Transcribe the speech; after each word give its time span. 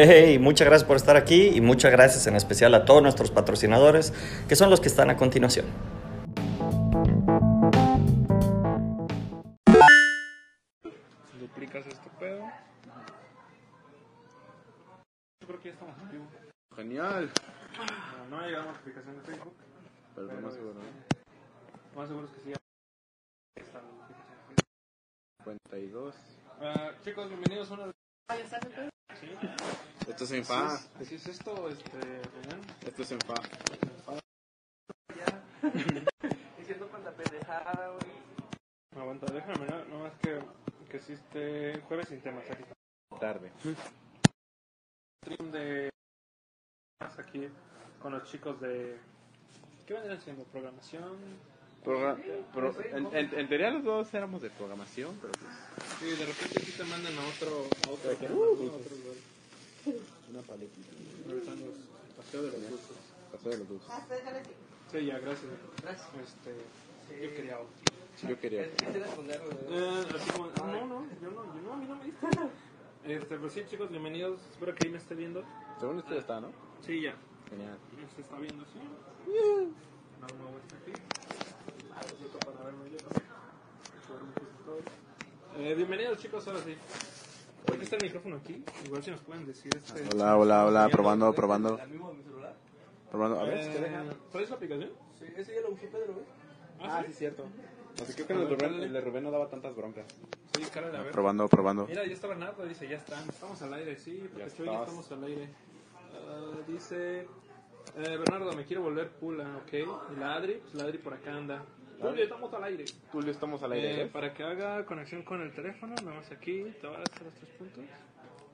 Hey, 0.00 0.38
muchas 0.38 0.68
gracias 0.68 0.86
por 0.86 0.96
estar 0.96 1.16
aquí 1.16 1.48
y 1.48 1.60
muchas 1.60 1.90
gracias 1.90 2.28
en 2.28 2.36
especial 2.36 2.72
a 2.74 2.84
todos 2.84 3.02
nuestros 3.02 3.32
patrocinadores, 3.32 4.12
que 4.48 4.54
son 4.54 4.70
los 4.70 4.78
que 4.78 4.86
están 4.86 5.10
a 5.10 5.16
continuación. 5.16 5.66
Duplicas 11.40 11.84
este 11.88 12.10
pedo. 12.20 12.44
Yo 15.40 15.48
creo 15.48 15.60
que 15.60 15.68
ya 15.68 15.74
estamos 15.74 15.96
en 16.00 16.10
vivo. 16.12 16.26
Genial. 16.76 17.30
No, 18.30 18.36
no 18.36 18.38
ha 18.40 18.46
llegado 18.46 18.66
notificación 18.66 19.16
de 19.16 19.22
Facebook. 19.22 19.54
Pero 20.14 20.26
lo 20.28 20.40
más 20.40 20.54
seguro, 20.54 20.74
¿no? 20.74 20.80
Lo 20.80 22.00
más 22.00 22.08
seguro 22.08 22.26
es 22.28 22.32
que 22.34 22.40
sí. 22.42 22.50
ya 22.50 22.56
está 23.64 23.78
la 23.78 23.88
notificación 23.88 24.38
de 24.38 25.70
Facebook. 25.72 26.14
52. 26.14 26.14
Ah, 26.60 26.92
chicos, 27.02 27.28
bienvenidos 27.30 27.68
a 27.72 27.74
una. 27.74 28.97
Sí. 29.20 29.28
Esto 30.08 30.24
es 30.24 30.30
en 30.32 30.44
fa. 30.44 30.78
¿Qué 30.98 31.14
es 31.14 31.26
esto? 31.26 31.68
Este, 31.68 31.98
Rubén? 31.98 32.60
Esto 32.86 33.02
es 33.02 33.12
en 33.12 33.20
fa. 33.20 33.34
Diciendo 36.58 36.88
cuánta 36.90 37.10
pendejada, 37.12 37.88
güey. 37.88 38.12
Aguanta, 38.96 39.26
déjame 39.32 39.58
mirar. 39.58 39.86
No 39.88 40.00
más 40.00 40.12
que, 40.22 40.40
que 40.90 40.96
existe 40.96 41.80
jueves 41.88 42.08
sin 42.08 42.20
temas. 42.20 42.44
Aquí 42.50 42.62
está. 42.62 42.74
Tarde. 43.18 43.50
Stream 45.24 45.50
de. 45.50 45.90
Aquí 47.00 47.48
con 48.00 48.12
los 48.12 48.30
chicos 48.30 48.60
de. 48.60 48.98
¿Qué 49.86 49.94
vendrían 49.94 50.20
siendo? 50.20 50.44
¿Programación? 50.44 51.16
Pro- 51.84 52.16
en, 52.84 53.06
en- 53.14 53.38
en 53.38 53.48
teoría 53.48 53.70
los 53.70 53.84
dos 53.84 54.12
éramos 54.12 54.42
de 54.42 54.50
programación, 54.50 55.16
pero 55.20 55.32
pues 55.32 55.52
Sí, 56.00 56.06
de 56.10 56.26
repente 56.26 56.60
aquí 56.60 56.72
te 56.72 56.84
mandan 56.84 57.16
a 57.16 57.26
otro. 57.28 57.66
A 57.86 57.90
otro, 57.90 58.10
tema, 58.16 58.34
Uh, 58.34 58.64
¿no? 58.64 58.72
A 58.72 58.76
otro 58.76 58.96
lugar. 58.96 59.16
una 60.30 60.42
paletita. 60.42 60.90
Paseo 62.16 62.42
de 62.42 62.50
los 62.52 62.60
dulces. 62.70 62.96
Pasó 63.32 63.48
de 63.50 63.58
los 63.58 63.68
dos. 63.68 63.82
Sí, 64.92 65.04
ya, 65.04 65.18
gracias. 65.18 65.50
Este, 66.24 67.22
yo 67.22 67.34
quería 67.36 67.58
otro. 67.58 68.28
Yo 68.28 68.40
quería. 68.40 68.62
Eh, 68.64 70.06
así 70.14 70.30
como, 70.30 70.46
no, 70.46 70.86
no, 70.86 71.06
yo 71.22 71.30
no, 71.30 71.54
yo 71.54 71.60
no, 71.62 71.72
a 71.72 71.76
mí 71.76 71.86
no 71.88 71.96
me 71.96 72.04
diste. 72.04 72.26
Este, 73.04 73.38
pues 73.38 73.52
sí, 73.54 73.62
chicos, 73.70 73.88
bienvenidos. 73.88 74.40
Espero 74.50 74.74
que 74.74 74.84
ahí 74.86 74.90
me 74.92 74.98
esté 74.98 75.14
viendo. 75.14 75.42
Según 75.80 76.02
ya 76.10 76.16
está, 76.16 76.40
¿no? 76.40 76.50
Sí, 76.84 77.00
ya. 77.00 77.14
Genial. 77.48 77.78
Se 78.14 78.20
está 78.20 78.36
viendo, 78.38 78.64
sí. 78.64 78.80
Está 80.20 80.26
aquí. 80.76 80.92
Eh, 85.58 85.74
bienvenidos, 85.74 86.18
chicos, 86.18 86.46
ahora 86.46 86.60
sí. 86.60 86.76
¿Por 87.66 87.76
qué 87.76 87.84
está 87.84 87.96
el 87.96 88.02
micrófono 88.02 88.36
aquí? 88.36 88.64
Igual 88.84 89.02
si 89.02 89.10
nos 89.10 89.20
pueden 89.20 89.44
decir 89.46 89.72
este. 89.74 90.04
Hola, 90.14 90.36
hola, 90.36 90.66
hola. 90.66 90.86
¿Estamos 90.86 90.90
Probando, 90.92 91.32
probando. 91.34 91.78
¿Al 91.80 91.88
mismo 91.88 92.10
de 92.10 92.16
mi 92.16 92.22
celular? 92.22 92.54
Probando. 93.10 93.40
A 93.40 93.44
ver? 93.44 93.72
¿qué 93.72 93.80
deja? 93.80 94.04
Eh, 94.04 94.16
¿Traes 94.30 94.50
la 94.50 94.56
aplicación? 94.56 94.90
Sí, 95.18 95.24
ese 95.36 95.54
ya 95.54 95.60
lo 95.62 95.70
usó 95.70 95.86
Pedro, 95.86 96.14
güey. 96.14 96.26
Ah, 96.80 97.02
sí. 97.06 97.12
cierto. 97.12 97.44
Así 98.00 98.14
que 98.14 98.24
creo 98.24 98.46
que 98.46 98.54
el 98.54 98.58
de 98.58 98.66
Rubén, 98.68 98.82
el 98.82 98.92
de 98.92 99.00
Rubén 99.00 99.24
no 99.24 99.30
daba 99.32 99.48
tantas 99.48 99.74
broncas. 99.74 100.06
Sí, 100.56 100.62
cara, 100.72 100.86
a 100.96 101.02
ver. 101.02 101.10
Probando, 101.10 101.48
probando. 101.48 101.86
Mira, 101.88 102.06
ya 102.06 102.12
está 102.12 102.28
Bernardo, 102.28 102.64
dice, 102.64 102.86
ya 102.88 102.98
están, 102.98 103.28
estamos 103.28 103.60
al 103.62 103.74
aire, 103.74 103.96
sí, 103.96 104.28
porque 104.32 104.48
Ya 104.48 104.64
ya 104.64 104.80
estamos 104.80 105.10
al 105.10 105.24
aire. 105.24 105.48
Ah, 106.12 106.60
dice, 106.68 107.22
eh, 107.22 107.26
Bernardo, 107.96 108.52
me 108.52 108.64
quiero 108.64 108.82
volver 108.82 109.10
pula, 109.10 109.56
ok. 109.64 109.72
Y 110.14 110.20
la 110.20 110.34
Adri, 110.34 110.60
pues 110.62 110.74
la 110.74 110.84
Adri 110.84 110.98
por 110.98 111.14
acá 111.14 111.34
anda. 111.34 111.64
Julio, 112.00 112.22
estamos 112.24 112.52
al 112.54 112.64
aire. 112.64 112.84
Tulio, 113.10 113.30
estamos 113.32 113.62
al 113.62 113.72
Eh, 113.72 113.76
aire. 113.76 114.02
¿eh? 114.02 114.06
para 114.06 114.32
que 114.32 114.42
haga 114.44 114.84
conexión 114.86 115.22
con 115.24 115.40
el 115.42 115.52
teléfono, 115.52 115.94
nada 115.96 116.16
más 116.20 116.30
aquí, 116.30 116.64
te 116.80 116.86
van 116.86 117.00
a 117.00 117.02
hacer 117.04 117.22
los 117.24 117.34
tres 117.34 117.50
puntos. 117.58 117.84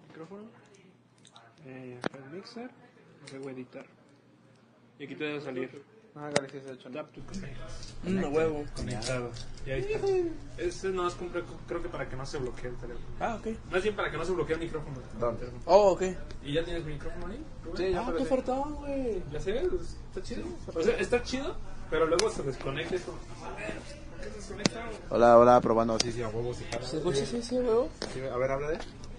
Micrófono. 0.08 0.44
Eh, 1.66 1.98
acá 2.02 2.18
el 2.18 2.30
mixer. 2.30 2.70
Luego 3.32 3.50
editar. 3.50 3.86
Y 4.98 5.04
aquí 5.04 5.14
te 5.14 5.24
debe 5.24 5.40
salir. 5.40 5.82
Ah, 6.16 6.30
gracias, 6.32 6.64
de 6.64 6.74
hecho. 6.74 6.88
Tap 6.90 7.10
to 7.12 7.20
connect. 7.26 7.58
Un 8.06 8.24
huevo. 8.32 8.64
Conectado. 8.76 9.30
Y 9.66 9.70
ahí 9.72 9.80
está. 9.92 10.08
Ese 10.62 10.88
no 10.90 11.08
es 11.08 11.14
creo, 11.14 11.44
creo 11.66 11.82
que 11.82 11.88
para 11.88 12.08
que 12.08 12.14
no 12.16 12.24
se 12.24 12.38
bloquee 12.38 12.68
el 12.68 12.76
teléfono. 12.76 13.04
Ah, 13.18 13.34
ok. 13.40 13.48
Más 13.72 13.82
bien 13.82 13.96
para 13.96 14.10
que 14.12 14.16
no 14.16 14.24
se 14.24 14.32
bloquee 14.32 14.54
el 14.54 14.60
micrófono. 14.60 14.96
¿Dónde? 15.18 15.48
Oh, 15.64 15.92
ok. 15.92 16.02
¿Y 16.44 16.52
ya 16.52 16.64
tienes 16.64 16.84
micrófono 16.84 17.26
ahí? 17.26 17.44
Sí, 17.76 17.90
ya 17.90 18.06
Ah, 18.06 18.14
qué 18.16 18.24
fartón, 18.24 18.74
güey. 18.76 19.22
Ya 19.32 19.40
sé, 19.40 19.56
está 19.58 20.22
chido. 20.22 20.44
O 20.72 20.82
sea, 20.82 20.96
está 20.98 21.22
chido, 21.24 21.56
pero 21.90 22.06
luego 22.06 22.30
se 22.30 22.42
desconecta 22.42 22.94
esto. 22.94 23.14
A 23.44 23.50
ver, 23.56 23.74
¿por 24.10 24.20
qué 24.20 24.30
se 24.30 24.36
desconecta? 24.36 24.84
Hola, 25.10 25.38
hola, 25.38 25.60
probando. 25.60 25.98
Sí, 26.00 26.12
sí, 26.12 26.22
a 26.22 26.28
huevo, 26.28 26.54
sí. 26.54 26.64
¿Se 26.82 26.96
escucha? 26.98 27.24
Sí, 27.26 27.42
sí, 27.42 27.56
huevo. 27.58 27.88
Sí, 28.12 28.20
a 28.20 28.36
ver, 28.36 28.50
habla 28.50 28.68
de. 28.70 28.78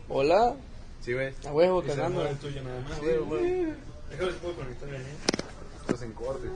Hola. 0.09 0.55
Sí, 1.01 1.13
güey. 1.13 1.33
A 1.47 1.51
huevo, 1.51 1.81
cagando. 1.83 2.15
mueve 2.21 2.29
el 2.31 2.37
tuyo 2.37 2.63
nada 2.63 2.79
más. 2.81 2.99
huevo, 2.99 3.25
huevo. 3.25 3.73
Déjame 4.09 4.31
si 4.31 4.37
puedo 4.39 4.55
conectar 4.55 4.89
ahí. 4.89 5.17
Estás 5.81 6.01
en 6.01 6.13
corte. 6.13 6.47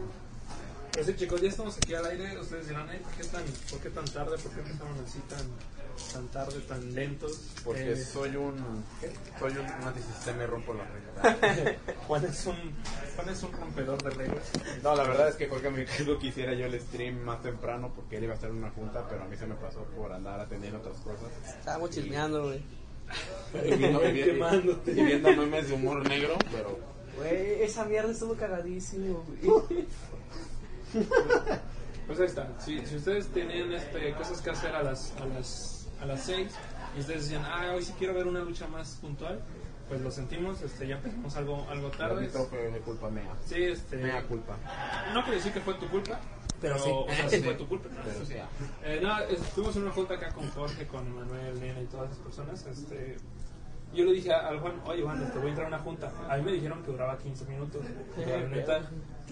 Pero 0.91 1.05
sí, 1.05 1.15
chicos, 1.15 1.41
ya 1.41 1.49
estamos 1.49 1.77
aquí 1.77 1.93
al 1.93 2.05
aire. 2.05 2.39
Ustedes 2.39 2.67
dirán, 2.67 2.89
"Ay, 2.89 2.99
¿por 2.99 3.11
qué 3.13 3.23
tan, 3.25 3.43
por 3.69 3.79
qué 3.79 3.89
tan 3.91 4.05
tarde? 4.05 4.37
¿Por 4.37 4.51
qué 4.51 4.59
empezaron 4.61 4.95
así 5.05 5.19
tan, 5.29 5.45
tan 6.13 6.27
tarde, 6.29 6.59
tan 6.67 6.93
lentos? 6.93 7.39
Porque 7.63 7.91
Eh, 7.91 7.95
soy 7.97 8.35
un. 8.35 8.55
Soy 9.39 9.51
un 9.51 9.65
antisistema 9.85 10.43
y 10.43 10.45
rompo 10.47 10.73
la 10.73 10.83
regla. 10.85 11.77
Juan 12.07 12.25
es 12.25 12.45
un, 12.45 12.55
Juan 13.15 13.29
es 13.29 13.43
un 13.43 13.51
rompedor 13.51 14.01
de 14.03 14.09
reglas. 14.11 14.43
No, 14.83 14.95
la 14.95 15.03
verdad 15.03 15.29
es 15.29 15.35
que 15.35 15.47
Jorge 15.47 15.69
me 15.69 15.85
dijo 15.85 16.17
que 16.19 16.27
hiciera 16.27 16.53
yo 16.53 16.65
el 16.65 16.79
stream 16.81 17.19
más 17.23 17.41
temprano 17.41 17.91
porque 17.95 18.17
él 18.17 18.23
iba 18.23 18.33
a 18.33 18.35
estar 18.35 18.49
en 18.49 18.57
una 18.57 18.71
junta, 18.71 19.07
pero 19.09 19.23
a 19.23 19.25
mí 19.27 19.35
se 19.37 19.45
me 19.47 19.55
pasó 19.55 19.83
por 19.95 20.11
andar 20.11 20.39
atendiendo 20.39 20.79
otras 20.79 20.97
cosas. 21.01 21.29
Estábamos 21.59 21.89
chismeando, 21.91 22.43
güey. 22.45 22.63
Y 23.65 23.75
viendo, 23.75 24.07
y 24.07 24.11
vi- 24.13 24.23
Quemándote. 24.23 24.91
y 24.91 25.03
viendo 25.03 25.31
memes 25.35 25.67
de 25.69 25.73
humor 25.75 26.07
negro, 26.07 26.35
pero. 26.51 26.79
Güey, 27.17 27.63
esa 27.63 27.83
mierda 27.85 28.11
estuvo 28.11 28.35
cagadísimo, 28.35 29.23
güey. 29.43 29.85
Pues 32.07 32.19
ahí 32.19 32.25
está. 32.25 32.47
Si, 32.59 32.83
si 32.87 32.95
ustedes 32.95 33.27
tenían 33.27 33.71
este, 33.71 34.11
cosas 34.15 34.41
que 34.41 34.49
hacer 34.49 34.73
a 34.75 34.81
las, 34.81 35.13
a 35.21 35.25
las, 35.25 35.78
a 36.01 36.05
las 36.05 36.21
6 36.23 36.51
y 36.95 36.99
ustedes 37.01 37.23
decían, 37.29 37.43
ah, 37.45 37.71
hoy 37.75 37.83
sí 37.83 37.93
quiero 37.97 38.13
ver 38.13 38.27
una 38.27 38.39
lucha 38.41 38.67
más 38.67 38.97
puntual, 39.01 39.39
pues 39.87 40.01
lo 40.01 40.11
sentimos, 40.11 40.61
este, 40.61 40.87
ya 40.87 40.95
empezamos 40.97 41.35
algo, 41.35 41.65
algo 41.69 41.89
tarde. 41.91 42.27
fue 42.29 42.71
de 42.71 42.79
culpa 42.79 43.09
mea. 43.09 43.33
Sí, 43.45 43.63
este, 43.63 43.97
Mea 43.97 44.23
culpa. 44.23 44.57
no 45.13 45.21
quiero 45.23 45.37
decir 45.37 45.51
que 45.53 45.61
fue 45.61 45.73
tu 45.75 45.87
culpa, 45.89 46.19
Pero 46.61 46.75
pero, 46.75 46.83
sí. 46.85 46.91
o 46.91 47.15
sea, 47.15 47.29
sí 47.29 47.41
fue 47.41 47.53
tu 47.55 47.67
culpa. 47.67 47.89
Pero 48.03 48.25
sí. 48.25 48.33
Eh, 48.83 48.99
no, 49.01 49.19
estuvimos 49.21 49.75
en 49.75 49.83
una 49.83 49.91
junta 49.91 50.13
acá 50.15 50.29
con 50.31 50.47
Jorge, 50.51 50.85
con 50.87 51.07
Emanuel, 51.07 51.59
Nena 51.59 51.81
y 51.81 51.85
todas 51.85 52.11
esas 52.11 52.23
personas. 52.23 52.65
Este, 52.67 53.17
yo 53.93 54.05
le 54.05 54.11
dije 54.13 54.31
al 54.31 54.59
Juan, 54.59 54.73
oye 54.85 55.01
Juan, 55.01 55.31
te 55.31 55.37
voy 55.39 55.47
a 55.47 55.49
entrar 55.49 55.65
a 55.65 55.69
una 55.69 55.79
junta. 55.79 56.11
A 56.29 56.37
mí 56.37 56.43
me 56.43 56.51
dijeron 56.51 56.83
que 56.83 56.91
duraba 56.91 57.17
15 57.17 57.45
minutos. 57.45 57.81
La 58.17 58.37
neta, 58.47 58.81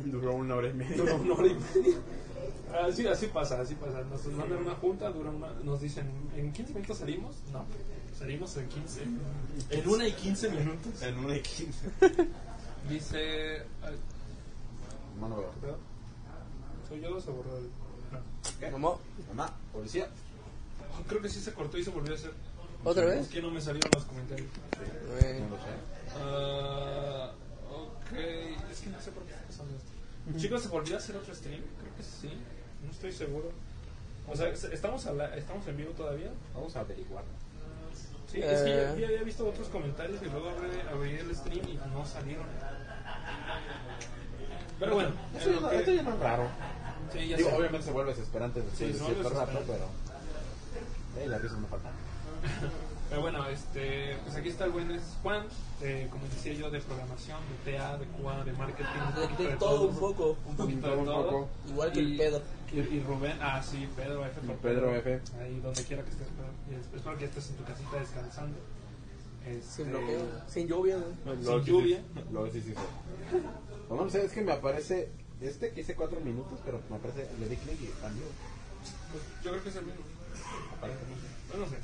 Duró 0.06 0.34
una 0.36 0.56
hora 0.56 0.68
y 0.70 0.74
media. 0.74 0.98
duró 0.98 1.16
una 1.18 1.34
hora 1.36 1.48
y 1.48 1.54
media. 1.54 1.98
Así, 2.86 3.08
así 3.08 3.28
pasa, 3.28 3.62
así 3.62 3.76
pasa. 3.76 4.02
Nos 4.04 4.26
mandan 4.28 4.60
una 4.60 4.76
junta, 4.76 5.10
dura 5.10 5.30
una- 5.30 5.52
nos 5.64 5.82
dicen, 5.82 6.10
¿en 6.36 6.52
15 6.54 6.74
minutos 6.74 6.98
salimos? 6.98 7.36
No, 7.52 7.66
salimos 8.18 8.56
en 8.58 8.68
15. 8.70 9.04
En 9.70 9.88
una 9.90 10.08
y 10.08 10.12
15 10.14 10.50
minutos. 10.50 11.02
En 11.02 11.18
una 11.20 11.36
y 11.36 11.42
quince. 11.42 11.90
Dice, 12.90 13.64
ay, 13.84 13.96
Mano, 15.20 15.38
¿qué 15.38 15.62
pedo? 15.62 15.78
¿Soy 16.88 17.02
yo 17.02 17.10
borró 17.34 17.58
el...? 17.58 17.70
No. 18.12 18.72
¿Cómo? 18.72 19.00
mamá, 19.30 19.52
policía. 19.74 20.08
Oh, 20.98 21.04
Creo 21.08 21.22
que 21.22 21.30
sí 21.30 21.42
se 21.42 21.54
cortó 21.54 21.78
y 21.78 21.84
se 21.84 21.90
volvió 21.90 22.14
a 22.14 22.16
hacer. 22.16 22.32
¿Otra 22.84 23.04
Es 23.06 23.10
vez? 23.20 23.28
que 23.28 23.42
no 23.42 23.52
me 23.52 23.60
salieron 23.60 23.90
los 23.94 24.06
comentarios. 24.06 24.48
Güey. 25.10 25.42
No 25.42 25.50
lo 25.50 25.56
sé. 25.58 25.70
Ah, 26.22 27.32
ok, 27.72 28.18
es 28.72 28.80
que 28.80 28.90
no 28.90 29.02
sé 29.02 29.12
por 29.12 29.24
qué 29.24 29.34
está 29.34 29.46
pasando 29.48 29.74
esto. 29.76 30.40
Chicos, 30.40 30.62
¿se 30.62 30.68
volvió 30.70 30.96
a 30.96 30.98
hacer 31.00 31.16
otro 31.18 31.34
stream? 31.36 31.62
Creo 31.82 31.96
que 31.98 32.04
sí, 32.04 32.30
no 32.84 32.92
estoy 32.92 33.12
seguro. 33.12 33.52
O 34.30 34.36
sea, 34.36 34.50
¿estamos, 34.50 35.06
a 35.08 35.14
la- 35.14 35.36
¿estamos 35.36 35.66
en 35.68 35.78
vivo 35.78 35.92
todavía? 35.92 36.30
Vamos 36.54 36.76
a 36.76 36.82
averiguarlo. 36.82 37.30
Sí, 38.32 38.40
es 38.42 38.62
que 38.62 38.70
ya, 38.70 38.94
Eh. 38.94 38.96
ya 39.00 39.08
había 39.08 39.24
visto 39.24 39.48
otros 39.48 39.70
comentarios 39.70 40.22
y 40.22 40.26
luego 40.26 40.50
abrí, 40.50 40.70
abrí 40.92 41.16
el 41.16 41.34
stream 41.36 41.66
y 41.70 41.80
no 41.94 42.06
salieron. 42.06 42.46
Pero 44.80 44.94
bueno, 44.96 45.12
Esto, 45.38 45.52
ya 45.54 45.60
no- 45.62 45.70
que- 45.70 45.80
esto 45.80 45.94
ya 45.94 46.02
no 46.04 46.14
es 46.14 46.20
raro. 46.20 46.48
sí, 47.14 47.28
ya 47.30 47.38
Digo, 47.38 47.50
sé. 47.50 47.56
obviamente 47.56 47.86
se 47.88 47.92
vuelve 47.94 48.12
desesperante 48.12 48.60
después 48.62 48.78
Sí, 48.78 48.86
de 48.88 48.94
se 48.94 49.06
cierto 49.06 49.30
rato, 49.30 49.60
pero. 49.66 51.24
Eh, 51.24 51.28
la 51.28 51.38
risa 51.38 51.56
me 51.58 51.68
falta. 51.68 51.90
Pero 53.10 53.22
bueno, 53.22 53.48
este, 53.48 54.18
pues 54.26 54.36
aquí 54.36 54.50
está 54.50 54.66
el 54.66 54.72
buen 54.72 55.00
Juan, 55.24 55.46
eh, 55.82 56.08
como 56.12 56.26
decía 56.28 56.54
yo, 56.54 56.70
de 56.70 56.82
programación, 56.82 57.40
de 57.66 57.72
TA, 57.78 57.98
de 57.98 58.06
QA, 58.06 58.44
de 58.44 58.52
marketing, 58.54 58.86
un 59.30 59.38
De, 59.38 59.50
de 59.52 59.56
todo 59.58 59.88
un 59.88 59.96
poco. 59.98 60.38
un 60.46 60.56
poquito 60.58 60.88
de 60.90 60.98
Un 60.98 61.06
todo. 61.06 61.24
poco. 61.30 61.50
Igual 61.70 61.92
que 61.94 62.02
Y- 62.02 62.12
el 62.12 62.18
pedo. 62.18 62.42
Y, 62.74 62.80
y 62.80 63.00
Rubén, 63.08 63.38
ah 63.42 63.64
sí, 63.64 63.88
Pedro 63.96 64.26
F. 64.26 64.42
por 64.42 64.56
Pedro 64.58 64.94
F. 64.94 65.22
Ahí 65.42 65.60
donde 65.62 65.84
quiera 65.86 66.04
que 66.04 66.10
estés, 66.10 66.28
Pedro. 66.28 66.82
Espero 66.98 67.18
que 67.18 67.26
estés 67.26 67.50
en 67.52 67.56
tu 67.56 67.64
casita 67.64 67.98
descansando. 67.98 68.58
Este, 69.46 69.84
Sin 69.84 69.90
bloqueo. 69.92 70.26
Sin 70.50 70.68
lluvia, 70.68 70.98
güey. 70.98 71.38
Sin 71.44 71.64
lluvia. 71.64 72.02
Luego 72.34 72.52
sí, 72.52 72.62
sí, 72.62 72.72
sí. 72.74 73.38
No, 73.90 73.96
no 74.04 74.10
sé, 74.10 74.26
es 74.26 74.34
que 74.34 74.42
me 74.42 74.52
aparece 74.52 75.10
este 75.40 75.72
que 75.72 75.80
hice 75.80 75.96
cuatro 75.96 76.20
minutos, 76.20 76.60
pero 76.66 76.82
me 76.90 76.98
aparece, 76.98 77.26
le 77.40 77.48
di 77.48 77.56
clic 77.56 77.80
y 77.82 77.88
cambió. 78.02 78.26
Pues, 79.14 79.24
yo 79.46 79.52
creo 79.52 79.64
que 79.64 79.70
es 79.70 79.76
el 79.78 79.86
mismo. 79.86 80.02
Aparece, 80.78 81.00
no 81.08 81.16
sé. 81.16 81.28
Bueno, 81.50 81.66
no 81.66 81.72
sé. 81.72 81.78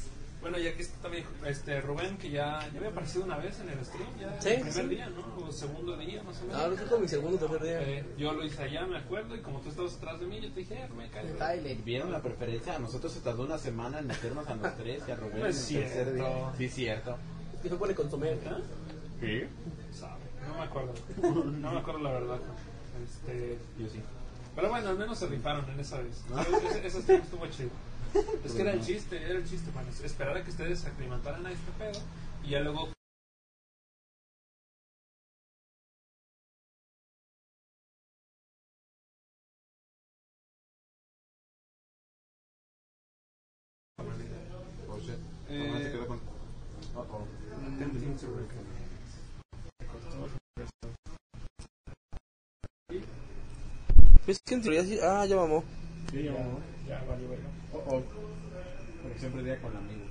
Bueno, 0.44 0.58
ya 0.60 0.74
que 0.76 0.82
está 0.82 0.98
también 1.04 1.24
este, 1.46 1.80
Rubén, 1.80 2.18
que 2.18 2.30
ya, 2.30 2.60
ya 2.72 2.78
había 2.78 2.90
aparecido 2.90 3.24
una 3.24 3.38
vez 3.38 3.60
en 3.62 3.70
el 3.70 3.84
stream, 3.86 4.10
ya 4.20 4.40
Sí, 4.42 4.50
el 4.50 4.56
primer 4.60 4.74
sí. 4.84 4.88
día, 4.90 5.10
¿no? 5.10 5.46
O 5.48 5.52
segundo 5.52 5.96
día, 5.98 6.22
más 6.22 6.38
o 6.42 6.46
menos. 6.46 6.62
Ahora 6.62 6.76
fue 6.76 6.86
como 6.88 7.02
mi 7.02 7.08
segundo 7.08 7.38
tercer 7.48 7.64
día. 7.64 7.82
Eh, 7.82 8.06
yo 8.18 8.34
lo 8.34 8.44
hice 8.46 8.62
allá, 8.62 8.86
me 8.86 8.98
acuerdo, 8.98 9.36
y 9.38 9.40
como 9.40 9.62
tú 9.62 9.70
estabas 9.70 9.96
atrás 9.96 10.20
de 10.20 10.26
mí, 10.28 10.42
yo 10.42 10.52
te 10.52 10.60
dije, 10.60 10.76
eh, 10.76 10.88
Rubén, 10.88 11.10
cállate. 11.14 11.34
Tyler. 11.40 11.78
¿Vieron 11.78 12.12
la 12.12 12.22
preferencia? 12.22 12.76
A 12.76 12.80
nosotros 12.80 13.14
se 13.14 13.22
tardó 13.22 13.44
una 13.44 13.58
semana 13.58 14.00
en 14.00 14.08
meternos 14.08 14.46
a 14.48 14.56
los 14.56 14.76
tres 14.78 15.02
y 15.08 15.12
a 15.12 15.16
Rubén 15.16 15.40
No 15.40 15.46
es 15.48 15.72
en 15.72 15.78
el 15.78 15.84
tercer 15.84 16.04
cierto. 16.14 16.14
día. 16.14 16.54
Sí, 16.58 16.70
cierto. 16.70 17.18
Y 17.64 17.70
fue 17.70 17.78
por 17.80 17.90
el 17.90 17.96
consomé. 17.96 18.38
¿Ah? 18.46 18.58
¿Sí? 19.22 19.44
Sabe, 19.98 20.20
No 20.46 20.56
me 20.58 20.64
acuerdo. 20.66 20.94
No 21.62 21.72
me 21.72 21.80
acuerdo 21.80 22.00
la 22.02 22.12
verdad. 22.12 22.40
Este, 23.02 23.58
Yo 23.80 23.88
sí. 23.90 24.02
pero 24.56 24.70
bueno, 24.70 24.90
al 24.90 24.98
menos 24.98 25.18
se 25.18 25.28
rifaron 25.28 25.70
en 25.70 25.80
esa 25.80 26.00
vez. 26.00 26.22
Ese, 26.70 26.86
ese 26.88 27.02
stream 27.02 27.22
estuvo 27.22 27.48
chido. 27.48 27.70
Es 28.46 28.54
que 28.54 28.62
era 28.62 28.74
el 28.74 28.82
chiste, 28.82 29.18
era 29.18 29.40
el 29.40 29.46
chiste, 29.46 29.72
man. 29.72 29.86
Esperar 30.04 30.38
a 30.38 30.44
que 30.44 30.52
ustedes 30.52 30.80
se 30.80 30.88
aclimataran 30.88 31.46
a 31.46 31.52
este 31.52 31.72
pedo 31.78 32.00
y 32.44 32.52
ya 32.52 32.60
luego. 32.60 32.90
Es 54.26 54.40
que. 54.40 55.00
Ah, 55.04 55.26
ya 55.26 55.36
mamó. 55.36 55.64
Sí, 56.14 56.22
ya, 56.22 56.32
¿no? 56.32 56.62
ya 56.88 57.04
valió 57.06 57.28
verga. 57.28 57.50
Oh, 57.74 57.84
oh. 57.88 58.04
Porque 59.02 59.18
siempre 59.18 59.42
día 59.42 59.60
con 59.60 59.76
amigo. 59.76 60.06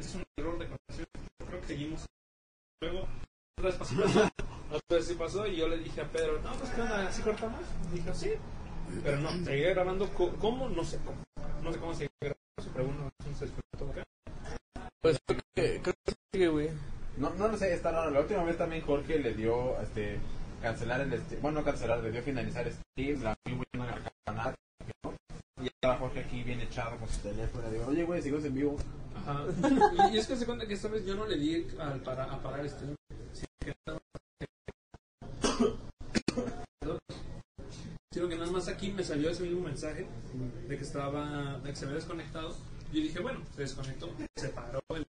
Ese 0.00 0.08
es 0.08 0.14
un 0.16 0.24
error 0.36 0.58
de 0.58 0.66
conexión. 0.66 1.06
Yo 1.38 1.46
creo 1.46 1.60
que 1.60 1.66
seguimos. 1.68 2.06
Luego, 2.82 3.06
otra 3.56 3.70
vez 3.70 3.76
pasó, 3.76 3.94
otra 4.72 4.96
vez 4.96 5.06
sí 5.06 5.14
pasó 5.14 5.46
y 5.46 5.56
yo 5.58 5.68
le 5.68 5.78
dije 5.78 6.00
a 6.00 6.10
Pedro, 6.10 6.42
no, 6.42 6.52
pues 6.54 6.70
qué 6.70 6.80
onda, 6.80 7.06
¿así 7.06 7.22
cortamos? 7.22 7.60
Y 7.92 7.98
dijo, 7.98 8.14
sí. 8.14 8.32
Pero 9.04 9.18
no, 9.18 9.30
seguí 9.44 9.62
grabando, 9.62 10.10
¿cómo? 10.12 10.68
No 10.68 10.82
sé 10.82 10.98
cómo. 11.04 11.22
No 11.62 11.72
sé 11.72 11.78
cómo 11.78 11.94
seguir 11.94 12.10
grabando, 12.20 12.60
se 12.60 12.70
pregunta, 12.70 13.10
entonces 13.20 13.52
todo 13.78 13.90
acá. 13.92 14.02
Pues 15.00 15.20
creo 15.24 15.40
que, 15.54 15.82
creo 15.82 15.94
que 16.04 16.14
sigue, 16.32 16.48
güey. 16.48 16.70
No, 17.16 17.30
no 17.30 17.46
lo 17.46 17.56
sé, 17.56 17.72
está 17.72 17.92
raro. 17.92 18.10
La 18.10 18.22
última 18.22 18.42
vez 18.42 18.58
también 18.58 18.82
Jorge 18.82 19.20
le 19.20 19.34
dio 19.34 19.80
este 19.80 20.18
cancelar 20.60 21.00
el 21.02 21.12
este, 21.12 21.36
bueno, 21.36 21.60
no 21.60 21.64
cancelar, 21.64 22.00
le 22.00 22.10
dio 22.10 22.22
finalizar 22.22 22.66
Steam, 22.72 23.22
la 23.22 23.36
muy 23.46 23.64
buena 23.76 23.96
¿no? 24.26 24.63
Y 25.64 25.70
ahora 25.80 25.98
Jorge 25.98 26.20
aquí 26.20 26.42
bien 26.42 26.60
echado 26.60 26.98
con 26.98 27.08
su 27.08 27.20
teléfono, 27.20 27.70
digo, 27.70 27.86
oye 27.86 28.04
güey, 28.04 28.20
seguimos 28.20 28.44
en 28.44 28.54
vivo. 28.54 28.76
Ajá. 29.16 29.46
Y, 30.10 30.16
y 30.16 30.18
es 30.18 30.26
que 30.26 30.36
se 30.36 30.44
cuenta 30.44 30.66
que 30.66 30.74
esta 30.74 30.88
vez 30.88 31.06
yo 31.06 31.14
no 31.14 31.24
le 31.24 31.38
di 31.38 31.66
al 31.78 32.00
para, 32.00 32.24
a 32.24 32.42
parar 32.42 32.66
este. 32.66 32.84
Sí, 33.32 33.46
que 33.60 33.72
Sino 38.12 38.28
que 38.28 38.36
nada 38.36 38.52
más 38.52 38.68
aquí 38.68 38.92
me 38.92 39.02
salió 39.02 39.30
ese 39.30 39.44
mismo 39.44 39.62
mensaje 39.62 40.06
de 40.68 40.76
que 40.76 40.84
estaba, 40.84 41.58
de 41.60 41.70
que 41.70 41.76
se 41.76 41.86
había 41.86 41.96
desconectado. 41.96 42.54
Y 42.92 42.98
yo 42.98 43.02
dije, 43.04 43.20
bueno, 43.20 43.40
se 43.56 43.62
desconectó, 43.62 44.10
se 44.36 44.50
paró 44.50 44.80
el. 44.90 45.06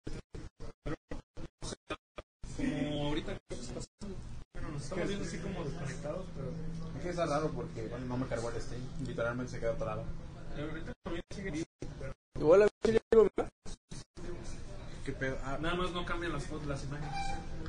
Como 2.56 3.08
ahorita, 3.08 3.38
¿qué 3.50 3.56
está 3.56 3.74
pasando? 3.74 4.16
Bueno, 4.54 4.70
nos 4.70 4.84
estamos 4.84 5.06
viendo 5.08 5.26
así 5.26 5.38
como 5.40 5.66
desconectados, 5.66 6.26
pero. 6.34 6.48
Es 6.96 7.02
que 7.04 7.10
está 7.10 7.26
raro 7.26 7.52
porque, 7.52 7.90
bueno, 7.90 8.06
no 8.06 8.16
me 8.18 8.26
cargó 8.28 8.50
el 8.50 8.62
Steam, 8.62 8.82
literalmente 9.06 9.52
se 9.52 9.60
quedó 9.60 9.74
atorado. 9.74 10.06
Igual 12.40 12.64
a 12.64 12.66
mí 12.66 12.98
algo, 13.12 13.30
¿verdad? 13.36 13.52
¿Qué 15.04 15.12
pedo? 15.12 15.38
Ah, 15.44 15.58
Nada 15.62 15.76
más 15.76 15.92
no 15.92 16.06
cambian 16.06 16.34
las 16.34 16.46
fotos, 16.46 16.68
las 16.68 16.84
imágenes. 16.84 17.14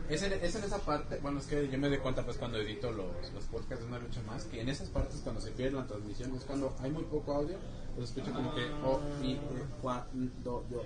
Es 0.08 0.22
en, 0.22 0.32
es 0.32 0.54
en 0.54 0.64
esa 0.64 0.78
parte, 0.78 1.18
bueno, 1.18 1.40
es 1.40 1.46
que 1.46 1.68
yo 1.68 1.78
me 1.78 1.88
doy 1.88 1.98
cuenta 1.98 2.24
pues 2.24 2.36
cuando 2.36 2.58
edito 2.58 2.92
los, 2.92 3.32
los 3.34 3.44
podcasts 3.44 3.84
de 3.84 3.90
una 3.90 3.98
lucha 3.98 4.22
más, 4.22 4.44
que 4.44 4.60
en 4.60 4.68
esas 4.68 4.88
partes 4.88 5.20
cuando 5.22 5.40
se 5.40 5.50
pierde 5.50 5.76
la 5.76 5.86
transmisión 5.86 6.32
es 6.36 6.44
cuando 6.44 6.76
hay 6.80 6.92
muy 6.92 7.02
poco 7.04 7.34
audio, 7.34 7.56
pues 7.96 8.10
escucho 8.10 8.32
como 8.32 8.54
que 8.54 8.64
oh, 8.84 9.00
mi, 9.20 9.32
eh, 9.32 9.40
cua, 9.82 10.06
n, 10.14 10.30
do, 10.44 10.64
yo. 10.70 10.84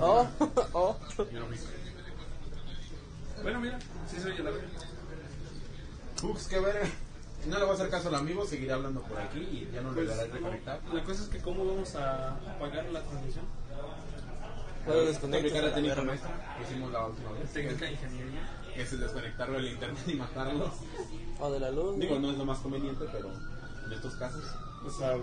Oh, 0.00 0.28
oh. 0.72 0.96
Bueno, 3.42 3.60
mira, 3.60 3.78
sí 4.10 4.20
soy 4.20 4.32
el 4.32 4.46
audio. 4.46 4.62
Ux, 6.24 6.48
qué 6.48 6.58
verga. 6.58 6.88
No 7.46 7.58
le 7.58 7.64
voy 7.64 7.72
a 7.72 7.74
hacer 7.74 7.90
caso 7.90 8.08
al 8.08 8.14
amigo, 8.14 8.46
seguiré 8.46 8.72
hablando 8.72 9.02
por 9.02 9.18
aquí 9.18 9.40
y 9.40 9.68
ya 9.74 9.80
no 9.82 9.90
le 9.92 10.04
Pues, 10.04 10.16
daré 10.16 10.30
reconectar. 10.30 10.80
la 10.92 11.02
cosa 11.04 11.22
es 11.24 11.28
que 11.28 11.38
cómo 11.40 11.64
vamos 11.64 11.94
a 11.96 12.34
apagar 12.36 12.84
la 12.90 13.02
transmisión. 13.02 13.44
Bueno, 14.86 15.02
desconecta. 15.02 15.42
Técnica 15.48 15.66
la 15.68 15.74
técnica 15.74 16.02
maestra 16.02 16.56
que 16.58 16.64
hicimos 16.64 16.92
la 16.92 17.06
última 17.06 17.32
vez, 17.32 17.52
Técnica 17.52 17.84
de 17.86 17.92
ingeniería. 17.92 18.50
que 18.74 18.82
es 18.82 18.92
el 18.92 19.00
desconectarlo 19.00 19.54
del 19.56 19.68
internet 19.72 20.02
y 20.08 20.14
matarlo. 20.14 20.70
O 21.40 21.50
de 21.52 21.60
la 21.60 21.70
luz. 21.70 21.98
Digo, 21.98 22.18
no 22.18 22.30
es 22.30 22.38
lo 22.38 22.44
más 22.44 22.58
conveniente, 22.58 23.04
pero 23.12 23.28
en 23.86 23.92
estos 23.92 24.14
casos 24.16 24.44
O 24.86 24.90
sea, 24.90 25.16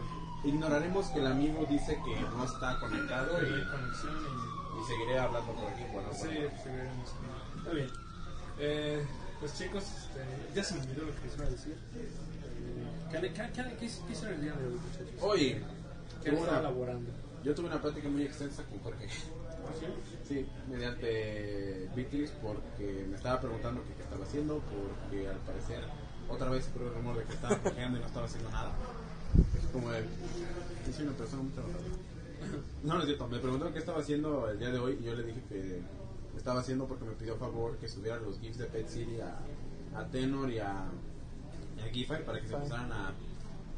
ignoraremos 0.43 1.07
que 1.07 1.19
el 1.19 1.27
amigo 1.27 1.65
dice 1.69 1.99
que 2.05 2.21
no 2.21 2.43
está 2.45 2.79
conectado 2.79 3.37
y, 3.41 3.65
conexión 3.69 4.17
y... 4.17 4.81
y 4.81 4.87
seguiré 4.87 5.19
hablando 5.19 5.51
por 5.53 5.65
aquí. 5.67 5.83
Bueno, 5.93 6.09
Sí, 6.13 6.27
bueno. 6.27 6.51
seguiremos. 6.63 7.09
Está 7.57 7.69
bien. 7.71 7.89
Eh, 8.59 9.05
pues 9.39 9.57
chicos, 9.57 9.83
este, 9.83 10.55
ya 10.55 10.63
se 10.63 10.75
me 10.75 10.81
olvidó 10.81 11.05
lo 11.05 11.15
que 11.15 11.25
les 11.25 11.35
iba 11.35 11.45
a 11.45 11.49
decir. 11.49 11.75
Eh, 11.95 12.09
¿Qué, 13.11 13.19
qué, 13.33 13.51
qué, 13.53 13.75
qué 13.79 13.85
hicieron 13.85 14.33
el 14.35 14.41
día 14.41 14.53
de 14.53 14.65
hoy, 14.67 14.73
muchachos? 14.73 15.21
Oye, 15.21 15.61
¿Qué 16.23 16.31
una- 16.31 16.59
elaborando? 16.59 17.09
yo 17.43 17.55
tuve 17.55 17.67
una 17.67 17.81
plática 17.81 18.09
muy 18.09 18.23
extensa 18.23 18.63
con 18.63 18.79
Jorge. 18.79 19.07
Sí, 20.27 20.45
mediante 20.69 21.89
Bitlis 21.95 22.31
porque 22.41 23.05
me 23.09 23.15
estaba 23.15 23.39
preguntando 23.39 23.81
qué 23.95 24.03
estaba 24.03 24.25
haciendo, 24.25 24.59
porque 24.69 25.27
al 25.27 25.37
parecer 25.37 25.83
otra 26.29 26.49
vez 26.49 26.65
corrió 26.73 26.89
el 26.89 26.95
rumor 26.95 27.17
de 27.17 27.23
que 27.25 27.33
estaba 27.33 27.57
cojeando 27.57 27.97
y 27.97 28.01
no 28.01 28.07
estaba 28.07 28.25
haciendo 28.25 28.49
nada. 28.51 28.71
Es 29.57 29.65
como. 29.71 29.89
Yo 29.91 30.93
soy 30.93 31.05
una 31.07 31.17
persona 31.17 31.43
muy 31.43 31.51
trabajadora. 31.53 31.85
No, 32.83 32.93
no 32.93 32.99
es 33.01 33.05
cierto. 33.07 33.27
Me 33.27 33.39
preguntó 33.39 33.71
qué 33.73 33.79
estaba 33.79 33.99
haciendo 33.99 34.49
el 34.49 34.57
día 34.59 34.69
de 34.69 34.79
hoy 34.79 34.97
y 35.01 35.03
yo 35.03 35.13
le 35.13 35.23
dije 35.23 35.41
que 35.49 35.81
estaba 36.37 36.61
haciendo 36.61 36.87
porque 36.87 37.05
me 37.05 37.13
pidió 37.13 37.35
favor 37.37 37.77
que 37.77 37.87
subiera 37.87 38.17
los 38.17 38.39
GIFs 38.39 38.57
de 38.57 38.65
Pet 38.65 38.87
City 38.87 39.19
a, 39.19 39.39
a 39.99 40.05
Tenor 40.07 40.49
y 40.51 40.59
a, 40.59 40.85
y 41.77 41.81
a 41.81 41.91
Gify 41.91 42.25
para 42.25 42.41
que 42.41 42.47
se 42.47 42.55
empezaran 42.55 42.91
a, 42.91 43.13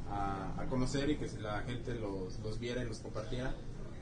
a, 0.09 0.61
a 0.61 0.65
conocer 0.67 1.09
y 1.09 1.17
que 1.17 1.27
la 1.39 1.61
gente 1.61 1.95
los, 1.95 2.39
los 2.39 2.59
viera 2.59 2.83
y 2.83 2.87
los 2.87 2.99
compartiera. 2.99 3.53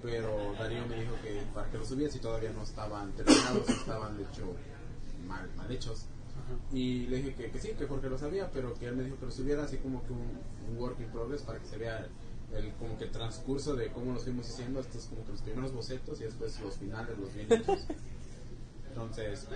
Pero 0.02 0.54
Darío 0.58 0.86
me 0.88 1.02
dijo 1.02 1.14
que 1.22 1.44
para 1.54 1.70
que 1.70 1.78
los 1.78 1.90
subiera 1.90 2.12
si 2.12 2.20
todavía 2.20 2.52
no 2.54 2.64
estaban 2.64 3.12
terminados, 3.14 3.68
estaban 3.68 4.18
de 4.18 4.24
hecho 4.24 4.54
mal, 5.28 5.50
mal 5.58 5.70
hechos. 5.72 6.06
Y 6.72 7.06
le 7.08 7.18
dije 7.18 7.36
que, 7.36 7.52
que 7.52 7.60
sí, 7.60 7.70
que 7.78 7.86
porque 7.86 8.10
lo 8.10 8.18
sabía, 8.18 8.50
pero 8.52 8.74
que 8.74 8.88
él 8.88 8.96
me 8.96 9.04
dijo 9.04 9.18
que 9.20 9.26
lo 9.26 9.32
subiera 9.32 9.66
así 9.66 9.78
como 9.78 10.02
que 10.06 10.14
un, 10.14 10.40
un 10.70 10.78
work 10.78 11.00
in 11.00 11.08
progress 11.12 11.42
para 11.44 11.60
que 11.60 11.68
se 11.68 11.78
vea 11.78 12.08
el, 12.54 12.74
como 12.74 12.98
que 12.98 13.04
el 13.06 13.12
transcurso 13.12 13.76
de 13.76 13.92
cómo 13.92 14.14
los 14.14 14.24
fuimos 14.24 14.50
haciendo, 14.50 14.80
estos 14.80 15.06
como 15.06 15.24
que 15.26 15.34
los 15.34 15.42
primeros 15.42 15.74
bocetos 15.74 16.20
y 16.22 16.24
después 16.24 16.60
los 16.62 16.76
finales, 16.78 17.18
los 17.18 17.34
bien 17.34 17.52
hechos. 17.52 17.86
Entonces, 18.90 19.48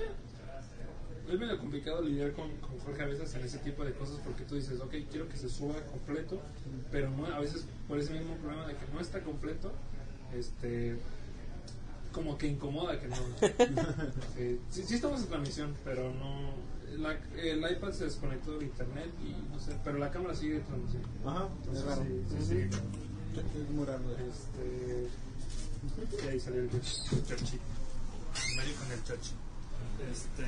Es 1.29 1.39
medio 1.39 1.57
complicado 1.57 2.01
lidiar 2.01 2.33
con, 2.33 2.49
con 2.57 2.77
Jorge 2.79 3.01
a 3.03 3.05
veces 3.05 3.33
en 3.35 3.43
ese 3.45 3.57
tipo 3.59 3.83
de 3.85 3.93
cosas 3.93 4.17
porque 4.25 4.43
tú 4.43 4.55
dices, 4.55 4.79
ok, 4.81 4.93
quiero 5.09 5.27
que 5.29 5.37
se 5.37 5.47
suba 5.49 5.75
completo, 5.91 6.41
pero 6.91 7.09
no, 7.11 7.25
a 7.27 7.39
veces 7.39 7.65
por 7.87 7.97
ese 7.99 8.13
mismo 8.13 8.35
problema 8.37 8.67
de 8.67 8.75
que 8.75 8.85
no 8.93 8.99
está 8.99 9.21
completo, 9.21 9.71
este, 10.37 10.97
como 12.11 12.37
que 12.37 12.47
incomoda 12.47 12.99
que 12.99 13.07
no. 13.07 13.15
Eh, 14.37 14.59
sí, 14.69 14.83
sí 14.83 14.95
estamos 14.95 15.21
en 15.21 15.27
transmisión, 15.27 15.73
pero 15.85 16.11
no. 16.13 16.51
la- 16.97 17.17
el 17.41 17.59
iPad 17.71 17.91
se 17.93 18.03
desconectó 18.05 18.57
de 18.59 18.65
internet 18.65 19.09
y 19.23 19.31
no 19.51 19.59
sé, 19.59 19.71
pero 19.83 19.97
la 19.99 20.11
cámara 20.11 20.35
sigue 20.35 20.59
transmitiendo. 20.59 21.07
ajá, 21.25 21.47
Entonces, 21.59 21.83
es 21.83 21.89
raro. 21.89 22.03
sí, 22.03 22.23
sí, 22.29 22.45
sí. 22.45 22.57
Es 23.63 23.69
muy 23.71 23.85
raro. 23.85 24.01
Este. 24.11 25.07
Y 26.25 26.27
ahí 26.27 26.39
salió 26.39 26.61
el. 26.61 26.67
Medio 26.69 26.81
con 28.33 28.91
el 28.91 29.03
Churchill. 29.03 29.37
Este. 30.11 30.43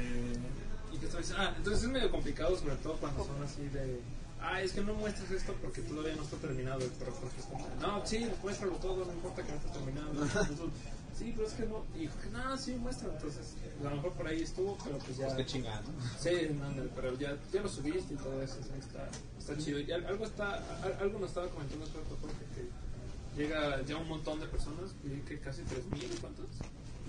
¿Y 0.94 0.98
diciendo? 0.98 1.36
Ah, 1.38 1.54
entonces 1.58 1.84
es 1.84 1.90
medio 1.90 2.12
complicado, 2.12 2.58
sobre 2.58 2.76
todo 2.78 2.94
cuando 2.98 3.24
son 3.26 3.42
así 3.44 3.64
de. 3.70 4.00
Ah, 4.42 4.62
es 4.62 4.74
que 4.74 4.82
no 4.82 4.94
muestres 4.94 5.32
esto 5.32 5.54
porque 5.62 5.82
todavía 5.82 6.16
no 6.16 6.24
está 6.24 6.38
terminado. 6.38 6.80
Pero 7.00 7.12
Jorge 7.14 7.40
es 7.40 7.46
como, 7.46 7.68
no, 7.82 8.06
sí, 8.06 8.30
muéstralo 8.42 8.74
todo, 8.76 9.06
no 9.06 9.14
importa 9.14 9.44
que 9.44 9.52
no 9.52 9.58
esté 9.58 9.70
terminado. 9.70 10.10
Entonces, 10.12 10.70
sí, 11.18 11.34
pero 11.36 11.48
es 11.48 11.54
que 11.54 11.66
no. 11.66 11.86
Y 11.96 12.10
no, 12.32 12.58
sí, 12.58 12.74
muéstralo. 12.76 13.14
Entonces, 13.16 13.54
a 13.80 13.84
lo 13.90 13.96
mejor 13.96 14.14
por 14.14 14.28
ahí 14.28 14.42
estuvo, 14.42 14.78
pero 14.84 14.98
pues 15.00 15.18
ya. 15.18 15.34
Pues 15.34 15.48
chingada, 15.48 15.82
¿no? 15.82 16.20
Sí, 16.20 16.30
ándale, 16.62 16.90
pero 16.96 17.18
ya, 17.18 17.38
ya 17.52 17.62
lo 17.62 17.70
subiste 17.70 18.14
y 18.14 18.18
todo 18.18 18.42
eso, 18.42 18.56
sí, 18.62 18.70
está, 18.80 19.10
está 19.40 19.58
chido. 19.58 19.80
Y 19.80 19.92
al- 19.92 20.06
algo, 20.06 20.26
está, 20.26 20.56
al- 20.84 20.98
algo 21.02 21.20
nos 21.20 21.30
estaba 21.30 21.48
comentando 21.50 21.86
rato 21.86 22.18
Jorge 22.22 22.46
que 22.56 23.42
llega 23.42 23.82
ya 23.84 23.98
un 23.98 24.08
montón 24.08 24.40
de 24.40 24.48
personas, 24.48 24.92
que 25.28 25.40
casi 25.40 25.62
3.000, 25.64 26.20
¿cuántos? 26.22 26.46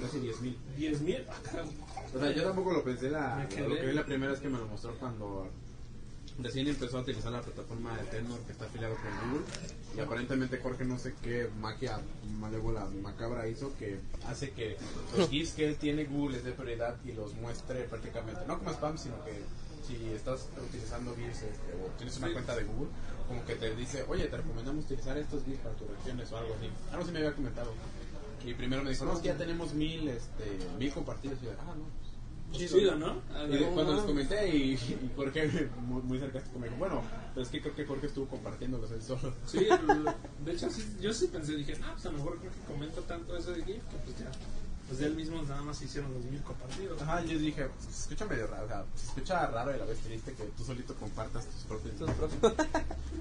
Casi 0.00 0.20
10 0.20 0.40
mil. 0.42 0.58
10.000, 0.78 1.24
ah, 1.28 1.34
cabrón. 1.44 1.70
O 2.14 2.18
sea, 2.18 2.32
yo 2.32 2.42
tampoco 2.44 2.72
lo 2.72 2.84
pensé 2.84 3.10
la, 3.10 3.42
lo 3.42 3.48
que 3.48 3.86
vi 3.86 3.92
la 3.92 4.04
primera 4.04 4.32
vez 4.32 4.40
que 4.40 4.48
me 4.48 4.58
lo 4.58 4.66
mostró 4.66 4.94
cuando 4.98 5.48
recién 6.38 6.68
empezó 6.68 6.98
a 6.98 7.00
utilizar 7.00 7.32
la 7.32 7.40
plataforma 7.40 7.96
de 7.96 8.04
Tenor 8.04 8.38
que 8.40 8.52
está 8.52 8.66
afiliado 8.66 8.94
con 8.96 9.30
Google 9.30 9.46
y 9.96 10.00
aparentemente 10.00 10.58
Jorge 10.58 10.84
no 10.84 10.98
sé 10.98 11.14
qué 11.22 11.48
magia 11.60 11.98
malévola 12.38 12.86
macabra 13.02 13.48
hizo 13.48 13.74
que 13.78 14.00
hace 14.26 14.50
que 14.50 14.76
los 15.16 15.30
GIFs 15.30 15.52
que 15.52 15.72
tiene 15.74 16.04
Google 16.04 16.36
les 16.36 16.44
dé 16.44 16.52
prioridad 16.52 16.96
y 17.06 17.12
los 17.12 17.34
muestre 17.34 17.84
prácticamente, 17.84 18.42
no 18.46 18.58
como 18.58 18.70
spam, 18.72 18.98
sino 18.98 19.14
que 19.24 19.42
si 19.86 20.12
estás 20.12 20.48
utilizando 20.62 21.14
GIFs 21.14 21.42
este, 21.42 21.72
o 21.72 21.88
tienes 21.96 22.16
una 22.18 22.32
cuenta 22.32 22.56
de 22.56 22.64
Google, 22.64 22.88
como 23.28 23.44
que 23.44 23.54
te 23.54 23.74
dice, 23.74 24.04
oye, 24.08 24.26
te 24.26 24.36
recomendamos 24.36 24.84
utilizar 24.84 25.16
estos 25.16 25.44
GIFs 25.44 25.60
para 25.60 25.74
tus 25.76 25.88
reacciones 25.88 26.30
o 26.32 26.36
algo 26.36 26.54
así. 26.54 26.68
Algo 26.90 27.04
así 27.04 27.12
me 27.12 27.18
había 27.18 27.32
comentado. 27.32 27.72
Y 28.44 28.54
primero 28.54 28.82
me 28.82 28.90
dijo, 28.90 29.04
no, 29.04 29.20
ya 29.22 29.36
tenemos 29.36 29.74
mil, 29.74 30.08
este, 30.08 30.58
mil 30.78 30.92
compartidos. 30.92 31.38
Y 31.42 31.46
yo, 31.46 31.50
ah, 31.60 31.74
no, 31.76 32.06
Chido, 32.56 32.94
¿no? 32.94 33.20
A 33.34 33.44
y 33.44 33.48
ver, 33.48 33.58
de- 33.60 33.66
cuando 33.70 33.94
les 33.94 34.04
comenté 34.04 34.48
y, 34.56 34.72
y 34.74 35.10
Jorge 35.16 35.68
muy, 35.86 36.00
muy 36.02 36.18
sarcástico 36.20 36.58
me 36.60 36.68
dijo, 36.68 36.78
bueno, 36.78 37.02
pero 37.34 37.44
es 37.44 37.50
que 37.50 37.60
creo 37.60 37.74
que 37.74 37.84
Jorge 37.84 38.06
estuvo 38.06 38.26
compartiéndolos 38.26 38.90
él 38.92 39.02
solo. 39.02 39.34
Sí, 39.46 39.66
de 40.44 40.52
hecho 40.52 40.70
sí, 40.70 40.96
yo 41.00 41.12
sí 41.12 41.26
pensé, 41.26 41.56
dije, 41.56 41.74
ah, 41.82 41.90
pues 41.94 42.06
a 42.06 42.12
lo 42.12 42.18
mejor 42.18 42.38
creo 42.38 42.52
que 42.52 42.72
comenta 42.72 43.00
tanto 43.02 43.36
eso 43.36 43.50
de 43.50 43.64
GIF 43.64 43.82
que 43.90 43.96
pues 44.04 44.18
ya, 44.18 44.30
pues 44.86 44.98
de 45.00 45.06
él 45.06 45.14
mismo 45.16 45.42
nada 45.42 45.62
más 45.62 45.80
hicieron 45.82 46.12
los 46.14 46.22
GIF 46.22 46.42
compartidos. 46.42 47.02
Ajá, 47.02 47.22
yo 47.24 47.38
dije, 47.38 47.64
"Pues, 47.66 47.84
se 47.94 48.00
escucha 48.02 48.24
medio 48.26 48.46
raro, 48.46 48.64
o 48.64 48.68
sea, 48.68 48.84
se 48.94 49.06
escucha 49.06 49.46
raro 49.48 49.74
y 49.74 49.78
la 49.78 49.84
vez 49.84 49.98
triste 49.98 50.32
que 50.34 50.44
tú 50.44 50.64
solito 50.64 50.94
compartas 50.94 51.46
tus 51.46 51.62
propios. 51.64 51.96
Tus 51.96 52.10
propios- 52.10 52.52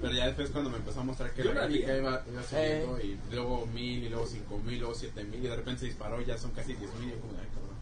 Pero 0.00 0.12
ya 0.14 0.26
después 0.26 0.50
cuando 0.50 0.70
me 0.70 0.76
empezó 0.76 1.00
a 1.00 1.04
mostrar 1.04 1.32
que 1.32 1.42
Yo 1.42 1.52
la 1.52 1.62
gráfica 1.62 1.96
iba, 1.96 2.22
iba 2.30 2.42
subiendo 2.44 3.00
y 3.00 3.18
luego 3.32 3.66
mil 3.66 4.04
y 4.04 4.08
luego 4.08 4.26
cinco 4.26 4.58
mil, 4.58 4.78
luego 4.78 4.94
siete 4.94 5.24
mil 5.24 5.44
y 5.44 5.48
de 5.48 5.56
repente 5.56 5.80
se 5.80 5.86
disparó 5.86 6.20
y 6.20 6.24
ya 6.26 6.38
son 6.38 6.50
casi 6.52 6.74
diez 6.74 6.92
mil 7.00 7.08
y 7.08 7.12
yo 7.12 7.20
como, 7.20 7.32
ay 7.32 7.46
cabrón. 7.48 7.76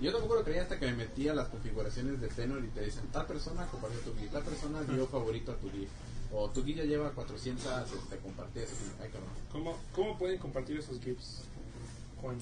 Y 0.00 0.04
yo 0.04 0.12
tampoco 0.12 0.36
lo 0.36 0.44
creía 0.44 0.62
hasta 0.62 0.78
que 0.78 0.86
me 0.86 0.94
metí 0.96 1.28
a 1.28 1.34
las 1.34 1.48
configuraciones 1.48 2.20
de 2.22 2.28
Tenor 2.28 2.64
y 2.64 2.68
te 2.68 2.82
dicen, 2.84 3.06
tal 3.12 3.26
persona 3.26 3.66
compartió 3.66 4.00
tu 4.00 4.14
GIF, 4.18 4.30
tal 4.32 4.42
persona 4.44 4.82
dio 4.84 5.06
favorito 5.06 5.52
a 5.52 5.56
tu 5.56 5.70
GIF. 5.70 5.90
O 6.32 6.48
tu 6.48 6.64
GIF 6.64 6.78
ya 6.78 6.84
lleva 6.84 7.10
400 7.10 7.66
este, 7.92 8.16
compartidas. 8.18 8.70
Ay, 9.02 9.10
cabrón. 9.10 9.28
¿Cómo, 9.52 9.76
¿Cómo 9.94 10.16
pueden 10.16 10.38
compartir 10.38 10.78
esos 10.78 10.98
GIFs, 11.00 11.42
Juan? 12.22 12.38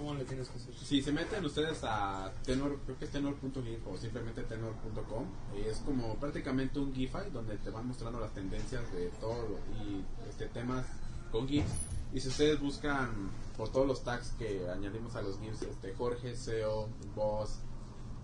¿Cómo 0.00 0.14
le 0.14 0.24
tienes 0.24 0.48
que 0.48 0.56
hacer? 0.56 0.74
Si 0.74 1.02
se 1.02 1.12
meten 1.12 1.44
ustedes 1.44 1.84
a 1.84 2.32
tenor, 2.46 2.78
creo 2.86 2.98
que 2.98 3.04
es 3.04 3.10
tenor.gif 3.10 3.86
o 3.86 3.98
simplemente 3.98 4.42
tenor.com, 4.44 5.26
y 5.54 5.68
es 5.68 5.76
como 5.80 6.14
prácticamente 6.14 6.78
un 6.78 6.94
GIFI 6.94 7.30
donde 7.30 7.58
te 7.58 7.68
van 7.68 7.86
mostrando 7.86 8.18
las 8.18 8.32
tendencias 8.32 8.90
de 8.94 9.08
todo 9.20 9.58
y 9.84 10.02
este, 10.26 10.46
temas 10.46 10.86
con 11.30 11.46
GIFs. 11.46 11.70
Y 12.14 12.20
si 12.20 12.28
ustedes 12.28 12.58
buscan 12.58 13.10
por 13.58 13.70
todos 13.70 13.86
los 13.86 14.02
tags 14.02 14.30
que 14.38 14.66
añadimos 14.70 15.14
a 15.16 15.22
los 15.22 15.38
GIFs, 15.38 15.62
este, 15.62 15.92
Jorge, 15.92 16.34
SEO, 16.34 16.88
Boss 17.14 17.58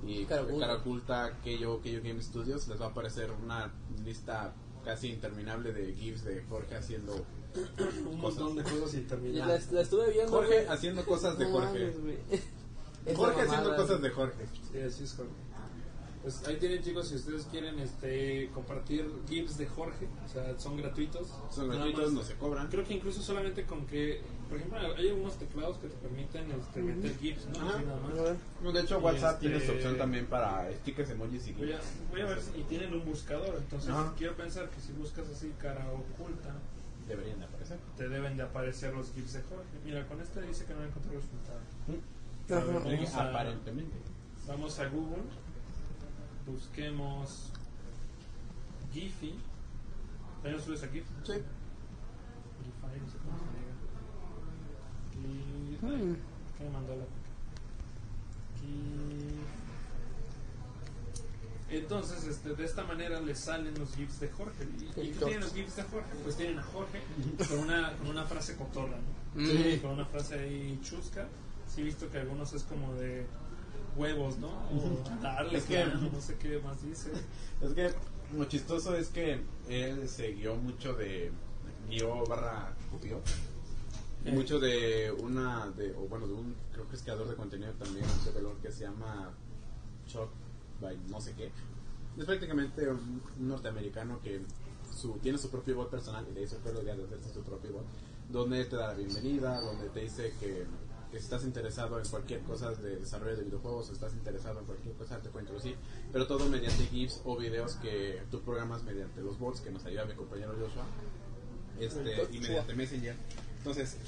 y 0.02 0.24
Cara 0.24 0.44
oculta. 0.44 0.66
Cara 0.66 0.78
Oculta, 0.78 1.38
Keyo, 1.44 1.82
Keyo 1.82 2.00
Game 2.02 2.22
Studios, 2.22 2.68
les 2.68 2.80
va 2.80 2.86
a 2.86 2.88
aparecer 2.88 3.30
una 3.44 3.70
lista 4.02 4.54
casi 4.82 5.08
interminable 5.08 5.74
de 5.74 5.92
GIFs 5.92 6.24
de 6.24 6.42
Jorge 6.48 6.74
haciendo 6.74 7.26
Un 8.10 8.20
montón 8.20 8.56
de 8.56 8.62
la, 9.32 9.46
la 9.46 9.80
estuve 9.80 10.10
viendo. 10.12 10.32
Jorge 10.32 10.54
güey. 10.62 10.66
haciendo 10.68 11.04
cosas 11.04 11.38
de 11.38 11.44
No 11.46 11.50
Jorge. 11.52 11.92
mames, 11.94 11.96
Jorge 13.16 13.40
haciendo 13.42 13.56
mamada. 13.70 13.76
cosas 13.76 14.02
de 14.02 14.10
Jorge. 14.10 14.46
Sí, 14.72 14.78
así 14.80 15.04
es, 15.04 15.14
Jorge. 15.14 15.32
Pues 16.22 16.44
ahí 16.48 16.56
tienen 16.56 16.82
chicos, 16.82 17.06
si 17.06 17.14
ustedes 17.14 17.44
quieren 17.52 17.78
este, 17.78 18.50
compartir 18.52 19.08
GIFs 19.28 19.58
de 19.58 19.66
Jorge, 19.68 20.08
o 20.24 20.28
sea, 20.28 20.58
son 20.58 20.76
gratuitos. 20.76 21.28
Son 21.54 21.68
gratuitos, 21.68 22.12
no 22.12 22.24
se 22.24 22.34
cobran. 22.34 22.66
Creo 22.66 22.82
que 22.82 22.94
incluso 22.94 23.22
solamente 23.22 23.64
con 23.64 23.86
que, 23.86 24.22
por 24.48 24.58
ejemplo, 24.58 24.76
hay 24.96 25.08
algunos 25.10 25.36
teclados 25.36 25.78
que 25.78 25.86
te 25.86 25.94
permiten 25.98 26.50
este, 26.50 26.82
meter 26.82 27.16
GIFs, 27.18 27.46
¿no? 27.46 27.68
Ajá. 27.68 27.80
No, 28.60 28.72
de 28.72 28.80
hecho, 28.80 28.98
Y 28.98 29.02
WhatsApp 29.04 29.34
este- 29.34 29.48
tiene 29.50 29.64
su 29.64 29.70
opción 29.70 29.96
también 29.98 30.26
para 30.26 30.68
stickers, 30.80 31.10
emojis 31.10 31.46
y 31.46 31.52
Voy 31.52 31.72
a, 31.72 31.76
GIFs. 31.76 31.88
voy 32.10 32.20
a 32.22 32.24
ver 32.24 32.40
si 32.42 32.58
y 32.60 32.64
tienen 32.64 32.92
un 32.92 33.04
buscador, 33.04 33.54
entonces 33.56 33.90
Ajá. 33.90 34.12
quiero 34.18 34.34
pensar 34.34 34.68
que 34.70 34.80
si 34.80 34.90
buscas 34.94 35.28
así 35.28 35.52
cara 35.62 35.86
oculta, 35.92 36.56
Deberían 37.08 37.38
de 37.38 37.44
aparecer. 37.46 37.78
te 37.96 38.08
deben 38.08 38.36
de 38.36 38.42
aparecer 38.42 38.92
los 38.94 39.12
GIFs 39.12 39.32
de 39.34 39.42
Jorge. 39.42 39.64
Mira, 39.84 40.06
con 40.08 40.20
este 40.20 40.42
dice 40.42 40.64
que 40.64 40.74
no 40.74 40.82
encontró 40.84 41.12
resultado. 41.12 41.60
Ajá. 42.50 42.64
Vamos 42.84 43.14
a- 43.14 43.28
Aparentemente. 43.30 43.96
Vamos 44.46 44.78
a 44.78 44.88
Google, 44.88 45.22
busquemos 46.46 47.50
Giphy. 48.92 49.34
¿También 50.42 50.62
subes 50.64 50.82
a 50.84 50.88
GIF? 50.88 51.04
Sí. 51.24 51.32
Giphy, 51.32 51.42
no 53.00 53.10
sé 53.10 53.18
cómo 53.18 53.38
se 53.38 53.44
diga. 53.56 53.74
Mm. 55.82 56.16
¿Qué 56.58 56.64
me 56.64 56.70
mandó 56.70 56.92
la 56.96 57.04
GIF. 58.60 59.45
Entonces, 61.68 62.24
este, 62.24 62.54
de 62.54 62.64
esta 62.64 62.84
manera 62.84 63.20
le 63.20 63.34
salen 63.34 63.76
los 63.78 63.94
GIFs 63.96 64.20
de 64.20 64.28
Jorge. 64.28 64.64
¿Y, 64.78 64.84
y 65.00 65.10
qué 65.10 65.24
tienen 65.24 65.40
los 65.40 65.52
GIFs 65.52 65.76
de 65.76 65.82
Jorge? 65.82 66.08
Pues 66.22 66.36
tienen 66.36 66.58
a 66.58 66.62
Jorge 66.62 67.00
con 67.48 67.58
una, 67.58 67.96
con 67.98 68.08
una 68.08 68.24
frase 68.24 68.56
cotorra, 68.56 68.96
¿no? 69.34 69.44
Sí. 69.46 69.78
Con 69.82 69.92
una 69.92 70.04
frase 70.04 70.38
ahí 70.38 70.78
chusca. 70.82 71.26
Sí, 71.66 71.80
he 71.80 71.84
visto 71.84 72.08
que 72.10 72.18
algunos 72.18 72.52
es 72.52 72.62
como 72.62 72.94
de 72.94 73.26
huevos, 73.96 74.38
¿no? 74.38 74.48
O 74.48 75.02
darle, 75.20 75.58
Es 75.58 75.64
que- 75.64 75.84
no 75.86 76.20
sé 76.20 76.36
qué 76.36 76.58
más 76.60 76.82
dice. 76.82 77.10
Es 77.62 77.72
que 77.72 77.90
lo 78.36 78.44
chistoso 78.44 78.94
es 78.94 79.08
que 79.08 79.40
él 79.68 80.08
se 80.08 80.32
guió 80.32 80.54
mucho 80.56 80.94
de. 80.94 81.32
guió 81.88 82.24
barra 82.26 82.74
copió. 82.90 83.20
Eh. 84.24 84.32
Mucho 84.32 84.58
de 84.60 85.10
una. 85.10 85.68
de 85.70 85.92
o 85.94 86.00
bueno, 86.08 86.26
de 86.26 86.34
un. 86.34 86.54
creo 86.72 86.86
que 86.88 86.96
es 86.96 87.02
creador 87.02 87.28
de 87.28 87.34
contenido 87.34 87.72
también, 87.72 88.04
de 88.24 88.30
valor 88.32 88.56
que 88.62 88.70
se 88.70 88.82
llama 88.84 89.32
Chuck 90.06 90.28
by 90.80 90.96
no 91.08 91.20
sé 91.20 91.34
qué. 91.34 91.50
Es 92.18 92.24
prácticamente 92.24 92.88
un, 92.88 93.22
un 93.38 93.48
norteamericano 93.48 94.20
que 94.22 94.40
su, 94.94 95.12
tiene 95.18 95.38
su 95.38 95.50
propio 95.50 95.76
bot 95.76 95.90
personal 95.90 96.26
y 96.30 96.34
le 96.34 96.42
hizo 96.42 96.56
la 96.64 96.82
idea 96.82 96.96
de 96.96 97.04
hacerse 97.04 97.32
su 97.32 97.42
propio 97.42 97.72
bot, 97.72 97.84
donde 98.30 98.64
te 98.64 98.76
da 98.76 98.88
la 98.88 98.94
bienvenida, 98.94 99.60
donde 99.60 99.88
te 99.90 100.00
dice 100.00 100.32
que, 100.40 100.66
que 101.10 101.18
si 101.18 101.24
estás 101.24 101.44
interesado 101.44 101.98
en 102.00 102.08
cualquier 102.08 102.40
cosa 102.42 102.72
de 102.72 102.96
desarrollo 102.96 103.36
de 103.36 103.44
videojuegos 103.44 103.90
o 103.90 103.92
estás 103.92 104.14
interesado 104.14 104.60
en 104.60 104.66
cualquier 104.66 104.94
cosa, 104.94 105.18
te 105.18 105.28
puede 105.28 105.44
introducir, 105.44 105.76
pero 106.12 106.26
todo 106.26 106.48
mediante 106.48 106.86
GIFs 106.86 107.20
o 107.24 107.36
videos 107.36 107.74
que 107.74 108.22
tú 108.30 108.40
programas 108.40 108.82
mediante 108.84 109.20
los 109.20 109.38
bots 109.38 109.60
que 109.60 109.70
nos 109.70 109.84
ayuda 109.84 110.06
mi 110.06 110.14
compañero 110.14 110.54
Joshua 110.58 110.84
este, 111.78 112.34
y 112.34 112.38
mediante 112.40 112.74
Messenger. 112.74 113.16
Entonces, 113.58 113.98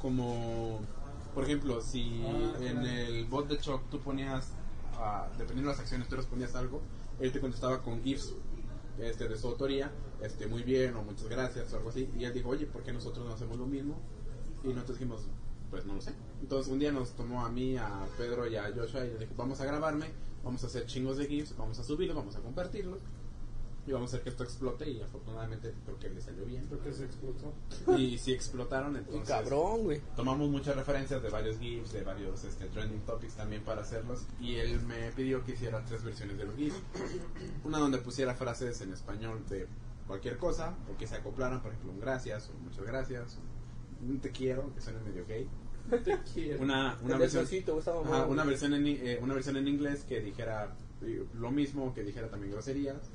como 0.00 0.80
por 1.34 1.44
ejemplo, 1.44 1.80
si 1.80 2.22
Ah, 2.26 2.52
en 2.60 2.84
el 2.84 3.24
bot 3.26 3.48
de 3.48 3.58
Choc 3.58 3.82
tú 3.90 4.00
ponías, 4.00 4.52
dependiendo 5.38 5.70
de 5.70 5.76
las 5.76 5.80
acciones, 5.80 6.08
tú 6.08 6.16
respondías 6.16 6.54
algo, 6.54 6.82
él 7.18 7.32
te 7.32 7.40
contestaba 7.40 7.82
con 7.82 8.02
GIFs 8.02 8.34
este, 8.98 9.28
de 9.28 9.36
su 9.36 9.48
autoría, 9.48 9.90
este, 10.22 10.46
muy 10.46 10.62
bien 10.62 10.94
o 10.96 11.02
muchas 11.02 11.28
gracias 11.28 11.72
o 11.72 11.76
algo 11.76 11.90
así. 11.90 12.10
Y 12.18 12.24
él 12.24 12.32
dijo, 12.32 12.48
oye, 12.50 12.66
¿por 12.66 12.82
qué 12.82 12.92
nosotros 12.92 13.26
no 13.26 13.32
hacemos 13.32 13.58
lo 13.58 13.66
mismo? 13.66 13.98
Y 14.64 14.68
nosotros 14.68 14.98
dijimos, 14.98 15.26
pues 15.70 15.86
no 15.86 15.94
lo 15.94 16.00
sé. 16.00 16.12
Entonces 16.40 16.70
un 16.72 16.78
día 16.78 16.92
nos 16.92 17.12
tomó 17.12 17.44
a 17.44 17.50
mí, 17.50 17.76
a 17.76 18.06
Pedro 18.18 18.46
y 18.46 18.56
a 18.56 18.70
Joshua 18.74 19.04
y 19.04 19.12
le 19.12 19.18
dijo, 19.20 19.34
vamos 19.36 19.60
a 19.60 19.64
grabarme, 19.64 20.06
vamos 20.44 20.62
a 20.64 20.66
hacer 20.66 20.86
chingos 20.86 21.16
de 21.16 21.26
GIFs, 21.26 21.56
vamos 21.56 21.78
a 21.78 21.84
subirlos, 21.84 22.16
vamos 22.16 22.36
a 22.36 22.40
compartirlos. 22.40 22.98
Y 23.86 23.92
vamos 23.92 24.12
a 24.12 24.16
hacer 24.16 24.24
que 24.24 24.30
esto 24.30 24.44
explote 24.44 24.88
y 24.88 25.00
afortunadamente 25.00 25.74
creo 25.84 25.98
que 25.98 26.10
le 26.10 26.20
salió 26.20 26.44
bien. 26.44 26.66
Creo 26.66 26.82
que 26.82 26.92
se 26.92 27.04
explotó. 27.04 27.54
Y 27.96 28.18
si 28.18 28.32
explotaron, 28.32 28.96
entonces 28.96 29.28
cabrón, 29.28 29.84
güey. 29.84 30.00
tomamos 30.14 30.50
muchas 30.50 30.76
referencias 30.76 31.22
de 31.22 31.30
varios 31.30 31.58
GIFs, 31.58 31.92
de 31.92 32.02
varios 32.02 32.44
este, 32.44 32.66
trending 32.66 33.00
topics 33.00 33.34
también 33.34 33.62
para 33.62 33.82
hacerlos. 33.82 34.26
Y 34.40 34.56
él 34.56 34.80
me 34.82 35.10
pidió 35.12 35.44
que 35.44 35.52
hiciera 35.52 35.84
tres 35.84 36.04
versiones 36.04 36.38
de 36.38 36.44
los 36.44 36.56
GIFs. 36.56 36.76
Una 37.64 37.78
donde 37.78 37.98
pusiera 37.98 38.34
frases 38.34 38.80
en 38.82 38.92
español 38.92 39.42
de 39.48 39.66
cualquier 40.06 40.38
cosa, 40.38 40.74
o 40.92 40.98
que 40.98 41.06
se 41.06 41.14
acoplaran, 41.14 41.62
por 41.62 41.70
ejemplo, 41.70 41.92
un 41.92 42.00
gracias, 42.00 42.50
o 42.50 42.58
muchas 42.64 42.84
gracias, 42.84 43.36
o 43.36 44.04
un 44.04 44.18
te 44.18 44.30
quiero, 44.30 44.74
que 44.74 44.80
suene 44.80 44.98
medio 45.00 45.24
gay. 45.26 45.48
Te 46.04 46.18
quiero. 46.34 46.62
Una, 46.62 46.98
una, 47.02 47.16
versión, 47.16 47.44
ajá, 48.04 48.26
una, 48.26 48.44
versión 48.44 48.74
en, 48.74 48.86
eh, 48.86 49.18
una 49.22 49.34
versión 49.34 49.56
en 49.56 49.66
inglés 49.66 50.04
que 50.04 50.20
dijera 50.20 50.76
eh, 51.02 51.24
lo 51.34 51.50
mismo, 51.50 51.94
que 51.94 52.02
dijera 52.02 52.28
también 52.28 52.52
groserías. 52.52 53.10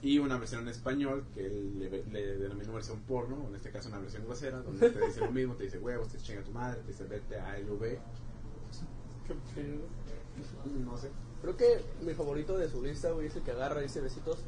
Y 0.00 0.18
una 0.18 0.38
versión 0.38 0.62
en 0.62 0.68
español 0.68 1.24
que 1.34 1.46
él 1.46 1.78
le, 1.78 2.04
le 2.04 2.36
denominó 2.36 2.72
versión 2.74 3.00
porno, 3.00 3.46
en 3.48 3.56
este 3.56 3.70
caso 3.70 3.88
una 3.88 3.98
versión 3.98 4.24
grosera, 4.24 4.60
donde 4.62 4.90
te 4.90 5.04
dice 5.04 5.20
lo 5.20 5.32
mismo, 5.32 5.54
te 5.54 5.64
dice 5.64 5.78
huevos, 5.78 6.08
te 6.08 6.18
chinga 6.18 6.42
tu 6.42 6.52
madre, 6.52 6.80
te 6.82 6.92
dice 6.92 7.04
vete 7.04 7.38
a 7.38 7.58
LV. 7.58 7.80
Qué. 9.54 9.80
No 10.84 10.96
sé. 10.96 11.10
Creo 11.42 11.56
que 11.56 11.84
mi 12.02 12.14
favorito 12.14 12.56
de 12.56 12.68
su 12.68 12.82
lista, 12.82 13.10
güey, 13.10 13.26
es 13.26 13.36
el 13.36 13.42
que 13.42 13.50
agarra 13.50 13.80
y 13.80 13.84
dice 13.84 14.00
besitos. 14.00 14.38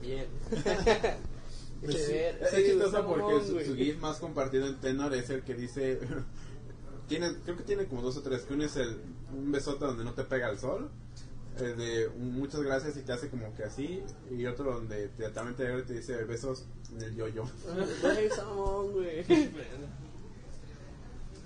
Bien. 0.00 0.26
Dice, 1.82 2.12
ver, 2.12 2.42
Es 2.42 2.50
sí, 2.50 2.64
chistoso 2.64 3.06
porque 3.06 3.46
su, 3.46 3.60
su 3.60 3.76
GIF 3.76 4.00
más 4.00 4.18
compartido 4.18 4.66
en 4.66 4.80
Tenor 4.80 5.14
es 5.14 5.30
el 5.30 5.42
que 5.42 5.54
dice. 5.54 6.00
tiene, 7.08 7.34
creo 7.44 7.56
que 7.56 7.62
tiene 7.62 7.86
como 7.86 8.02
dos 8.02 8.16
o 8.16 8.22
tres. 8.22 8.42
Que 8.42 8.54
uno 8.54 8.64
es 8.64 8.76
el, 8.76 8.96
un 9.32 9.52
besote 9.52 9.84
donde 9.84 10.04
no 10.04 10.12
te 10.14 10.24
pega 10.24 10.50
el 10.50 10.58
sol. 10.58 10.90
El 11.60 11.76
de 11.76 12.08
un 12.08 12.34
muchas 12.34 12.62
gracias 12.62 12.96
y 12.96 13.00
te 13.02 13.12
hace 13.12 13.28
como 13.28 13.52
que 13.54 13.64
así. 13.64 14.02
Y 14.30 14.46
otro 14.46 14.72
donde 14.74 15.08
te, 15.08 15.28
también 15.30 15.56
te, 15.56 15.82
te 15.82 15.94
dice 15.94 16.24
besos 16.24 16.64
en 16.92 17.02
el 17.02 17.16
yo-yo. 17.16 17.44
Güey. 18.92 19.24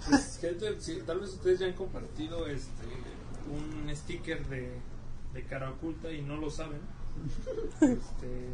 Pues, 0.08 0.38
gente, 0.40 0.80
sí, 0.80 1.00
tal 1.06 1.20
vez 1.20 1.30
ustedes 1.30 1.60
ya 1.60 1.66
han 1.66 1.74
compartido 1.74 2.44
este 2.48 2.82
un 3.52 3.94
sticker 3.94 4.44
de, 4.48 4.72
de 5.32 5.44
cara 5.44 5.70
oculta 5.70 6.10
y 6.10 6.22
no 6.22 6.36
lo 6.38 6.50
saben. 6.50 6.80
Este, 7.80 8.48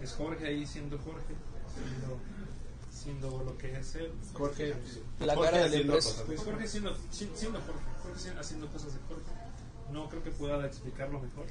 Es 0.00 0.12
Jorge 0.12 0.46
ahí 0.46 0.64
siendo 0.64 0.96
Jorge, 0.98 1.34
siendo, 1.74 2.18
siendo 2.88 3.44
lo 3.44 3.58
que 3.58 3.76
es 3.76 3.94
él. 3.96 4.12
Jorge, 4.32 4.74
La 5.18 5.34
Jorge 5.34 5.50
cara 5.50 5.62
del 5.64 5.72
haciendo 5.72 5.92
pez. 5.94 6.04
cosas. 6.04 6.22
Pues 6.26 6.40
Jorge 6.44 6.68
siendo, 6.68 6.96
si- 7.10 7.30
siendo 7.34 7.58
Jorge, 7.60 8.38
haciendo 8.38 8.66
cosas 8.68 8.92
de 8.94 9.00
Jorge. 9.08 9.30
No 9.92 10.08
creo 10.08 10.22
que 10.22 10.30
pueda 10.30 10.64
explicarlo 10.66 11.20
mejor. 11.20 11.46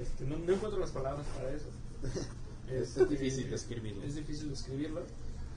Este, 0.00 0.24
no, 0.24 0.36
no 0.36 0.52
encuentro 0.52 0.78
las 0.80 0.90
palabras 0.90 1.26
para 1.36 1.50
eso. 1.50 1.66
Es 2.70 2.88
Este, 2.96 3.06
difícil 3.06 3.48
describirlo. 3.50 4.02
Es 4.02 4.14
difícil 4.16 4.50
describirlo. 4.50 5.02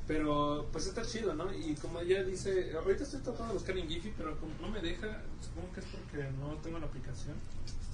Pero 0.08 0.68
pues 0.72 0.88
está 0.88 1.04
chido, 1.04 1.36
¿no? 1.36 1.54
Y 1.54 1.76
como 1.76 2.02
ya 2.02 2.24
dice, 2.24 2.74
ahorita 2.76 3.04
estoy 3.04 3.20
tratando 3.22 3.50
de 3.50 3.54
buscar 3.60 3.78
en 3.78 3.88
Giphy, 3.88 4.12
pero 4.18 4.40
como 4.40 4.52
no 4.60 4.70
me 4.70 4.82
deja, 4.82 5.22
supongo 5.40 5.72
que 5.74 5.80
es 5.82 5.86
porque 5.86 6.24
no 6.40 6.56
tengo 6.64 6.80
la 6.80 6.88
aplicación. 6.88 7.36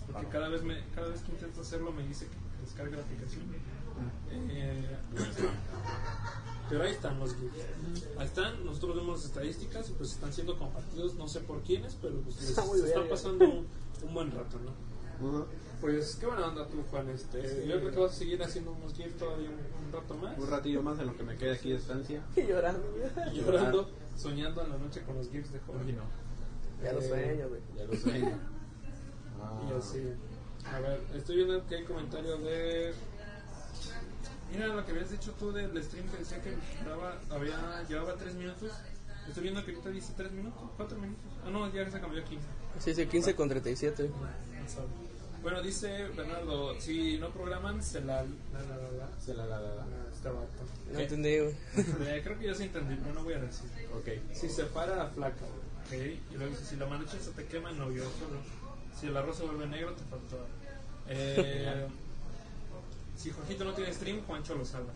Porque 0.05 0.25
Ah. 0.27 0.29
cada 0.31 0.47
vez, 0.49 0.63
me, 0.63 0.81
cada 0.93 1.07
vez 1.09 1.21
que 1.21 1.31
intento 1.31 1.59
hacerlo 1.61 1.91
me 1.91 2.07
dice 2.07 2.27
que 2.27 2.61
descargue 2.65 2.95
la 2.95 3.01
aplicación. 3.03 3.43
Eh, 4.31 4.97
pero 6.69 6.83
ahí 6.83 6.91
están 6.91 7.19
los 7.19 7.35
GIFs. 7.35 8.07
Ahí 8.17 8.25
están, 8.25 8.65
nosotros 8.65 8.95
vemos 8.95 9.17
las 9.19 9.25
estadísticas 9.27 9.89
y 9.89 9.93
pues 9.93 10.11
están 10.13 10.33
siendo 10.33 10.57
compartidos, 10.57 11.15
no 11.15 11.27
sé 11.27 11.41
por 11.41 11.61
quiénes, 11.61 11.95
pero 12.01 12.15
pues 12.21 12.35
les, 12.41 12.49
Está 12.49 12.65
muy 12.65 12.79
se 12.79 12.87
están 12.87 13.03
verga. 13.03 13.15
pasando 13.15 13.45
un, 13.45 13.67
un 14.07 14.13
buen 14.13 14.31
rato, 14.31 14.57
¿no? 14.59 15.45
Pues 15.81 16.15
qué 16.15 16.25
buena 16.25 16.47
onda 16.47 16.67
tú, 16.67 16.83
Juan. 16.89 17.09
Este, 17.09 17.65
Yo 17.67 17.79
creo 17.79 17.91
que 17.91 17.99
vas 17.99 18.11
a 18.11 18.15
seguir 18.15 18.41
haciendo 18.43 18.71
unos 18.71 18.93
GIFs 18.93 19.17
todavía 19.17 19.49
un, 19.49 19.85
un 19.85 19.91
rato 19.93 20.13
más. 20.15 20.37
Un 20.37 20.49
ratillo 20.49 20.81
más 20.81 20.99
en 20.99 21.07
lo 21.07 21.15
que 21.17 21.23
me 21.23 21.35
quede 21.37 21.53
aquí 21.53 21.69
de 21.69 21.75
estancia. 21.77 22.21
Y 22.35 22.41
llorando, 22.47 22.83
Y 23.33 23.37
llorando, 23.41 23.89
soñando 24.17 24.63
en 24.63 24.69
la 24.71 24.77
noche 24.77 25.01
con 25.03 25.15
los 25.17 25.29
GIFs 25.29 25.53
de 25.53 25.59
Jorge. 25.59 25.95
Ya 26.83 26.91
lo 26.93 26.99
Eh, 26.99 27.07
sueño, 27.07 27.49
güey. 27.49 27.61
Ya 27.77 27.83
lo 27.85 27.95
sueño. 27.95 28.39
Y 29.69 29.73
así. 29.77 30.01
A 30.65 30.79
ver, 30.79 30.99
estoy 31.13 31.35
viendo 31.35 31.63
que 31.67 31.75
hay 31.75 31.83
comentario 31.83 32.37
de. 32.37 32.93
Mira 34.51 34.67
lo 34.67 34.85
que 34.85 34.91
habías 34.91 35.11
dicho 35.11 35.31
tú 35.39 35.51
del 35.51 35.83
stream 35.83 36.07
que 36.09 36.17
decía 36.17 36.41
que 36.41 36.53
daba, 36.87 37.19
había, 37.29 37.83
llevaba 37.89 38.13
3 38.15 38.35
minutos. 38.35 38.71
Estoy 39.27 39.43
viendo 39.43 39.65
que 39.65 39.71
ahorita 39.71 39.89
dice 39.89 40.13
3 40.15 40.31
minutos, 40.31 40.61
4 40.77 40.97
minutos. 40.97 41.25
Ah, 41.45 41.49
no, 41.49 41.71
ya 41.73 41.89
se 41.89 41.99
cambió 41.99 42.21
a 42.21 42.25
15. 42.25 42.45
Sí, 42.79 42.93
sí, 42.93 43.05
15 43.07 43.35
con 43.35 43.49
37. 43.49 44.09
Bueno, 45.41 45.61
dice 45.61 46.07
Bernardo, 46.15 46.79
si 46.79 47.17
no 47.19 47.29
programan, 47.29 47.83
se 47.83 48.01
la. 48.01 48.23
la, 48.23 48.61
la, 48.67 48.77
la, 48.77 48.91
la. 48.91 49.19
Se 49.19 49.33
la 49.33 49.45
la 49.45 49.59
la 49.59 49.75
la. 49.75 49.85
Este 50.11 50.29
vato. 50.29 50.47
No 50.91 50.99
entendí, 50.99 51.37
güey. 51.39 51.55
Eh, 52.07 52.21
Creo 52.23 52.39
que 52.39 52.47
ya 52.47 52.55
se 52.55 52.63
entendí, 52.63 52.95
pero 52.95 53.13
no 53.13 53.23
voy 53.23 53.33
a 53.33 53.39
decir. 53.39 53.69
Ok. 53.95 54.33
Si 54.33 54.49
se 54.49 54.63
para, 54.65 55.07
flaca. 55.09 55.45
Ok. 55.85 55.93
Y 55.93 56.35
luego 56.35 56.49
dice: 56.51 56.65
si 56.65 56.75
la 56.77 56.87
marucha 56.87 57.19
se 57.19 57.29
te 57.31 57.45
quema, 57.45 57.71
no, 57.73 57.91
yo 57.91 58.03
solo. 58.03 58.39
Si 58.99 59.05
el 59.07 59.15
arroz 59.17 59.37
se 59.37 59.43
vuelve 59.43 59.67
negro, 59.67 59.93
te 59.93 60.03
faltó. 60.05 60.47
Eh, 61.07 61.87
si 63.17 63.31
Jorgito 63.31 63.63
no 63.65 63.73
tiene 63.73 63.93
stream, 63.93 64.21
Juancho 64.25 64.55
lo 64.55 64.65
salva. 64.65 64.93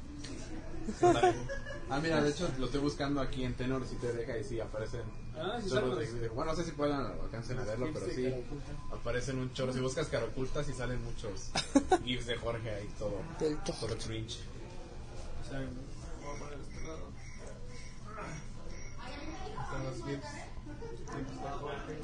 Ah, 1.89 1.99
mira, 2.01 2.21
de 2.21 2.29
hecho 2.29 2.49
lo 2.57 2.65
estoy 2.65 2.81
buscando 2.81 3.19
aquí 3.21 3.43
en 3.43 3.53
Tenor 3.55 3.85
si 3.87 3.95
te 3.95 4.11
deja 4.13 4.37
y 4.37 4.43
sí 4.43 4.59
aparecen. 4.59 5.01
Ah, 5.35 5.59
sí, 5.63 5.69
chorros 5.69 5.97
de- 5.97 6.29
Bueno, 6.29 6.51
no 6.51 6.57
sé 6.57 6.65
si 6.65 6.71
puedan 6.71 7.05
alcancen 7.05 7.57
a 7.59 7.63
verlo, 7.63 7.89
pero 7.93 8.05
sí 8.07 8.33
aparecen 8.91 9.39
un 9.39 9.53
chorro. 9.53 9.73
Si 9.73 9.79
buscas 9.79 10.07
cara 10.07 10.25
oculta, 10.25 10.63
sí 10.63 10.73
salen 10.73 11.03
muchos 11.03 11.51
gifs 12.03 12.25
de 12.27 12.35
Jorge 12.37 12.69
ahí 12.69 12.89
todo, 12.99 13.21
todo 13.65 13.97
cringe. 13.97 14.39
O 15.41 15.49
sea, 15.49 15.59
voy 15.59 16.35
a 16.35 16.39
poner 16.39 16.59
este 16.59 16.81
lado. 16.87 17.09
Están 19.63 19.83
los 19.83 19.95
gifs. 20.05 20.27
Gifs 21.15 21.43
de 21.43 21.49
Jorge. 21.59 21.99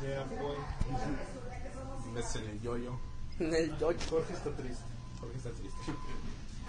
Yeah, 0.00 0.24
boy. 0.40 0.56
Ves 2.14 2.36
en 2.36 2.44
el 2.44 2.60
yoyo. 2.60 2.98
En 3.38 3.54
el 3.54 3.78
Dodge. 3.78 4.08
Jorge 4.10 4.32
está 4.32 4.50
triste. 4.56 4.84
Jorge 5.20 5.36
está 5.36 5.50
triste. 5.50 5.78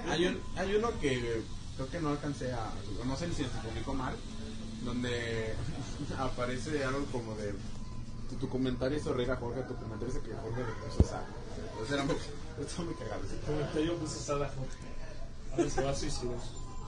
Hay, 0.08 0.26
un, 0.28 0.42
hay 0.56 0.76
uno 0.76 0.90
que 1.00 1.42
creo 1.76 1.90
que 1.90 2.00
no 2.00 2.10
alcancé 2.10 2.52
a. 2.54 2.72
No 3.06 3.16
sé 3.16 3.28
si 3.30 3.44
se 3.44 3.50
publicó 3.64 3.94
mal. 3.94 4.16
Donde 4.84 5.56
aparece 6.18 6.84
algo 6.86 7.06
como 7.12 7.36
de. 7.36 7.54
Tu, 8.30 8.36
tu 8.36 8.48
comentario 8.50 8.98
hizo 8.98 9.14
reír 9.14 9.32
a 9.32 9.36
Jorge, 9.36 9.64
tu 9.64 9.76
comentario 9.76 10.14
dice 10.14 10.22
que 10.22 10.34
Jorge 10.36 10.62
le 10.62 10.88
puso 10.88 11.02
esa. 11.02 11.24
Entonces 11.72 11.94
era 11.94 12.04
muy, 12.04 12.16
está 12.62 12.82
muy 12.84 12.94
cagado. 12.94 13.22
ese. 13.26 13.38
Comentario 13.46 13.98
puso 13.98 14.20
Sada 14.20 14.48
Jorge. 14.48 14.78
Ahora 15.52 15.70
se 15.70 15.84
va 15.84 15.90
a 15.92 15.96
suicidar. 15.96 16.38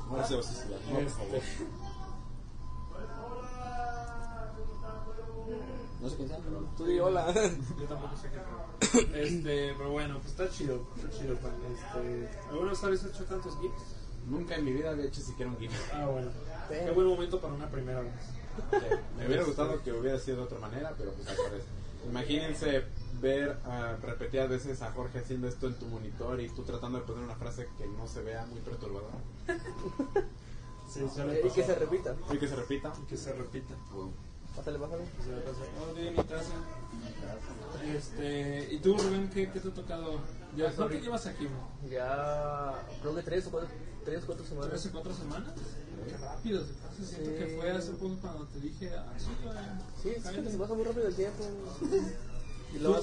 Ahora 0.10 0.28
se 0.28 0.36
va 0.36 0.40
a 0.40 0.44
suicidar. 0.44 0.80
No, 0.90 1.00
por 1.00 1.10
favor. 1.10 1.42
No 6.02 6.10
sé 6.10 6.16
quién 6.16 6.28
sea, 6.28 6.38
pero. 6.38 6.60
Tú 6.76 6.86
di 6.86 7.00
hola. 7.00 7.32
Yo 7.34 7.86
tampoco 7.88 8.16
sé 8.18 8.30
qué. 8.30 9.22
Este, 9.22 9.74
pero 9.78 9.92
bueno, 9.92 10.18
pues 10.20 10.32
está 10.32 10.50
chido, 10.50 10.88
está 10.96 11.10
chido, 11.12 11.36
Juan. 11.38 11.54
Este, 11.72 12.40
¿Alguna 12.50 12.72
vez 12.72 12.84
habéis 12.84 13.04
hecho 13.04 13.24
tantos 13.26 13.58
GIFs? 13.62 13.96
Nunca 14.28 14.56
en 14.56 14.66
mi 14.66 14.74
vida 14.74 14.92
había 14.92 15.06
hecho 15.06 15.22
siquiera 15.22 15.52
un 15.52 15.58
GIF. 15.58 15.72
Ah, 15.94 16.08
bueno. 16.08 16.32
Qué 16.70 16.92
buen 16.92 17.08
momento 17.08 17.40
para 17.40 17.54
una 17.54 17.70
primera 17.70 18.02
vez. 18.02 18.14
Me 19.18 19.28
hubiera 19.28 19.44
gustado 19.44 19.82
que 19.84 19.92
hubiera 19.92 20.18
sido 20.20 20.38
de 20.38 20.44
otra 20.44 20.60
manera, 20.60 20.94
pero 20.98 21.12
pues 21.14 21.28
al 21.28 21.36
parecer. 21.36 21.82
Imagínense 22.10 22.84
ver 23.22 23.58
ah, 23.66 23.96
repetidas 24.02 24.50
veces 24.50 24.82
a 24.82 24.92
Jorge 24.92 25.20
haciendo 25.20 25.48
esto 25.48 25.68
en 25.68 25.76
tu 25.76 25.86
monitor 25.86 26.42
y 26.42 26.50
tú 26.50 26.64
tratando 26.64 27.00
de 27.00 27.06
poner 27.06 27.24
una 27.24 27.36
frase 27.36 27.68
que 27.78 27.86
no 27.86 28.08
se 28.08 28.24
vea 28.24 28.46
muy 28.48 28.60
perturbadora. 28.62 29.18
Sí, 30.90 31.00
Y 31.46 31.50
que 31.52 31.64
se 31.64 31.76
repita. 31.76 32.16
Y 32.32 32.38
que 32.38 32.48
se 32.48 32.56
repita. 32.56 32.94
Y 33.02 33.06
que 33.06 33.18
se 33.18 33.34
repita. 33.34 33.76
Pásale, 34.56 34.78
pásale. 34.80 35.04
Oh, 35.80 35.94
bien, 35.96 36.14
mi 36.16 36.24
taza. 36.24 36.54
Este, 37.96 38.68
¿y 38.74 38.80
tú, 38.80 38.98
Rubén, 38.98 39.30
qué, 39.30 39.50
qué 39.52 39.60
te 39.60 39.70
ha 39.70 39.74
tocado? 39.74 40.20
¿Ya 40.56 40.72
cuánto 40.74 40.96
llevas 40.98 41.26
aquí? 41.26 41.46
mo? 41.48 41.70
Ya, 41.90 42.74
creo 43.02 43.16
que 43.16 43.24
tres 43.24 43.48
o 43.48 43.52
cuatro, 43.52 43.70
tres, 44.04 44.24
cuatro 44.26 44.46
semanas. 44.46 44.74
¿Hace 44.74 44.90
cuatro 44.92 45.14
semanas? 45.14 45.54
Qué 46.08 46.18
rápido 46.18 46.66
se 46.66 46.74
pasa. 46.74 47.04
Siento 47.04 47.30
Sí. 47.32 47.38
que 47.38 47.58
fue 47.58 47.72
hace 47.72 47.92
poco 47.94 48.16
cuando 48.22 48.46
te 48.48 48.60
dije, 48.60 48.92
ah, 48.96 49.14
sí. 49.18 49.30
Sí, 50.04 50.10
es 50.10 50.24
que 50.24 50.50
se 50.52 50.58
pasa 50.58 50.74
muy 50.74 50.84
rápido 50.84 51.08
el 51.08 51.16
tiempo. 51.16 51.44
Y 52.74 52.80
lo 52.80 52.92
más, 52.92 53.02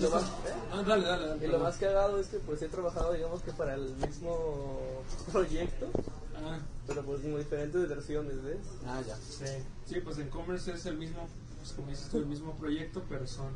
lo 0.00 0.08
más, 0.10 0.22
¿eh? 0.22 0.54
Ah, 0.72 0.82
dale, 0.82 1.04
dale, 1.06 1.26
dale. 1.28 1.46
y 1.46 1.50
lo 1.50 1.58
más 1.58 1.76
cagado 1.76 2.18
es 2.18 2.28
que 2.28 2.38
pues 2.38 2.62
he 2.62 2.68
trabajado 2.70 3.12
digamos 3.12 3.42
que 3.42 3.52
para 3.52 3.74
el 3.74 3.94
mismo 3.96 5.02
proyecto, 5.30 5.88
Ah, 6.36 6.58
pero 6.88 7.02
pues 7.04 7.22
en 7.22 7.36
diferentes 7.36 7.88
versiones, 7.88 8.42
¿ves? 8.42 8.56
Ah, 8.86 9.00
ya. 9.06 9.14
sí. 9.16 9.44
Sí, 9.86 10.00
pues 10.02 10.18
en 10.18 10.28
Commerce 10.30 10.72
es 10.72 10.86
el 10.86 10.96
mismo, 10.98 11.28
pues 11.58 11.72
como 11.72 11.88
dices 11.90 12.08
tú, 12.08 12.18
el 12.18 12.26
mismo 12.26 12.56
proyecto, 12.56 13.04
pero 13.08 13.26
son 13.26 13.48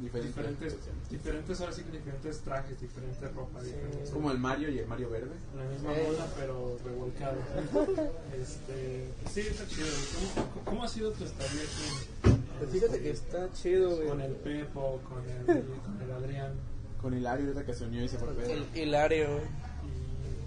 Diferente. 0.00 0.28
diferentes, 0.28 0.76
diferentes, 1.10 1.60
ahora 1.60 1.72
sí 1.72 1.82
que 1.82 1.90
diferentes 1.98 2.38
trajes, 2.40 2.80
diferentes 2.80 3.34
ropa, 3.34 3.60
Sí. 3.60 3.66
diferentes. 3.66 4.02
Es 4.04 4.10
como 4.10 4.30
el 4.30 4.38
Mario 4.38 4.70
y 4.70 4.78
el 4.78 4.86
Mario 4.86 5.10
Verde. 5.10 5.34
La 5.56 5.64
misma 5.64 5.92
Eh. 5.96 6.06
moda, 6.08 6.26
pero 6.38 6.78
revolcado. 6.84 7.36
este, 8.40 9.08
sí, 9.30 9.40
está 9.40 9.66
chido. 9.66 9.86
¿Cómo, 10.34 10.64
cómo 10.64 10.84
ha 10.84 10.88
sido 10.88 11.10
tu 11.12 11.24
estadía 11.24 11.62
aquí 11.62 12.38
Pues 12.58 12.70
fíjate 12.70 13.00
que 13.02 13.10
está 13.10 13.52
chido, 13.52 13.96
güey. 13.96 14.08
con 14.08 14.20
el 14.20 14.32
Pepo, 14.36 15.00
con 15.08 15.28
el, 15.28 15.64
con 15.64 16.00
el 16.02 16.10
Adrián? 16.12 16.52
Con 17.02 17.14
Hilario 17.16 17.46
ahorita 17.46 17.64
que 17.66 17.74
se 17.74 17.84
unió 17.84 18.02
y 18.04 18.08
se 18.08 18.18
fue 18.18 18.28
Hilario, 18.74 19.40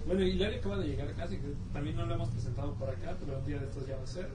bueno, 0.06 0.22
Hilario 0.22 0.58
acaba 0.58 0.78
de 0.78 0.88
llegar 0.88 1.12
casi, 1.14 1.36
que 1.36 1.48
también 1.72 1.96
no 1.96 2.06
lo 2.06 2.14
hemos 2.14 2.28
presentado 2.30 2.74
por 2.74 2.88
acá, 2.90 3.16
pero 3.20 3.38
un 3.38 3.46
día 3.46 3.58
de 3.58 3.66
estos 3.66 3.86
ya 3.86 3.96
va 3.96 4.02
a 4.02 4.06
ser. 4.06 4.28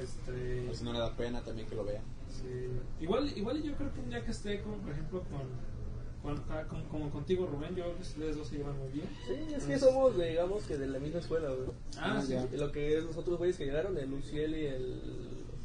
Este, 0.00 0.74
si 0.74 0.84
no 0.84 0.92
le 0.92 0.98
da 1.00 1.14
pena 1.16 1.42
también 1.42 1.66
que 1.68 1.74
lo 1.74 1.84
vea. 1.84 2.00
sí. 2.30 2.68
igual, 3.00 3.32
igual 3.36 3.62
yo 3.62 3.74
creo 3.74 3.92
que 3.92 4.00
un 4.00 4.10
día 4.10 4.24
que 4.24 4.30
esté, 4.30 4.60
como 4.60 4.76
por 4.76 4.92
ejemplo 4.92 5.24
con, 5.24 6.36
con, 6.36 6.44
ah, 6.50 6.64
como, 6.68 6.84
como 6.88 7.10
contigo, 7.10 7.46
Rubén, 7.46 7.74
yo 7.74 7.84
creo 7.84 7.96
que 7.96 8.02
ustedes 8.02 8.36
dos 8.36 8.46
se 8.48 8.58
llevan 8.58 8.78
muy 8.78 8.88
bien. 8.92 9.08
Sí, 9.26 9.54
es 9.54 9.64
que 9.64 9.78
somos, 9.78 10.16
digamos 10.16 10.62
que 10.64 10.76
de 10.76 10.86
la 10.86 10.98
misma 11.00 11.18
escuela, 11.20 11.48
güey. 11.50 11.68
Ah, 11.98 12.22
sí. 12.24 12.34
Lo 12.56 12.70
que 12.70 12.98
es 12.98 13.04
los 13.04 13.16
otros 13.16 13.38
güeyes 13.38 13.56
que 13.56 13.64
llegaron, 13.64 13.96
el 13.98 14.10
Luciel 14.10 14.54
y 14.56 14.66
el 14.66 15.00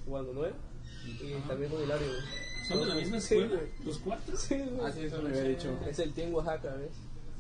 Juan 0.08 0.26
Manuel. 0.28 0.54
Y 1.06 1.34
también 1.48 1.70
con 1.72 1.84
Hilario, 1.84 2.08
güey. 2.08 2.68
¿Son 2.68 2.80
de 2.80 2.86
la 2.88 2.96
misma 2.96 3.20
Sí, 3.20 3.36
escuela? 3.36 3.56
güey. 3.62 3.86
¿Los 3.86 3.98
cuatro? 4.00 4.38
Sí, 4.38 4.56
güey. 4.56 4.80
Ah, 4.88 4.92
sí, 4.92 5.02
eso 5.02 5.22
me 5.22 5.30
había 5.30 5.44
dicho. 5.44 5.78
Es 5.88 6.00
el 6.00 6.14
Team 6.14 6.34
Oaxaca, 6.34 6.74
¿ves? 6.76 6.92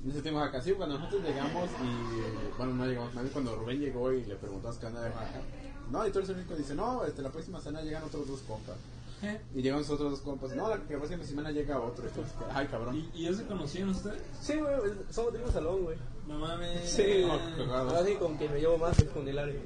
Ese 0.08 0.22
tiempo 0.22 0.40
acá, 0.42 0.62
sí, 0.62 0.74
cuando 0.74 0.98
nosotros 0.98 1.24
llegamos 1.24 1.70
y, 1.82 2.58
bueno, 2.58 2.74
no 2.74 2.86
llegamos, 2.86 3.14
más 3.14 3.24
bien 3.24 3.34
cuando 3.34 3.56
Rubén 3.56 3.80
llegó 3.80 4.12
y 4.12 4.24
le 4.26 4.36
preguntamos 4.36 4.78
qué 4.78 4.86
onda 4.88 5.02
de 5.02 5.10
Oaxaca. 5.12 5.42
No, 5.92 6.08
y 6.08 6.12
tú 6.12 6.20
eres 6.20 6.30
el 6.30 6.36
único, 6.38 6.56
dice, 6.56 6.76
no, 6.76 7.04
este, 7.06 7.22
la 7.22 7.30
próxima 7.30 7.60
semana 7.62 7.84
llegan 7.84 8.04
otros 8.04 8.28
dos 8.28 8.42
compas. 8.42 8.76
¿Eh? 9.22 9.40
Y 9.56 9.62
llegan 9.62 9.80
otros 9.80 10.00
dos 10.00 10.20
compas, 10.20 10.54
no, 10.54 10.68
la 10.70 10.78
próxima 10.78 11.24
semana 11.24 11.52
llega 11.52 11.80
otro. 11.80 12.06
Y 12.06 12.10
tú, 12.10 12.22
Ay, 12.54 12.68
cabrón. 12.68 12.96
¿Y, 12.96 13.10
¿Y 13.14 13.24
ya 13.24 13.34
se 13.34 13.46
conocían 13.46 13.90
ustedes? 13.90 14.22
Sí, 14.42 14.58
güey, 14.60 14.74
somos 15.10 15.32
del 15.32 15.42
mismo 15.44 15.54
salón, 15.54 15.84
güey. 15.84 15.98
No 16.28 16.40
mames. 16.40 16.90
Sí, 16.90 17.26
No, 17.26 17.38
cagado. 17.66 17.90
ahora 17.90 18.06
sí 18.06 18.16
con 18.16 18.36
quien 18.38 18.52
me 18.52 18.60
llevo 18.60 18.78
más 18.78 19.00
es 19.00 19.10
con 19.10 19.26
Hilario. 19.28 19.62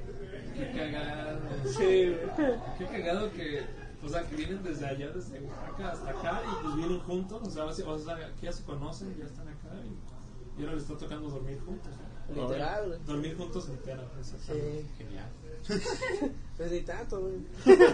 Qué 0.54 0.72
cagado. 0.72 1.40
Sí, 1.66 2.14
güey. 2.14 2.54
Qué 2.78 2.86
cagado 2.86 3.32
que, 3.32 3.62
o 4.04 4.08
sea, 4.08 4.22
que 4.28 4.36
vienen 4.36 4.62
desde 4.62 4.86
allá, 4.86 5.08
desde 5.10 5.40
Oaxaca 5.40 5.90
hasta 5.92 6.10
acá 6.10 6.42
y 6.44 6.62
pues 6.62 6.76
vienen 6.76 7.00
juntos, 7.00 7.42
o 7.44 7.50
sea, 7.50 7.64
o 7.64 7.98
sea 7.98 8.32
que 8.38 8.46
ya 8.46 8.52
se 8.52 8.62
conocen, 8.64 9.16
ya 9.18 9.24
están 9.24 9.48
acá 9.48 9.70
y, 9.84 10.17
y 10.58 10.62
ahora 10.62 10.74
les 10.74 10.82
está 10.82 10.96
tocando 10.98 11.28
dormir 11.30 11.58
juntos. 11.64 11.92
Literal, 12.34 12.88
güey. 12.88 12.98
Dormir 13.06 13.36
juntos 13.36 13.68
exactamente. 13.68 14.24
Sí. 14.24 14.86
Genial. 14.98 15.30
Pues 16.56 16.72
ni 16.72 16.80
tanto, 16.80 17.20
güey. 17.20 17.36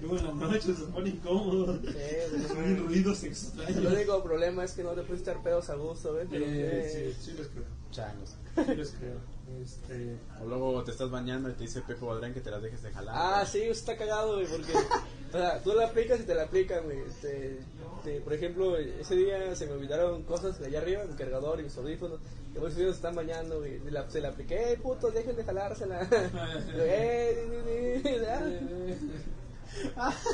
Luego 0.00 0.16
en 0.18 0.24
la 0.26 0.32
noche 0.32 0.72
se 0.74 0.84
pone 0.84 1.08
incómodo. 1.10 1.76
Sí, 1.82 2.54
güey, 2.54 2.76
ruidos 2.86 3.22
El 3.24 3.30
extraños. 3.30 3.92
único 3.92 4.22
problema 4.22 4.62
es 4.64 4.72
que 4.72 4.84
no 4.84 4.90
te 4.92 5.02
puedes 5.02 5.20
estar 5.20 5.42
pedos 5.42 5.68
a 5.70 5.74
gusto, 5.74 6.12
¿ves? 6.14 6.28
Pero, 6.30 6.44
Eh, 6.44 7.08
eh, 7.10 7.14
sí, 7.18 7.30
sí 7.32 7.36
les 7.36 7.48
creo. 7.48 7.64
Changos. 7.90 8.36
Sí 8.54 8.74
les 8.76 8.90
creo. 8.92 9.16
Este, 9.62 10.16
O 10.42 10.46
luego 10.46 10.84
te 10.84 10.90
estás 10.90 11.10
bañando 11.10 11.48
y 11.48 11.52
te 11.54 11.62
dice 11.62 11.80
Pepe 11.82 12.04
Badrán 12.04 12.34
que 12.34 12.40
te 12.40 12.50
las 12.50 12.62
dejes 12.62 12.82
de 12.82 12.90
jalar. 12.92 13.14
Ah, 13.16 13.46
sí, 13.46 13.62
eso 13.62 13.72
está 13.72 13.96
cagado, 13.96 14.34
güey, 14.34 14.46
porque 14.46 14.72
o 14.74 15.32
sea, 15.32 15.62
tú 15.62 15.72
la 15.74 15.86
aplicas 15.86 16.20
y 16.20 16.24
te 16.24 16.34
la 16.34 16.44
aplican, 16.44 16.84
güey. 16.84 16.98
Este, 17.00 17.58
este, 17.98 18.20
por 18.20 18.34
ejemplo, 18.34 18.76
ese 18.76 19.16
día 19.16 19.54
se 19.56 19.66
me 19.66 19.72
olvidaron 19.72 20.22
cosas 20.24 20.58
de 20.60 20.66
allá 20.66 20.78
arriba, 20.80 21.04
mi 21.04 21.14
cargador 21.14 21.60
y 21.60 21.64
mis 21.64 21.76
audífonos. 21.76 22.20
Y 22.54 22.58
pues 22.58 22.76
ellos 22.76 22.90
se 22.92 22.96
están 22.96 23.14
bañando, 23.14 23.58
güey. 23.58 23.76
y 23.86 23.90
la- 23.90 24.08
se 24.10 24.20
la 24.20 24.28
apliqué, 24.28 24.72
eh, 24.72 24.76
putos, 24.76 25.12
dejen 25.14 25.36
de 25.36 25.44
jalársela. 25.44 26.08
Yo, 26.76 26.84
di, 26.84 28.00
di, 28.02 28.02
di, 28.02 28.98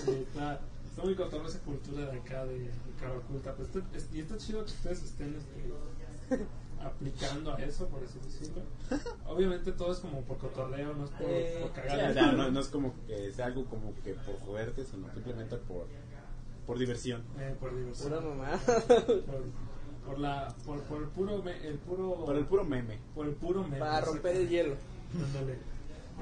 sí, 0.04 0.26
está, 0.28 0.60
está 0.88 1.02
muy 1.02 1.14
cotorra 1.14 1.48
esa 1.48 1.58
cultura 1.60 2.06
de 2.10 2.18
acá 2.18 2.44
de, 2.46 2.58
de 2.60 2.70
cara 3.00 3.14
oculta. 3.16 3.54
Pues 3.54 3.68
está- 3.68 3.96
es- 3.96 4.08
y 4.12 4.20
está 4.20 4.36
chido 4.38 4.64
que 4.64 4.70
ustedes 4.70 5.02
estén 5.02 5.34
este, 5.36 6.44
aplicando 6.84 7.52
a 7.54 7.56
eso, 7.62 7.86
por 7.88 8.02
así 8.04 8.18
decirlo. 8.24 8.62
Obviamente 9.26 9.72
todo 9.72 9.92
es 9.92 9.98
como 9.98 10.20
por 10.22 10.38
cotorreo, 10.38 10.94
no 10.94 11.04
es 11.04 11.10
por, 11.10 11.26
Eh, 11.28 11.58
por 11.62 11.72
cagar. 11.72 12.34
no, 12.36 12.50
no 12.50 12.60
es 12.60 12.68
como 12.68 12.94
que 13.06 13.32
sea 13.32 13.46
algo 13.46 13.64
como 13.66 13.92
que 14.04 14.14
por 14.14 14.38
joderte, 14.40 14.84
sino 14.84 15.12
simplemente 15.12 15.56
por, 15.56 15.86
por 16.66 16.78
diversión. 16.78 17.22
Eh, 17.38 17.54
por 17.58 17.74
diversión. 17.76 18.10
Pura 18.10 18.20
mamá. 18.20 18.58
Por, 18.66 19.44
por 20.06 20.18
la, 20.18 20.54
por, 20.66 20.80
por 20.82 21.02
el 21.02 21.08
puro, 21.08 21.42
me- 21.42 21.66
el 21.66 21.78
puro, 21.78 22.24
Por 22.26 22.36
el 22.36 22.44
puro 22.44 22.64
meme. 22.64 22.98
por 23.14 23.26
el 23.26 23.34
puro 23.34 23.62
meme, 23.62 23.78
Para 23.78 24.00
romper 24.02 24.36
el 24.36 24.48
hielo. 24.48 24.74
Ándale. 25.14 25.58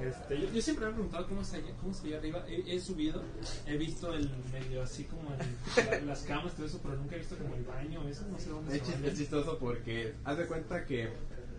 Este, 0.00 0.40
yo, 0.40 0.50
yo 0.52 0.62
siempre 0.62 0.86
me 0.86 0.90
he 0.92 0.94
preguntado 0.94 1.26
cómo 1.28 1.44
se 1.44 1.60
cómo 1.80 1.92
se 1.92 2.08
ve 2.08 2.16
arriba. 2.16 2.44
He, 2.48 2.74
he 2.76 2.80
subido, 2.80 3.22
he 3.66 3.76
visto 3.76 4.12
el 4.14 4.30
medio 4.52 4.82
así 4.82 5.04
como 5.04 5.30
en 5.34 5.86
la- 5.90 6.00
las 6.06 6.22
camas, 6.22 6.54
todo 6.54 6.66
eso, 6.66 6.80
pero 6.82 6.96
nunca 6.96 7.14
he 7.16 7.18
visto 7.18 7.36
como 7.36 7.54
el 7.54 7.64
baño, 7.64 8.08
eso 8.08 8.24
no 8.30 8.38
sé 8.38 8.48
dónde 8.50 8.76
Es, 8.76 8.82
se 8.86 9.06
es 9.06 9.18
chistoso 9.18 9.58
porque 9.58 10.14
haz 10.24 10.38
de 10.38 10.46
cuenta 10.46 10.84
que 10.86 11.10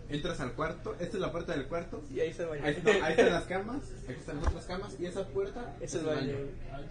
entras 0.08 0.38
al 0.40 0.52
cuarto, 0.52 0.94
esta 1.00 1.16
es 1.16 1.20
la 1.20 1.32
puerta 1.32 1.52
del 1.56 1.66
cuarto, 1.66 2.02
Y 2.14 2.20
ahí 2.20 2.32
se 2.34 2.44
baña. 2.44 2.64
ahí, 2.66 2.82
no, 2.84 2.90
ahí 2.90 3.12
están 3.12 3.30
las 3.32 3.44
camas, 3.44 3.82
aquí 4.02 4.12
están 4.18 4.36
las 4.36 4.48
otras 4.48 4.64
camas 4.66 4.96
y 5.00 5.06
esa 5.06 5.26
puerta 5.28 5.76
Es 5.80 5.94
el 5.94 6.04
baño. 6.04 6.34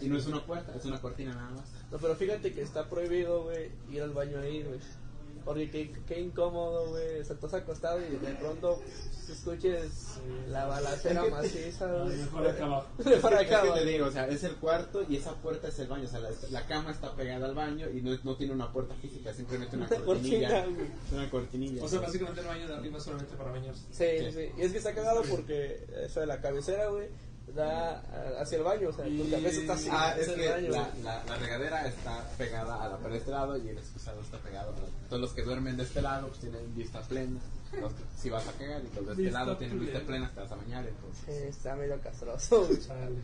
Y 0.01 0.07
no 0.07 0.17
es 0.17 0.25
una 0.25 0.43
puerta, 0.45 0.73
es 0.75 0.85
una 0.85 0.99
cortina 0.99 1.33
nada 1.35 1.51
más. 1.51 1.65
No, 1.91 1.97
pero 1.99 2.15
fíjate 2.15 2.53
que 2.53 2.61
está 2.61 2.89
prohibido, 2.89 3.43
güey, 3.43 3.69
ir 3.91 4.01
al 4.01 4.11
baño 4.11 4.39
ahí, 4.39 4.63
güey. 4.63 4.79
Porque 5.45 5.69
qué, 5.69 5.91
qué 6.07 6.21
incómodo, 6.21 6.89
güey. 6.89 7.19
O 7.19 7.23
sea, 7.23 7.35
estás 7.35 7.53
acostado 7.53 7.99
y 7.99 8.15
de 8.15 8.33
pronto 8.35 8.79
escuches 9.31 10.19
la 10.49 10.65
balacera 10.65 11.25
maciza, 11.25 11.87
mejor 12.05 12.47
acá 12.47 12.65
abajo. 12.65 12.87
Que 13.03 13.15
acá, 13.15 13.73
te 13.73 13.85
digo, 13.85 14.07
o 14.07 14.11
sea, 14.11 14.27
es 14.27 14.43
el 14.43 14.55
cuarto 14.55 15.05
y 15.07 15.17
esa 15.17 15.33
puerta 15.35 15.67
es 15.67 15.79
el 15.79 15.87
baño. 15.87 16.05
O 16.05 16.07
sea, 16.07 16.19
la, 16.19 16.29
la 16.51 16.65
cama 16.65 16.91
está 16.91 17.13
pegada 17.15 17.45
al 17.45 17.55
baño 17.55 17.89
y 17.89 18.01
no, 18.01 18.17
no 18.23 18.35
tiene 18.35 18.53
una 18.53 18.71
puerta 18.71 18.95
física, 18.95 19.33
simplemente 19.33 19.75
una 19.75 19.87
cortinilla. 20.05 20.65
Una 21.11 21.29
cortinilla. 21.29 21.83
O 21.83 21.87
sea, 21.87 22.01
básicamente 22.01 22.41
el 22.41 22.47
baño 22.47 22.67
de 22.67 22.75
arriba 22.75 22.97
es 22.97 23.03
solamente 23.03 23.35
para 23.35 23.51
bañarse. 23.51 23.81
Sí, 23.91 24.25
sí, 24.25 24.31
sí. 24.31 24.51
Y 24.57 24.61
es 24.61 24.71
que 24.71 24.77
está 24.77 24.93
cagado 24.93 25.23
porque 25.29 25.85
eso 26.05 26.19
de 26.19 26.27
la 26.27 26.41
cabecera, 26.41 26.87
güey, 26.89 27.07
da 27.55 27.99
hacia 28.41 28.57
el 28.57 28.63
baño. 28.63 28.89
O 28.89 28.93
sea, 28.93 29.05
tu 29.05 29.29
cabeza 29.31 29.61
está 29.61 29.73
así. 29.73 29.89
Ah, 29.91 30.15
es 30.19 30.27
que 30.29 30.49
baño, 30.49 30.69
la, 30.69 30.89
la, 31.03 31.23
la 31.25 31.35
regadera 31.37 31.87
está 31.87 32.27
pegada 32.37 32.83
a 32.83 32.89
la 32.89 32.97
pared 32.97 33.13
de 33.13 33.17
este 33.19 33.31
lado 33.31 33.57
y 33.57 33.69
el 33.69 33.77
excusado 33.77 34.21
está 34.21 34.37
pegado. 34.39 34.69
a 34.71 34.79
la- 34.79 35.07
Todos 35.09 35.21
los 35.21 35.33
que 35.33 35.43
duermen 35.43 35.77
de 35.77 35.83
este 35.83 36.01
lado 36.01 36.27
pues 36.27 36.39
tienen 36.39 36.75
vista 36.75 37.01
plena. 37.01 37.39
Los 37.79 37.91
que, 37.93 38.03
si 38.17 38.29
vas 38.29 38.47
a 38.47 38.51
cagar 38.53 38.81
y 38.81 38.95
los 38.95 39.05
de 39.05 39.11
este 39.13 39.21
Vista 39.23 39.39
lado 39.39 39.57
tienen 39.57 39.79
vista 39.79 39.99
plena. 40.01 40.29
te 40.31 40.39
vas 40.41 40.51
a 40.51 40.55
bañar. 40.55 40.85
Entonces, 40.87 41.23
Sí, 41.25 41.31
está 41.49 41.75
medio 41.75 41.99
castroso. 42.01 42.69
Chale. 42.87 43.15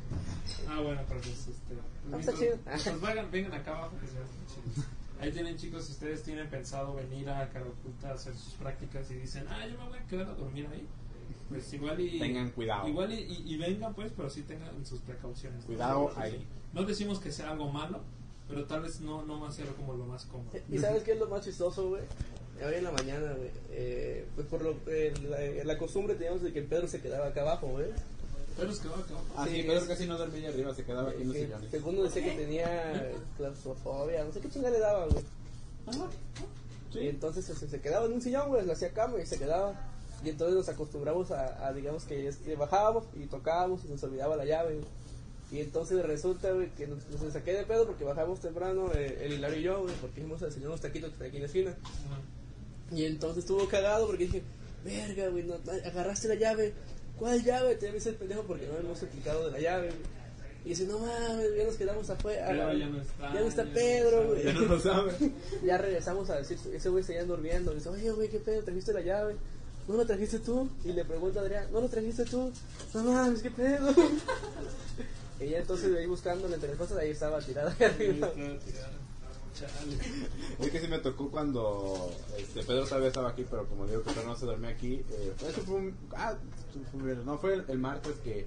Ah, 0.68 0.80
bueno, 0.82 1.02
pero 1.08 1.22
pues 1.22 1.48
este. 1.48 1.76
Ah, 2.12 2.18
está 2.20 2.34
chido. 2.34 2.58
Pues 2.66 3.02
vengan, 3.02 3.32
vengan 3.32 3.54
acá 3.54 3.78
abajo 3.78 3.94
que 4.02 4.08
se 4.08 4.14
ve 4.14 4.26
chido. 4.74 4.86
Ahí 5.22 5.32
tienen 5.34 5.58
chicos, 5.58 5.84
si 5.86 5.92
ustedes 5.92 6.24
tienen 6.24 6.50
pensado 6.50 6.96
venir 6.96 7.30
a 7.30 7.50
Cara 7.50 7.66
Oculta 7.66 8.10
a 8.10 8.14
hacer 8.14 8.34
sus 8.36 8.54
prácticas 8.54 9.12
y 9.12 9.16
dicen, 9.16 9.46
ah, 9.50 9.68
yo 9.68 9.78
me 9.78 9.90
voy 9.90 9.98
a 10.00 10.08
quedar 10.08 10.28
a 10.30 10.34
dormir 10.34 10.66
ahí. 10.72 10.88
Pues 11.50 11.74
igual 11.74 12.00
y. 12.00 12.20
Tengan 12.20 12.52
cuidado. 12.52 12.88
Igual 12.88 13.12
y, 13.12 13.22
y- 13.24 13.54
y 13.54 13.58
vengan, 13.58 13.94
pues, 13.94 14.12
pero 14.16 14.30
sí 14.30 14.44
tengan 14.44 14.86
sus 14.86 15.00
precauciones. 15.02 15.62
¿no? 15.62 15.66
Cuidado 15.66 16.12
Sí. 16.14 16.22
ahí. 16.22 16.48
No 16.74 16.84
decimos 16.84 17.20
que 17.20 17.32
sea 17.32 17.50
algo 17.52 17.70
malo, 17.72 18.02
pero 18.48 18.66
tal 18.66 18.82
vez 18.84 19.02
no, 19.02 19.24
no 19.26 19.40
va 19.42 19.50
a 19.50 19.52
ser 19.52 19.66
como 19.70 19.94
lo 19.96 20.06
más 20.06 20.26
cómodo. 20.26 20.52
¿Y 20.72 20.78
sabes 20.78 21.04
qué 21.04 21.14
es 21.14 21.20
lo 21.20 21.28
más 21.28 21.44
chistoso, 21.44 21.90
güey? 21.90 22.04
Hoy 22.64 22.74
en 22.76 22.84
la 22.84 22.92
mañana, 22.92 23.34
güey, 23.34 23.50
eh, 23.72 24.28
pues 24.36 24.46
por 24.48 24.62
lo, 24.62 24.76
eh, 24.88 25.14
la, 25.30 25.64
la 25.64 25.78
costumbre 25.78 26.16
teníamos 26.16 26.42
de 26.44 26.52
que 26.54 26.62
Pedro 26.62 26.88
se 26.88 27.02
quedaba 27.02 27.28
acá 27.28 27.42
abajo, 27.42 27.68
güey. 27.68 27.88
Pero 28.58 28.70
es 28.72 28.80
que 28.80 28.90
va 28.90 28.96
acá 28.98 29.12
abajo. 29.12 29.26
ah, 29.38 29.46
Sí, 29.48 29.56
sí, 29.56 29.64
Pedro 29.64 29.80
es- 29.80 29.86
casi 29.86 30.06
no 30.06 30.18
dormía 30.18 30.50
arriba, 30.50 30.76
se 30.76 30.84
quedaba 30.84 31.10
aquí 31.12 31.22
en 31.22 31.28
los 31.30 31.38
sillones. 31.38 31.72
según 31.72 31.96
nos 31.96 32.14
decía 32.14 32.30
que 32.32 32.38
tenía 32.42 33.12
claustrofobia, 33.38 34.24
no 34.26 34.32
sé 34.34 34.42
qué 34.42 34.50
chingada 34.50 34.74
le 34.74 34.80
daba, 34.82 35.06
güey. 35.08 35.24
Y 36.94 37.08
entonces 37.08 37.46
se, 37.46 37.56
se 37.68 37.82
quedaba 37.82 38.06
en 38.08 38.14
un 38.14 38.22
sillón, 38.22 38.50
güey, 38.50 38.66
le 38.66 38.74
hacía 38.74 38.92
cama 38.94 39.20
y 39.22 39.26
se 39.26 39.38
quedaba. 39.40 39.74
Y 40.24 40.30
entonces 40.30 40.56
nos 40.56 40.70
acostumbramos 40.70 41.32
a, 41.32 41.68
a, 41.68 41.74
digamos 41.74 42.04
que 42.04 42.28
este, 42.28 42.56
bajábamos 42.56 43.06
y 43.16 43.26
tocábamos 43.28 43.86
y 43.86 43.88
nos 43.88 44.04
olvidaba 44.04 44.36
la 44.36 44.46
llave. 44.46 44.82
Y 45.52 45.60
entonces 45.62 46.06
resulta, 46.06 46.52
güey, 46.52 46.70
que 46.76 46.88
nos, 46.88 47.08
nos 47.10 47.34
saqué 47.34 47.54
de 47.54 47.64
pedo 47.64 47.88
porque 47.88 48.04
bajamos 48.04 48.40
temprano 48.40 48.92
eh, 48.94 49.18
el 49.22 49.34
Hilario 49.34 49.58
y 49.58 49.64
yo, 49.64 49.82
güey, 49.82 49.96
porque 49.96 50.22
fuimos 50.22 50.42
a 50.42 50.46
desayunar 50.46 50.70
unos 50.72 50.82
taquitos 50.82 51.10
que 51.10 51.14
están 51.14 51.28
aquí 51.28 51.38
en 51.38 51.42
la 51.42 51.48
esquina. 51.48 51.76
Y 52.92 53.06
entonces 53.06 53.40
estuvo 53.44 53.68
cagado 53.68 54.08
porque 54.08 54.26
dije, 54.26 54.44
verga, 54.84 55.30
güey, 55.30 55.44
no, 55.44 55.56
agarraste 55.86 56.28
la 56.28 56.36
llave. 56.36 56.74
¿Cuál 57.18 57.44
llave? 57.44 57.76
Te 57.76 57.92
ves 57.92 58.06
el 58.08 58.16
pendejo 58.16 58.44
porque 58.44 58.68
no 58.68 58.78
hemos 58.78 59.02
explicado 59.02 59.46
de 59.46 59.52
la 59.52 59.60
llave, 59.60 59.88
güey. 59.88 60.20
Y 60.66 60.70
dice, 60.70 60.86
no 60.86 61.00
mames, 61.00 61.56
ya 61.58 61.64
nos 61.64 61.76
quedamos 61.76 62.10
afuera. 62.10 62.48
Pedro 62.48 62.74
ya 62.74 62.88
no 62.88 63.02
está, 63.02 63.34
Ya 63.34 63.40
no 63.40 63.48
está 63.48 63.64
ya 63.64 63.74
Pedro, 63.74 64.18
está. 64.20 64.28
güey. 64.28 64.44
Ya 64.44 64.54
no 64.54 64.62
lo 64.62 64.80
sabe. 64.80 65.14
Ya 65.66 65.78
regresamos 65.78 66.30
a 66.30 66.36
decir, 66.36 66.58
ese 66.74 66.90
güey 66.90 67.04
seguía 67.04 67.24
durmiendo. 67.24 67.74
Dice, 67.74 67.90
oye, 67.90 68.12
güey, 68.12 68.30
¿qué 68.30 68.40
pedo? 68.40 68.62
¿Trajiste 68.64 68.94
la 68.94 69.02
llave? 69.02 69.36
¿No 69.90 69.96
lo 69.96 70.06
trajiste 70.06 70.38
tú? 70.38 70.70
Y 70.86 70.94
le 70.94 71.04
pregunta 71.04 71.40
a 71.40 71.42
Adrián, 71.42 71.66
¿no 71.72 71.82
lo 71.82 71.90
trajiste 71.90 72.24
tú? 72.24 72.52
No 72.94 73.04
mames, 73.06 73.42
¿qué 73.42 73.50
pedo? 73.50 73.90
y 75.40 75.48
ya 75.48 75.58
entonces 75.58 75.98
ahí 75.98 76.06
buscándole 76.06 76.54
entre 76.54 76.70
las 76.70 76.78
cosas, 76.78 77.00
ahí 77.00 77.10
estaba 77.10 77.40
tirada 77.40 77.76
ahí 77.80 77.86
arriba. 77.86 78.32
Chale. 79.56 79.98
Es 80.60 80.70
que 80.70 80.80
sí 80.80 80.88
me 80.88 81.00
tocó 81.00 81.32
cuando 81.32 82.12
este, 82.38 82.62
Pedro 82.62 82.86
todavía 82.86 83.08
estaba 83.08 83.30
aquí, 83.30 83.48
pero 83.50 83.68
como 83.68 83.88
digo 83.88 84.04
que 84.04 84.12
Pedro 84.12 84.28
no 84.28 84.36
se 84.36 84.46
dormía 84.46 84.70
aquí. 84.70 85.04
Eh, 85.10 85.34
eso 85.50 85.62
fue 85.62 85.78
un. 85.78 85.98
Ah, 86.12 86.36
fue 86.92 87.00
un 87.00 87.06
viernes, 87.08 87.26
no, 87.26 87.40
fue 87.40 87.56
el, 87.56 87.66
el 87.68 87.80
martes 87.80 88.14
que, 88.24 88.46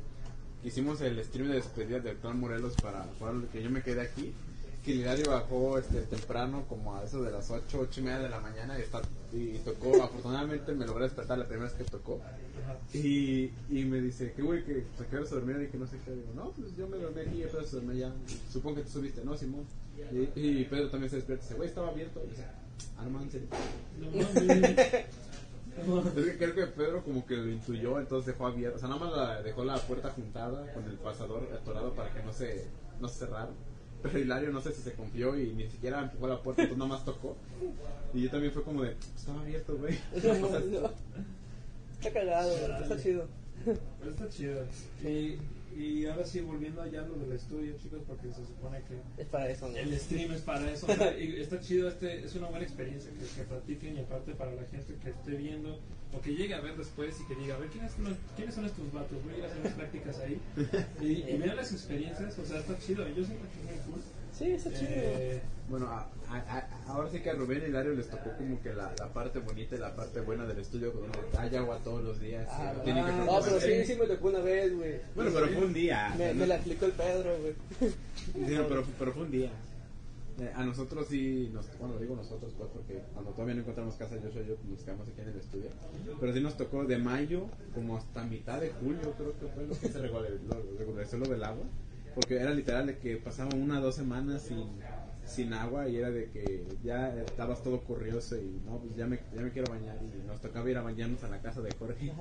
que 0.62 0.68
hicimos 0.68 1.00
el 1.00 1.22
stream 1.24 1.48
de 1.48 1.54
despedida 1.54 1.98
del 1.98 2.18
Clan 2.18 2.38
Morelos 2.38 2.74
para, 2.80 3.04
para 3.18 3.32
que 3.50 3.64
yo 3.64 3.68
me 3.68 3.82
quedé 3.82 4.02
aquí. 4.02 4.32
Que 4.84 5.22
bajó 5.28 5.78
este, 5.78 6.00
temprano, 6.02 6.64
como 6.68 6.96
a 6.96 7.04
eso 7.04 7.22
de 7.22 7.30
las 7.30 7.48
8, 7.50 7.78
8 7.82 8.00
y 8.00 8.02
media 8.02 8.18
de 8.18 8.28
la 8.28 8.40
mañana, 8.40 8.76
y, 8.78 8.82
está, 8.82 9.00
y 9.32 9.58
tocó. 9.58 10.02
Afortunadamente 10.02 10.72
me 10.74 10.86
logré 10.86 11.04
despertar 11.04 11.38
la 11.38 11.46
primera 11.46 11.68
vez 11.70 11.74
que 11.78 11.84
tocó. 11.84 12.20
Y, 12.92 13.50
y 13.70 13.84
me 13.84 14.00
dice, 14.00 14.32
¿qué 14.34 14.42
güey 14.42 14.64
que 14.64 14.84
se 14.98 15.06
quedó 15.06 15.22
a 15.22 15.28
dormir? 15.28 15.62
Y 15.62 15.70
que 15.70 15.78
no 15.78 15.86
sé 15.86 15.98
qué. 16.04 16.10
Digo, 16.10 16.32
no, 16.34 16.50
pues 16.50 16.76
yo 16.76 16.88
me 16.88 16.96
dormí 16.98 17.20
aquí 17.20 17.42
y 17.42 17.46
Pedro 17.46 17.64
se 17.64 17.76
durmió 17.76 17.94
ya. 17.94 18.12
Supongo 18.52 18.76
que 18.76 18.82
tú 18.82 18.90
subiste, 18.90 19.24
¿no, 19.24 19.36
Simón? 19.36 19.64
Y, 20.34 20.40
y 20.40 20.64
Pedro 20.64 20.90
también 20.90 21.10
se 21.10 21.16
despierta 21.16 21.44
y 21.44 21.46
dice, 21.46 21.54
güey, 21.56 21.68
estaba 21.68 21.88
abierto. 21.88 22.20
Y 22.26 22.30
dice, 22.30 22.44
ah, 22.98 23.04
no 23.04 23.10
mames, 23.10 23.34
¿en 23.34 23.40
serio?". 23.40 23.48
No 24.00 24.10
mames. 24.10 24.76
Es 25.72 26.26
que 26.26 26.36
creo 26.36 26.54
que 26.54 26.66
Pedro 26.66 27.02
como 27.02 27.24
que 27.24 27.34
lo 27.34 27.48
intuyó, 27.48 27.98
entonces 27.98 28.26
dejó 28.26 28.46
abierto. 28.46 28.76
O 28.76 28.80
sea, 28.80 28.88
nada 28.90 29.00
más 29.06 29.16
la- 29.16 29.42
dejó 29.42 29.64
la 29.64 29.76
puerta 29.78 30.10
juntada 30.10 30.70
con 30.74 30.84
el 30.84 30.96
pasador 30.98 31.48
atorado 31.58 31.94
para 31.94 32.12
que 32.12 32.22
no 32.22 32.30
se, 32.32 32.66
no 33.00 33.08
se 33.08 33.20
cerrara. 33.20 33.48
Pero 34.02 34.18
Hilario 34.18 34.50
no 34.50 34.60
sé 34.60 34.72
si 34.72 34.82
se 34.82 34.92
confió 34.94 35.38
y 35.38 35.52
ni 35.54 35.68
siquiera 35.68 36.02
empujó 36.02 36.26
la 36.26 36.42
puerta, 36.42 36.62
entonces 36.62 36.78
nada 36.78 36.96
más 36.96 37.04
tocó. 37.04 37.36
Y 38.12 38.22
yo 38.22 38.30
también 38.30 38.52
fue 38.52 38.62
como 38.62 38.82
de, 38.82 38.96
estaba 39.16 39.40
abierto, 39.40 39.76
güey. 39.76 39.98
No, 40.22 40.80
no. 40.80 40.90
Está 42.00 42.12
cagado, 42.12 42.50
güey, 42.50 42.82
está 42.82 43.00
chido. 43.00 43.28
Pero 43.64 44.10
está 44.10 44.28
chido. 44.28 44.64
Y, 45.04 45.38
y 45.76 46.06
ahora 46.06 46.24
sí, 46.24 46.40
volviendo 46.40 46.82
allá 46.82 47.02
a 47.02 47.06
lo 47.08 47.14
del 47.16 47.32
estudio, 47.32 47.74
chicos, 47.78 48.00
porque 48.06 48.28
se 48.32 48.44
supone 48.46 48.82
que 48.88 49.22
Es 49.22 49.28
para 49.28 49.48
eso, 49.50 49.68
¿no? 49.68 49.76
el 49.76 49.98
stream 49.98 50.32
es 50.32 50.40
para 50.42 50.70
eso. 50.70 50.86
y 51.18 51.40
está 51.40 51.60
chido, 51.60 51.88
este 51.88 52.24
es 52.24 52.34
una 52.34 52.48
buena 52.48 52.64
experiencia 52.64 53.10
que, 53.10 53.24
que 53.40 53.42
platiquen 53.48 53.96
y 53.96 54.00
aparte 54.00 54.34
para 54.34 54.52
la 54.52 54.64
gente 54.64 54.94
que 55.02 55.10
esté 55.10 55.30
viendo 55.36 55.78
o 56.14 56.20
que 56.20 56.34
llegue 56.34 56.54
a 56.54 56.60
ver 56.60 56.76
después 56.76 57.16
y 57.20 57.26
que 57.26 57.40
diga, 57.40 57.54
a 57.54 57.58
ver, 57.58 57.68
¿quiénes, 57.70 57.92
son- 57.92 58.16
quiénes 58.36 58.54
son 58.54 58.66
estos 58.66 58.92
vatos? 58.92 59.22
Voy 59.24 59.34
a 59.34 59.38
ir 59.38 59.44
a 59.44 59.46
hacer 59.48 59.64
las 59.64 59.72
prácticas 59.74 60.18
ahí. 60.20 60.40
Y, 61.02 61.06
y 61.30 61.36
vean 61.38 61.56
las 61.56 61.72
experiencias, 61.72 62.38
o 62.38 62.44
sea, 62.44 62.58
está 62.60 62.78
chido. 62.78 63.06
Yo 63.08 63.24
siento 63.24 63.44
que 63.52 63.58
es 63.72 63.86
muy 63.86 63.92
cool. 63.92 64.02
Sí, 64.42 64.50
está 64.52 64.70
chido. 64.72 64.90
Eh, 64.92 65.40
Bueno, 65.68 65.86
a- 65.88 66.10
a- 66.28 66.36
a- 66.58 66.68
ahora 66.88 67.08
sí 67.10 67.20
que 67.20 67.30
a 67.30 67.34
Rubén 67.34 67.62
y 67.64 67.68
Hilario 67.68 67.94
les 67.94 68.08
tocó 68.10 68.30
como 68.36 68.60
que 68.60 68.74
la, 68.74 68.92
la 68.98 69.12
parte 69.12 69.38
bonita 69.38 69.76
y 69.76 69.78
la 69.78 69.94
parte 69.94 70.20
buena 70.20 70.44
del 70.44 70.58
estudio, 70.58 70.90
donde 70.90 71.18
hay 71.38 71.54
agua 71.56 71.78
todos 71.84 72.02
los 72.04 72.20
días. 72.20 72.46
Ah, 72.50 72.74
no 72.76 72.82
tienen 72.82 73.04
que 73.06 73.12
no, 73.12 73.16
preocuparse. 73.18 73.50
pero 73.50 73.60
sí, 73.84 73.92
sí 73.92 73.98
me 73.98 74.06
tocó 74.06 74.28
una 74.28 74.40
vez, 74.40 74.76
güey. 74.76 75.00
Bueno, 75.14 75.30
pero 75.32 75.46
fue 75.48 75.64
un 75.64 75.72
día. 75.72 76.14
Me, 76.18 76.34
¿no? 76.34 76.40
me 76.40 76.46
la 76.48 76.56
aplicó 76.56 76.84
el 76.86 76.92
Pedro, 76.92 77.38
güey. 77.40 77.54
Sí, 77.80 78.54
no, 78.54 78.66
pero, 78.68 78.84
pero 78.98 79.12
fue 79.12 79.22
un 79.22 79.30
día. 79.30 79.50
Eh, 80.40 80.50
a 80.54 80.64
nosotros 80.64 81.06
sí, 81.08 81.50
nos, 81.54 81.66
bueno, 81.78 81.96
digo 81.98 82.16
nosotros 82.16 82.52
pues 82.58 82.68
porque 82.72 83.02
cuando 83.12 83.30
todavía 83.32 83.54
no 83.54 83.60
encontramos 83.60 83.94
casa, 83.96 84.16
yo 84.16 84.30
soy 84.32 84.46
yo, 84.46 84.56
nos 84.68 84.82
quedamos 84.82 85.08
aquí 85.08 85.20
en 85.20 85.28
el 85.28 85.36
estudio. 85.36 85.70
Pero 86.20 86.32
sí 86.34 86.40
nos 86.40 86.56
tocó 86.56 86.84
de 86.84 86.98
mayo 86.98 87.46
como 87.74 87.96
hasta 87.96 88.24
mitad 88.24 88.60
de 88.60 88.70
julio, 88.70 89.14
creo 89.16 89.32
que 89.38 89.46
fue 89.54 89.66
lo 89.66 89.78
que 89.78 89.88
se 89.88 89.98
regularizó 90.00 91.18
lo 91.18 91.26
del 91.26 91.44
agua. 91.44 91.64
Porque 92.14 92.36
era 92.36 92.52
literal 92.52 92.86
de 92.86 92.98
que 92.98 93.16
pasaban 93.16 93.60
una 93.60 93.78
o 93.78 93.82
dos 93.82 93.94
semanas 93.94 94.42
sin, 94.42 94.64
sin 95.24 95.52
agua 95.54 95.88
y 95.88 95.96
era 95.96 96.10
de 96.10 96.30
que 96.30 96.66
ya 96.82 97.14
estabas 97.22 97.62
todo 97.62 97.80
curioso 97.80 98.36
y 98.36 98.60
no, 98.66 98.78
pues 98.80 98.96
ya 98.96 99.06
me, 99.06 99.18
ya 99.34 99.40
me 99.40 99.50
quiero 99.50 99.70
bañar 99.72 99.98
y 100.02 100.26
nos 100.26 100.40
tocaba 100.40 100.68
ir 100.70 100.76
a 100.76 100.82
bañarnos 100.82 101.22
a 101.24 101.28
la 101.28 101.40
casa 101.40 101.60
de 101.62 101.72
Jorge. 101.72 102.12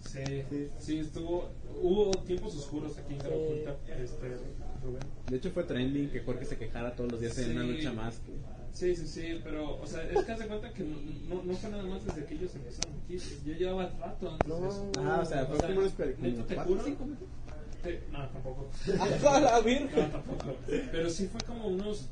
Sí, 0.00 0.18
Sí. 0.48 0.68
sí, 0.78 0.98
estuvo. 0.98 1.50
Hubo 1.82 2.10
tiempos 2.24 2.56
oscuros 2.56 2.96
aquí 2.96 3.14
en 3.14 3.20
Sí. 3.20 3.26
Caraculta, 3.28 3.76
este, 4.02 4.28
Rubén. 4.82 5.02
De 5.28 5.36
hecho 5.36 5.50
fue 5.50 5.64
trending 5.64 6.08
que 6.10 6.20
Jorge 6.20 6.46
se 6.46 6.56
quejara 6.56 6.96
todos 6.96 7.12
los 7.12 7.20
días 7.20 7.36
en 7.38 7.50
una 7.52 7.64
lucha 7.64 7.92
más. 7.92 8.18
que- 8.20 8.32
Sí, 8.72 8.94
sí, 8.96 9.06
sí, 9.06 9.40
pero, 9.42 9.78
o 9.80 9.86
sea, 9.86 10.02
es 10.04 10.24
que 10.24 10.32
haz 10.32 10.38
de 10.38 10.46
cuenta 10.46 10.72
que 10.72 10.84
no, 10.84 11.42
no 11.42 11.52
fue 11.54 11.70
nada 11.70 11.82
más 11.82 12.06
desde 12.06 12.24
que 12.24 12.34
ellos 12.34 12.54
empezaron 12.54 12.94
aquí. 13.04 13.18
Yo 13.44 13.52
llevaba 13.54 13.90
rato 13.98 14.30
antes 14.30 14.48
de 14.48 14.68
eso. 14.68 14.92
Ah, 15.00 15.18
o 15.22 15.26
sea, 15.26 15.44
fue 15.44 15.56
O 15.56 15.60
sea, 15.60 15.68
como 15.74 15.80
como 15.90 16.44
te 16.46 16.54
cuatro, 16.54 16.74
juro. 16.76 17.16
Cinco 17.82 17.88
meses. 17.88 18.04
te- 18.06 18.12
no, 18.12 18.28
tampoco. 18.28 18.70
¡A 19.28 19.40
la 19.40 19.60
virgen! 19.60 19.90
No, 19.96 20.06
tampoco. 20.10 20.56
Pero 20.66 21.10
sí 21.10 21.26
fue 21.28 21.40
como 21.42 21.66
unos 21.68 22.08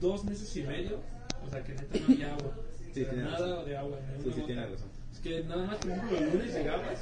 dos 0.00 0.24
meses 0.24 0.54
y 0.56 0.62
medio. 0.62 1.00
O 1.46 1.50
sea, 1.50 1.62
que 1.62 1.74
neta 1.74 1.98
no 1.98 2.06
había 2.14 2.34
agua. 2.34 2.52
Sí, 2.94 3.02
O 3.02 3.04
sea, 3.04 3.10
tiene 3.12 3.22
nada 3.24 3.38
razón. 3.38 3.64
de 3.66 3.76
agua. 3.76 3.98
Sí, 4.24 4.32
sí, 4.34 4.40
tiene 4.42 4.66
razón. 4.66 4.88
Es 5.12 5.20
que 5.20 5.44
nada 5.44 5.66
más, 5.66 5.76
por 5.76 5.90
ejemplo, 5.90 6.18
el 6.18 6.30
lunes 6.32 6.54
llegabas 6.54 6.98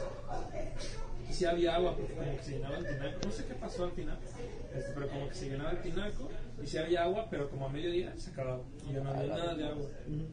y 1.28 1.32
sí 1.32 1.44
había 1.46 1.74
agua 1.76 1.96
porque 1.96 2.12
como 2.14 2.36
que 2.36 2.42
se 2.42 2.50
llenaba 2.52 2.78
el 2.78 2.84
tinaco. 2.86 3.18
No 3.26 3.32
sé 3.32 3.44
qué 3.46 3.54
pasó 3.54 3.84
al 3.84 3.92
final, 3.92 4.18
este, 4.74 4.92
pero 4.94 5.08
como 5.08 5.28
que 5.28 5.34
se 5.34 5.48
llenaba 5.48 5.70
el 5.72 5.82
tinaco 5.82 6.28
y 6.62 6.66
sí 6.66 6.78
había 6.78 7.04
agua, 7.04 7.26
pero 7.30 7.50
como 7.50 7.66
a 7.66 7.68
mediodía 7.68 8.14
se 8.16 8.30
acababa 8.30 8.62
y 8.88 8.92
ya 8.92 9.00
no 9.00 9.10
había 9.10 9.26
nada 9.26 9.54
de 9.54 9.64
agua. 9.64 9.86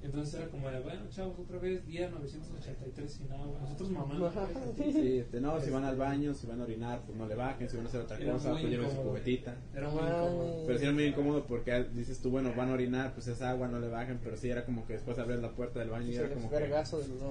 Entonces 0.03 0.33
era 0.35 0.47
como 0.49 0.69
de, 0.69 0.79
bueno, 0.79 1.01
chavos, 1.09 1.39
otra 1.39 1.57
vez 1.57 1.85
día 1.85 2.09
983 2.09 3.11
sin 3.11 3.31
agua. 3.31 3.59
Nosotros 3.61 3.89
mamando. 3.89 4.31
Sí, 4.77 5.17
este, 5.19 5.41
no, 5.41 5.59
si 5.59 5.69
van 5.69 5.83
al 5.85 5.97
baño, 5.97 6.33
si 6.33 6.47
van 6.47 6.61
a 6.61 6.63
orinar, 6.63 7.01
pues 7.05 7.17
no 7.17 7.25
le 7.27 7.35
bajen, 7.35 7.69
si 7.69 7.75
van 7.77 7.85
a 7.85 7.89
hacer 7.89 8.01
otra 8.01 8.17
Era 8.17 8.33
cosa, 8.33 8.51
muy 8.51 8.61
pues 8.61 8.71
lleven 8.71 8.85
su 8.87 8.91
incómodo. 8.93 9.11
cubetita. 9.11 9.55
Era 9.75 9.89
muy 9.89 10.01
incómodo. 10.03 10.63
Pero 10.67 10.77
sí 10.79 10.83
era 10.85 10.93
muy 10.93 11.03
incómodo 11.05 11.45
porque 11.47 11.83
dices 11.93 12.19
tú, 12.21 12.29
bueno, 12.29 12.53
van 12.55 12.69
a 12.69 12.73
orinar, 12.73 13.13
pues 13.13 13.27
es 13.27 13.41
agua, 13.41 13.67
no 13.67 13.79
le 13.79 13.87
bajen, 13.87 14.19
pero 14.23 14.37
sí 14.37 14.49
era 14.49 14.63
como 14.65 14.85
que 14.85 14.93
después 14.93 15.17
abrías 15.17 15.41
la 15.41 15.51
puerta 15.51 15.79
del 15.79 15.89
baño 15.89 16.11
y 16.11 16.15
era 16.15 16.29
como 16.29 16.49
que, 16.49 16.69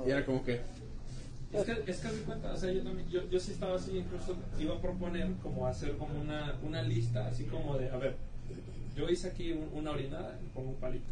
y 0.06 0.10
era 0.10 0.26
como 0.26 0.42
que, 0.44 0.60
Es 1.52 1.64
que, 1.64 1.90
es 1.90 1.98
que 2.00 2.08
cuenta, 2.24 2.52
o 2.52 2.56
sea, 2.56 2.70
yo 2.72 2.82
también, 2.82 3.08
yo, 3.08 3.28
yo 3.28 3.40
sí 3.40 3.52
estaba 3.52 3.76
así, 3.76 3.98
incluso 3.98 4.36
iba 4.58 4.76
a 4.76 4.80
proponer 4.80 5.32
como 5.42 5.66
hacer 5.66 5.96
como 5.96 6.20
una, 6.20 6.54
una 6.64 6.82
lista, 6.82 7.26
así 7.26 7.44
como 7.44 7.76
de, 7.76 7.90
a 7.90 7.96
ver, 7.96 8.16
yo 9.00 9.08
hice 9.10 9.28
aquí 9.28 9.52
un- 9.52 9.70
una 9.72 9.90
orinada, 9.92 10.38
le 10.42 10.48
pongo 10.50 10.70
un 10.70 10.76
palito. 10.76 11.06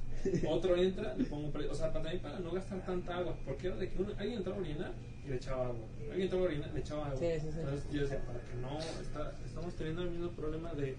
Otro 0.49 0.77
entra, 0.77 1.15
le 1.17 1.25
pongo 1.25 1.47
un 1.47 1.53
palito. 1.53 1.73
O 1.73 1.75
sea, 1.75 1.93
para 1.93 2.05
también 2.05 2.21
para 2.23 2.39
no 2.41 2.51
gastar 2.53 2.85
tanta 2.85 3.17
agua, 3.19 3.37
porque 3.45 3.69
era 3.69 3.77
de 3.77 3.89
que 3.89 4.03
uno, 4.03 4.11
alguien 4.19 4.39
entraba 4.39 4.59
a 4.59 4.61
orinar 4.61 4.93
y 5.25 5.29
le 5.31 5.37
echaba 5.37 5.67
agua. 5.67 5.87
Alguien 6.01 6.23
entraba 6.23 6.45
a 6.45 6.47
orinar, 6.49 6.71
le 6.75 6.81
echaba 6.81 7.07
agua. 7.07 7.19
Sí, 7.19 7.27
sí, 7.41 7.47
sí. 7.53 7.59
Entonces 7.61 7.91
yo 7.93 8.03
decía, 8.03 8.21
para 8.27 8.41
que 8.41 8.55
no, 8.61 8.79
está, 8.79 9.33
estamos 9.47 9.75
teniendo 9.75 10.03
el 10.03 10.11
mismo 10.11 10.31
problema 10.31 10.73
de, 10.75 10.97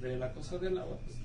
de 0.00 0.16
la 0.18 0.32
cosa 0.32 0.58
del 0.58 0.78
agua, 0.78 0.96
pues, 1.04 1.16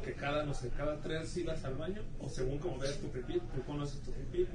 que 0.00 0.12
cada, 0.14 0.44
no 0.44 0.54
sé, 0.54 0.68
cada 0.76 1.00
tres 1.00 1.36
ibas 1.36 1.64
al 1.64 1.74
baño, 1.74 2.02
o 2.20 2.28
según 2.28 2.58
como 2.58 2.78
veas 2.78 2.96
tu 2.98 3.08
pipí, 3.08 3.34
tú 3.34 3.62
conoces 3.66 4.00
tu 4.00 4.10
pipí. 4.12 4.46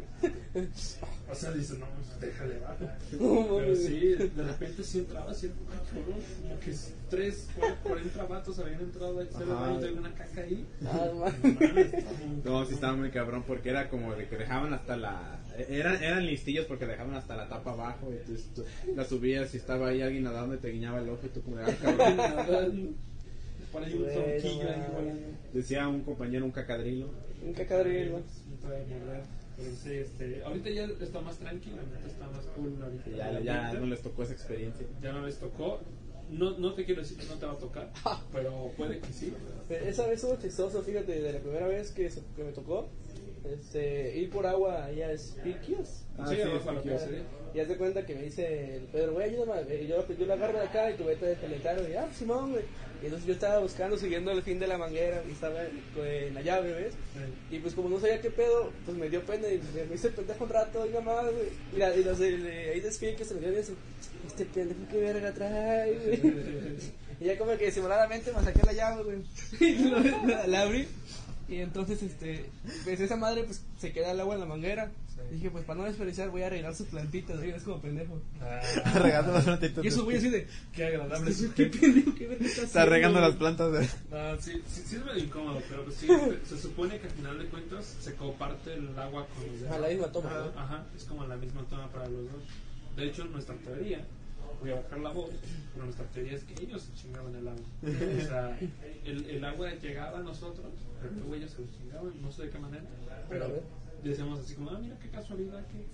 O 1.30 1.36
sea, 1.36 1.52
dices, 1.52 1.78
no, 1.80 1.86
pues, 1.86 2.20
déjale 2.20 2.60
bajo. 2.60 3.58
Pero 3.58 3.76
sí, 3.76 4.00
de 4.16 4.44
repente 4.44 4.84
sí 4.84 5.00
entraba 5.00 5.32
cabrón, 5.32 6.22
como 6.42 6.60
que 6.60 6.74
tres, 7.10 7.48
cuatro, 7.58 7.78
40 7.84 8.24
vatos 8.26 8.60
habían 8.60 8.82
entrado 8.82 9.20
a 9.20 9.24
hacer 9.24 9.42
el 9.44 9.52
Ajá. 9.52 9.62
baño 9.62 9.78
y 9.80 9.82
tenía 9.84 10.00
una 10.00 10.14
caca 10.14 10.42
ahí. 10.42 10.68
Ah, 10.86 11.32
No 12.44 12.66
sí 12.66 12.74
estaba 12.74 12.96
muy 12.96 13.12
cabrón 13.12 13.44
porque 13.46 13.70
era 13.70 13.90
como 13.90 14.16
de 14.16 14.28
que 14.28 14.38
dejaban 14.38 14.74
hasta 14.74 14.98
la, 14.98 15.40
eran, 15.70 16.02
eran 16.04 16.26
listillos 16.26 16.66
porque 16.66 16.86
dejaban 16.86 17.16
hasta 17.16 17.36
la 17.36 17.48
tapa 17.48 17.72
abajo 17.72 18.12
y 18.12 18.18
entonces 18.18 18.50
tú 18.54 18.64
la 18.96 19.06
subías 19.06 19.54
y 19.54 19.58
estaba 19.58 19.90
ahí 19.90 20.02
alguien 20.02 20.24
nadando 20.24 20.56
y 20.56 20.58
te 20.58 20.70
guiñaba 20.70 21.00
el 21.00 21.10
ojo 21.10 21.26
y 21.26 21.30
tú 21.30 21.42
como 21.42 21.58
de, 21.58 21.66
ah, 21.72 21.76
cabrón. 21.82 22.96
Por 23.72 23.84
ahí 23.84 23.94
un 23.94 24.04
Bueno, 24.04 24.22
tronquillo 24.22 24.70
ahí. 24.70 25.36
Decía 25.54 25.88
un 25.88 26.02
compañero 26.02 26.46
un 26.46 26.52
cacadrilo. 26.52 27.10
Un 27.46 27.54
cacadrilo. 27.54 28.22
Sí, 29.84 29.92
este, 29.94 30.44
ahorita 30.44 30.70
ya 30.70 30.84
está 31.02 31.20
más 31.22 31.38
tranquilo, 31.38 31.78
ahorita 31.78 32.08
está 32.08 32.28
más 32.28 32.46
cool. 32.56 32.74
Ahorita 32.82 33.10
Ya, 33.10 33.40
ya 33.42 33.74
no 33.74 33.86
les 33.88 34.02
tocó 34.02 34.24
esa 34.24 34.34
experiencia. 34.34 34.86
ya 35.02 35.12
no 35.14 35.26
les 35.26 35.38
tocó. 35.38 35.80
No, 36.30 36.58
no 36.60 36.74
te 36.74 36.84
quiero 36.86 37.02
decir 37.02 37.18
que 37.18 37.26
no 37.26 37.36
te 37.36 37.46
va 37.46 37.54
a 37.54 37.58
tocar, 37.58 37.90
pero 38.34 38.72
puede 38.76 39.00
que 39.00 39.14
sí. 39.14 39.34
Esa 39.70 40.06
vez 40.08 40.22
estuvo 40.22 40.36
chistoso, 40.40 40.82
fíjate, 40.84 41.22
de 41.22 41.32
la 41.34 41.40
primera 41.40 41.68
vez 41.68 41.92
que, 41.92 42.10
se- 42.10 42.22
que 42.36 42.44
me 42.44 42.52
tocó, 42.52 42.90
este, 43.50 44.18
ir 44.20 44.30
por 44.30 44.46
agua 44.46 44.84
allá 44.86 45.08
a 45.10 45.18
Spirkios. 45.18 46.04
Ah, 46.18 46.28
sí, 46.28 46.36
sí. 46.36 47.16
Y 47.58 47.60
haz 47.60 47.70
de 47.70 47.76
cuenta 47.76 48.06
que 48.06 48.14
me 48.14 48.22
dice 48.22 48.76
el 48.76 48.84
Pedro, 48.84 49.14
güey, 49.14 49.32
ayúdame, 49.32 49.62
eh, 49.68 49.88
yo, 49.90 50.06
yo 50.16 50.26
la 50.28 50.36
agarro 50.36 50.60
de 50.60 50.66
acá 50.66 50.92
y 50.92 50.94
tú 50.94 51.06
vete 51.06 51.32
a 51.34 51.42
calentar, 51.42 51.82
y 51.90 51.94
ah, 51.96 52.08
Simón, 52.16 52.52
güey. 52.52 52.64
Y 53.02 53.06
entonces 53.06 53.28
yo 53.28 53.34
estaba 53.34 53.58
buscando, 53.60 53.98
siguiendo 53.98 54.30
el 54.32 54.44
fin 54.44 54.60
de 54.60 54.68
la 54.68 54.78
manguera, 54.78 55.24
y 55.28 55.32
estaba 55.32 55.64
en 55.64 56.34
la 56.36 56.42
llave, 56.44 56.72
¿ves? 56.72 56.94
Y 57.50 57.58
pues 57.58 57.74
como 57.74 57.90
no 57.90 58.00
sabía 58.00 58.22
qué 58.22 58.30
pedo, 58.30 58.72
pues 58.86 58.96
me 58.96 59.10
dio 59.10 59.24
pena 59.24 59.48
y 59.48 59.60
me 59.90 59.96
hice 59.96 60.10
pendejo 60.10 60.44
un 60.44 60.50
rato, 60.52 60.82
oiga 60.82 61.02
más, 61.02 61.24
güey. 61.24 61.48
Y, 61.76 61.78
la- 61.78 61.96
y 61.96 62.04
los 62.04 62.20
de, 62.20 62.38
de 62.38 62.70
ahí 62.72 62.80
de 62.80 62.92
Spirkios 62.92 63.28
se 63.28 63.34
me 63.34 63.40
quedaron 63.40 63.60
así, 63.62 63.74
este 64.28 64.46
pendejo 64.46 64.82
que 64.92 64.98
verga 64.98 65.34
trae, 65.34 65.94
güey. 65.96 66.78
Y 67.20 67.26
ya 67.26 67.38
como 67.40 67.58
que 67.58 67.66
disimuladamente 67.66 68.32
me 68.32 68.44
saqué 68.44 68.62
la 68.64 68.74
llave, 68.74 69.04
güey. 69.04 69.18
Y 69.60 69.80
lo- 69.90 70.00
la, 70.28 70.46
la 70.46 70.62
abrí. 70.62 70.88
Y 71.50 71.56
entonces, 71.62 72.04
este, 72.04 72.46
pues 72.84 73.00
esa 73.00 73.16
madre, 73.16 73.44
pues 73.46 73.62
se 73.80 73.92
queda 73.94 74.12
el 74.12 74.20
agua 74.20 74.36
en 74.36 74.42
la 74.42 74.46
manguera. 74.46 74.92
Dije, 75.32 75.52
pues 75.52 75.66
para 75.66 75.80
no 75.80 75.86
desperdiciar, 75.86 76.30
voy 76.30 76.42
a 76.44 76.48
arreglar 76.48 76.74
sus 76.74 76.88
plantitas, 76.88 77.38
güey, 77.38 77.52
es 77.52 77.64
como 77.64 77.82
pendejo. 77.82 78.20
Ah, 78.42 78.62
Regando 79.00 79.34
las 79.34 79.44
plantitas. 79.44 79.84
Y 79.84 79.88
eso 79.88 80.06
voy 80.06 80.16
así 80.16 80.30
de, 80.30 80.48
qué 80.74 80.86
agradable. 80.86 81.32
qué 81.56 81.66
pendejo, 81.66 82.16
qué 82.16 82.28
verga 82.28 82.46
está 82.46 82.62
Está 82.64 82.86
regando 82.86 83.20
las 83.20 83.36
plantas 83.36 83.72
de... 83.74 83.80
No, 84.10 84.42
sí, 84.42 84.62
sí, 84.68 84.84
sí 84.86 84.96
es 84.96 85.06
medio 85.06 85.24
incómodo, 85.24 85.62
pero 85.70 85.84
pues 85.84 85.98
sí, 85.98 86.08
se, 86.46 86.58
supone 86.58 86.98
que 87.00 87.08
al 87.08 87.14
final 87.14 87.40
de 87.40 87.46
cuentas 87.48 87.98
se 88.00 88.16
comparte 88.16 88.74
el 88.74 88.98
agua 88.98 89.28
con 89.28 89.48
los 89.48 89.60
güey? 89.60 89.72
A 89.72 89.76
demás. 89.76 89.82
la 89.82 89.88
misma 89.90 90.12
toma, 90.12 90.30
Ajá, 90.30 90.40
¿no? 90.56 90.60
ajá, 90.62 90.86
es 90.96 91.04
como 91.04 91.26
la 91.26 91.36
misma 91.36 91.64
toma 91.70 91.90
para 91.92 92.08
los 92.08 92.24
dos. 92.32 92.42
De 92.96 93.06
hecho, 93.06 93.26
nuestra 93.26 93.56
teoría, 93.56 94.06
voy 94.62 94.72
a 94.72 94.76
bajar 94.76 95.00
la 95.00 95.12
voz, 95.12 95.30
pero 95.74 95.86
nuestra 95.86 96.06
teoría 96.08 96.34
es 96.34 96.44
que 96.46 96.64
ellos 96.64 96.82
se 96.82 96.94
chingaban 96.94 97.36
el 97.36 97.48
agua. 97.48 97.62
O 97.84 98.22
sea, 98.28 98.58
el, 99.04 99.30
el 99.30 99.44
agua 99.46 99.72
llegaba 99.76 100.20
a 100.20 100.22
nosotros, 100.22 100.68
pero 101.02 101.14
luego 101.16 101.36
ellos 101.36 101.52
se 101.52 101.62
lo 101.62 101.68
chingaban, 101.78 102.22
no 102.22 102.32
sé 102.32 102.44
de 102.44 102.50
qué 102.50 102.60
manera, 102.60 102.84
A 103.12 103.30
pero 103.30 103.50
ver. 103.50 103.64
Decíamos 104.04 104.40
así 104.40 104.54
como, 104.56 104.72
ah, 104.72 104.80
mira 104.82 104.98
qué 105.00 105.10
casualidad 105.10 105.66
que... 105.68 105.86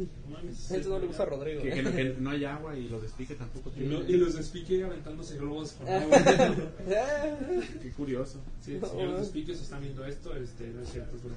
no 0.00 0.30
mames, 0.34 0.70
Eso 0.70 0.88
no 0.88 0.98
le 0.98 1.06
gusta 1.08 1.24
a 1.24 1.26
Rodrigo. 1.26 1.60
Que, 1.62 1.68
¿eh? 1.68 1.74
que 1.74 1.82
no, 1.82 1.92
que 1.92 2.04
no 2.18 2.30
hay 2.30 2.44
agua 2.46 2.74
y 2.76 2.88
los 2.88 3.02
despique 3.02 3.34
tampoco 3.34 3.70
tienen. 3.70 4.04
y 4.08 4.12
los 4.14 4.34
de 4.34 4.42
Speaker 4.42 4.84
aventándose 4.84 5.36
globos 5.36 5.72
con 5.72 5.88
Ah. 5.88 5.96
agua. 5.98 6.18
Qué 7.82 7.90
curioso. 7.96 8.40
Sí, 8.64 8.78
señores 8.80 9.18
de 9.18 9.24
Speaker, 9.26 9.56
si 9.56 9.62
están 9.62 9.82
viendo 9.82 10.04
esto, 10.06 10.34
este, 10.36 10.68
no 10.68 10.82
es 10.82 10.90
cierto, 10.90 11.16
es 11.16 11.22
broma. 11.22 11.36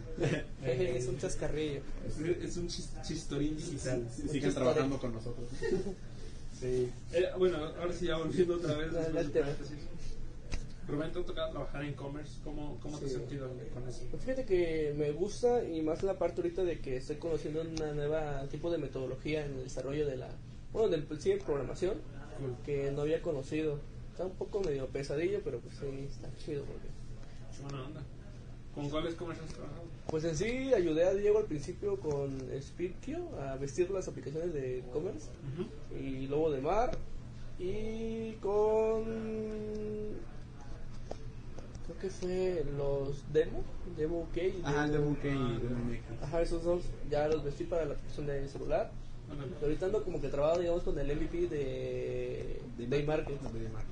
Jeje, 0.64 0.98
es 0.98 1.08
un 1.08 1.18
chascarrillo. 1.18 1.82
Es, 2.08 2.20
es 2.44 2.58
un 2.58 2.68
chis- 2.70 3.02
chistorín 3.06 3.58
digital. 3.58 4.08
Sí, 4.16 4.30
Siguen 4.30 4.54
trabajando 4.54 4.98
con 4.98 5.14
nosotros. 5.14 5.46
Sí. 6.60 6.90
Eh, 7.12 7.26
bueno, 7.38 7.58
ahora 7.58 7.92
sí, 7.92 8.06
ya 8.06 8.18
volviendo 8.18 8.56
otra 8.56 8.76
vez. 8.78 8.92
Rubén, 10.88 11.12
te 11.12 11.20
ha 11.20 11.24
tocado 11.24 11.52
trabajar 11.52 11.84
en 11.84 11.92
e-commerce. 11.92 12.40
¿Cómo, 12.44 12.78
cómo 12.82 13.00
te 13.00 13.06
has 13.06 13.12
sentido 13.14 13.50
con 13.74 13.88
eso? 13.88 14.04
Pues 14.12 14.22
Fíjate 14.24 14.46
que 14.46 14.94
me 14.98 15.12
gusta 15.12 15.64
y 15.64 15.82
más 15.82 16.04
la 16.04 16.18
parte 16.18 16.42
ahorita 16.42 16.64
de 16.64 16.80
que 16.80 16.98
estoy 16.98 17.16
conociendo 17.18 17.62
una 17.62 17.94
nueva 17.94 18.44
tipo 18.50 18.70
de 18.70 18.78
metodología 18.78 19.46
en 19.46 19.54
el 19.54 19.64
desarrollo 19.64 20.06
de 20.06 20.18
la, 20.18 20.30
bueno, 20.74 20.90
del 20.90 21.08
sí, 21.20 21.30
de 21.30 21.38
programación 21.38 21.98
Cool. 22.40 22.56
que 22.66 22.92
no 22.92 23.02
había 23.02 23.22
conocido. 23.22 23.80
Está 24.12 24.26
un 24.26 24.34
poco 24.34 24.62
medio 24.62 24.88
pesadillo, 24.88 25.40
pero 25.44 25.60
pues 25.60 25.76
sí, 25.76 26.08
está 26.10 26.30
chido 26.38 26.64
porque 26.66 26.88
buena 27.64 27.86
onda. 27.86 28.02
¿Con 28.76 28.90
cuáles 28.90 29.14
e-commerce 29.14 29.44
has 29.44 29.54
trabajado? 29.54 29.84
Pues 30.08 30.24
en 30.26 30.36
sí 30.36 30.74
ayudé 30.74 31.06
a 31.06 31.14
Diego 31.14 31.38
al 31.40 31.46
principio 31.46 32.00
con 32.00 32.40
Spirkio 32.62 33.30
a 33.40 33.56
vestir 33.56 33.90
las 33.92 34.08
aplicaciones 34.08 34.54
de 34.54 34.80
e-commerce 34.80 35.30
y 36.00 36.28
Lobo 36.28 36.52
de 36.52 36.62
Mar 36.62 36.98
y 37.60 38.34
con 38.42 39.04
creo 41.86 41.98
que 42.00 42.10
fue 42.10 42.66
los 42.78 43.24
Demo, 43.34 43.64
Demo 43.98 44.22
UK 44.22 44.38
y 44.38 44.62
Ajá, 44.64 44.86
el 44.86 44.92
de 44.92 44.98
Demo- 44.98 45.10
Buque 45.10 45.28
y 45.30 45.32
de 45.32 45.70
MX. 45.70 46.24
Ajá, 46.24 46.42
esos 46.42 46.64
dos 46.64 46.84
ya 47.10 47.28
los 47.28 47.44
vestí 47.44 47.64
para 47.66 47.86
la 47.86 47.94
aplicación 47.94 48.26
de 48.28 48.48
celular. 48.48 48.92
Y 49.60 49.64
ahorita 49.64 49.86
ando 49.88 50.04
como 50.04 50.22
que 50.22 50.28
trabajado 50.28 50.60
digamos 50.62 50.84
con 50.84 50.98
el 51.00 51.08
MVP 51.16 51.48
de 51.48 52.62
Day 52.78 53.04
Market. 53.06 53.38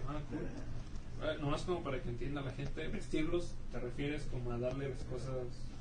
Ah, 0.08 0.20
cool. 0.30 0.40
Eh, 1.24 1.38
nomás 1.40 1.62
como 1.62 1.84
para 1.84 2.02
que 2.02 2.10
entienda 2.10 2.42
la 2.42 2.52
gente, 2.52 2.88
vestirlos, 2.88 3.52
¿te 3.72 3.80
refieres 3.80 4.24
como 4.32 4.52
a 4.52 4.58
darles 4.58 4.90
cosas 5.04 5.36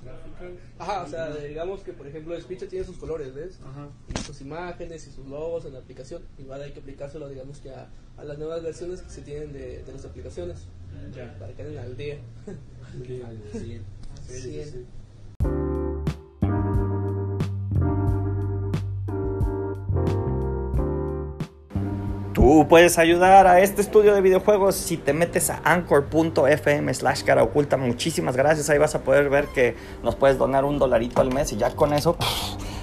gráficas? 0.04 0.50
Ajá, 0.78 1.02
o 1.02 1.08
sea, 1.08 1.34
digamos 1.34 1.80
que 1.82 1.92
por 1.94 2.06
ejemplo 2.06 2.38
Speech 2.40 2.68
tiene 2.68 2.84
sus 2.84 2.96
colores, 2.98 3.34
¿ves? 3.34 3.58
Ajá. 3.64 3.88
y 4.14 4.18
sus 4.20 4.40
imágenes 4.42 5.06
y 5.08 5.10
sus 5.10 5.26
logos 5.26 5.64
en 5.64 5.72
la 5.72 5.78
aplicación. 5.78 6.22
Igual 6.38 6.62
hay 6.62 6.72
que 6.72 6.80
aplicárselo, 6.80 7.28
digamos 7.28 7.58
que 7.58 7.70
a, 7.70 7.88
a 8.18 8.24
las 8.24 8.38
nuevas 8.38 8.62
versiones 8.62 9.00
que 9.02 9.10
se 9.10 9.22
tienen 9.22 9.52
de, 9.52 9.82
de 9.82 9.92
las 9.92 10.04
aplicaciones 10.04 10.66
Ya. 11.14 11.34
para 11.38 11.52
que 11.52 11.62
anden 11.62 11.78
al 11.78 11.96
día. 11.96 12.18
Al. 12.46 13.38
Sí, 13.52 13.80
sí, 14.26 14.64
sí. 14.64 14.86
¿Tú 22.32 22.50
Tú 22.50 22.66
puedes 22.68 22.98
ayudar 22.98 23.46
a 23.46 23.60
este 23.60 23.80
estudio 23.80 24.14
de 24.14 24.20
videojuegos 24.20 24.74
si 24.74 24.96
te 24.96 25.12
metes 25.12 25.50
a 25.50 25.60
anchor.fm 25.62 26.92
slash 26.92 27.22
cara 27.22 27.42
oculta. 27.42 27.76
Muchísimas 27.76 28.36
gracias. 28.36 28.68
Ahí 28.70 28.78
vas 28.78 28.94
a 28.94 29.04
poder 29.04 29.30
ver 29.30 29.46
que 29.54 29.76
nos 30.02 30.16
puedes 30.16 30.36
donar 30.36 30.64
un 30.64 30.78
dolarito 30.78 31.20
al 31.20 31.32
mes 31.32 31.52
y 31.52 31.56
ya 31.56 31.70
con 31.76 31.92
eso 31.92 32.16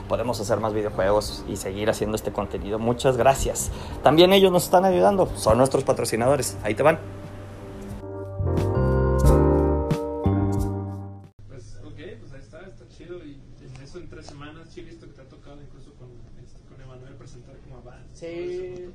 podemos 0.07 0.39
hacer 0.39 0.59
más 0.59 0.73
videojuegos 0.73 1.43
y 1.49 1.57
seguir 1.57 1.89
haciendo 1.89 2.15
este 2.15 2.31
contenido. 2.31 2.79
Muchas 2.79 3.17
gracias. 3.17 3.69
También 4.03 4.31
ellos 4.31 4.51
nos 4.51 4.63
están 4.63 4.85
ayudando. 4.85 5.29
Son 5.35 5.57
nuestros 5.57 5.83
patrocinadores. 5.83 6.57
Ahí 6.63 6.73
te 6.73 6.83
van. 6.83 6.99
Con, 16.09 16.43
este, 16.45 16.59
con 16.69 16.81
Emanuel 16.81 17.13
presentar 17.15 17.57
como 17.59 17.77
avance. 17.77 18.09
Sí. 18.13 18.89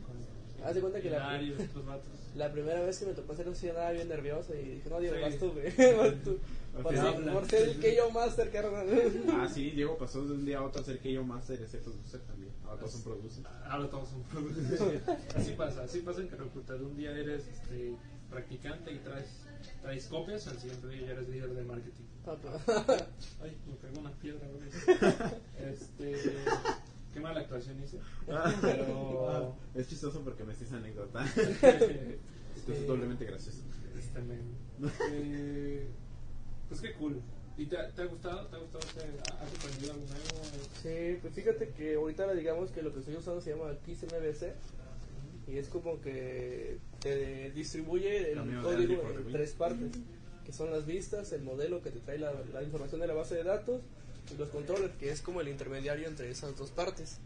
Haz 0.64 0.74
de 0.76 0.80
cuenta 0.80 1.00
que 1.00 1.10
la, 2.36 2.52
primera 2.52 2.80
vez 2.82 2.98
que 2.98 3.06
me 3.06 3.12
tocó 3.14 3.32
hacer 3.32 3.48
un 3.48 3.56
sí 3.56 3.68
andaba 3.68 3.90
bien 3.90 4.08
nervioso 4.08 4.54
y 4.54 4.76
dije, 4.76 4.88
no, 4.88 5.00
Diego, 5.00 5.16
Sí. 5.16 5.22
vas 5.22 5.38
tú, 5.38 5.50
güey. 5.52 5.66
vas 5.96 6.22
tú. 6.22 6.38
Por, 6.82 6.96
ser- 6.96 7.32
por 7.32 7.46
ser 7.50 7.68
el 7.68 7.80
que 7.80 7.96
yo 7.96 8.10
master, 8.10 8.50
carnal. 8.50 8.86
Ah, 9.32 9.48
sí, 9.52 9.70
Diego 9.70 9.98
pasó 9.98 10.24
de 10.24 10.32
un 10.32 10.44
día 10.44 10.58
a 10.58 10.62
otro 10.62 10.80
a 10.80 10.84
ser 10.84 11.00
que 11.00 11.12
yo 11.12 11.22
master 11.24 11.60
y 11.60 11.64
a 11.64 11.68
ser 11.68 11.80
producer 11.82 12.20
también. 12.20 12.52
Ahora 12.64 12.78
todos 12.78 12.92
son 12.92 13.02
producers. 13.02 13.46
Ahora 13.66 13.90
todos 13.90 14.08
son 14.08 14.22
productores. 14.22 15.02
así 15.36 15.52
pasa, 15.52 15.82
así 15.82 16.00
pasa 16.00 16.20
en 16.20 16.28
Caracuta. 16.28 16.74
De 16.74 16.84
un 16.84 16.96
día 16.96 17.10
eres 17.10 17.46
este, 17.48 17.94
practicante 18.30 18.92
y 18.92 18.98
traes, 19.00 19.26
traes 19.82 20.06
copias, 20.06 20.46
al 20.46 20.58
siguiente 20.58 20.88
día 20.88 21.02
ya 21.08 21.12
eres 21.12 21.28
líder 21.28 21.50
de 21.50 21.62
marketing. 21.64 22.04
Ay, 23.42 23.58
me 23.66 23.74
pegó 23.74 24.00
una 24.00 24.12
piedra, 24.12 24.46
güey. 24.48 24.68
Este. 25.58 26.14
Qué 27.12 27.20
mala 27.20 27.40
actuación 27.40 27.82
hice. 27.82 27.98
Pero. 28.62 29.56
Es 29.74 29.88
chistoso 29.88 30.20
porque 30.22 30.44
me 30.44 30.52
haces 30.52 30.72
anécdota. 30.72 31.24
este, 31.24 32.18
Esto 32.56 32.72
es 32.72 32.86
doblemente 32.86 33.24
gracioso. 33.24 33.62
este, 33.98 34.20
eh, 35.10 35.86
pues 36.68 36.80
qué 36.80 36.92
cool. 36.94 37.20
¿Y 37.58 37.66
te, 37.66 37.76
ha- 37.76 37.88
te 37.90 38.02
ha 38.02 38.06
gustado? 38.06 38.46
¿Te 38.46 38.56
ha 38.56 38.58
gustado? 38.58 38.84
¿Te- 38.94 39.20
¿Has 39.30 39.54
aprendido 39.58 39.92
algo 39.92 40.04
nuevo? 40.06 40.66
Sí, 40.82 41.18
pues 41.20 41.34
fíjate 41.34 41.68
que 41.70 41.94
ahorita 41.96 42.32
digamos 42.34 42.70
que 42.70 42.82
lo 42.82 42.92
que 42.92 43.00
estoy 43.00 43.16
usando 43.16 43.40
se 43.40 43.50
llama 43.54 43.74
Kiss 43.84 44.02
MVC 44.04 44.54
y 45.48 45.58
es 45.58 45.68
como 45.68 46.00
que 46.00 46.78
te 47.00 47.50
distribuye 47.50 48.32
el 48.32 48.38
código 48.62 49.02
en 49.10 49.32
tres 49.32 49.52
partes, 49.52 49.90
que 50.46 50.52
son 50.52 50.70
las 50.70 50.86
vistas, 50.86 51.32
el 51.32 51.42
modelo 51.42 51.82
que 51.82 51.90
te 51.90 51.98
trae 52.00 52.18
la, 52.18 52.32
la 52.52 52.62
información 52.62 53.00
de 53.00 53.06
la 53.06 53.14
base 53.14 53.34
de 53.34 53.44
datos 53.44 53.82
los 54.38 54.48
controles, 54.50 54.90
que 54.98 55.10
es 55.10 55.20
como 55.20 55.40
el 55.40 55.48
intermediario 55.48 56.08
entre 56.08 56.30
esas 56.30 56.56
dos 56.56 56.70
partes. 56.70 57.18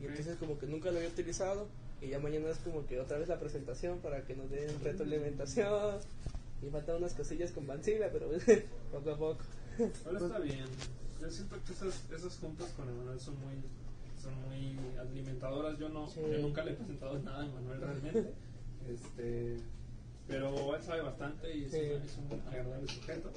Y 0.00 0.06
entonces 0.06 0.36
como 0.38 0.58
que 0.58 0.66
nunca 0.66 0.90
lo 0.90 0.96
había 0.98 1.08
utilizado 1.08 1.66
y 2.02 2.08
ya 2.08 2.18
mañana 2.18 2.48
es 2.50 2.58
como 2.58 2.86
que 2.86 3.00
otra 3.00 3.18
vez 3.18 3.28
la 3.28 3.38
presentación 3.38 3.98
para 4.00 4.22
que 4.24 4.34
nos 4.34 4.50
den 4.50 4.68
retroalimentación 4.82 5.96
y 6.62 6.70
faltan 6.70 6.96
unas 6.96 7.14
cosillas 7.14 7.50
con 7.52 7.66
Vancila, 7.66 8.08
pero 8.12 8.28
poco 8.92 9.10
a 9.10 9.16
poco. 9.16 9.38
Ahora 10.06 10.18
está 10.18 10.38
bien. 10.40 10.64
Yo 11.20 11.30
siento 11.30 11.56
que 11.64 11.72
esas, 11.72 12.02
esas 12.12 12.36
juntas 12.38 12.68
con 12.76 12.88
Emanuel 12.88 13.20
son 13.20 13.34
muy, 13.40 13.54
son 14.22 14.34
muy 14.48 14.76
alimentadoras. 14.98 15.78
Yo 15.78 15.88
no, 15.88 16.08
Sí. 16.08 16.20
yo 16.20 16.38
nunca 16.38 16.64
le 16.64 16.72
he 16.72 16.74
presentado 16.74 17.18
nada 17.20 17.42
a 17.42 17.46
Emanuel 17.46 17.80
realmente. 17.80 18.32
este, 18.92 19.56
pero 20.28 20.74
él 20.76 20.82
sabe 20.82 21.02
bastante 21.02 21.56
y 21.56 21.64
es, 21.64 21.70
Sí. 21.72 21.78
un- 21.78 22.02
es 22.02 22.16
un 22.18 22.48
agradable 22.48 22.88
sujeto. 22.92 23.32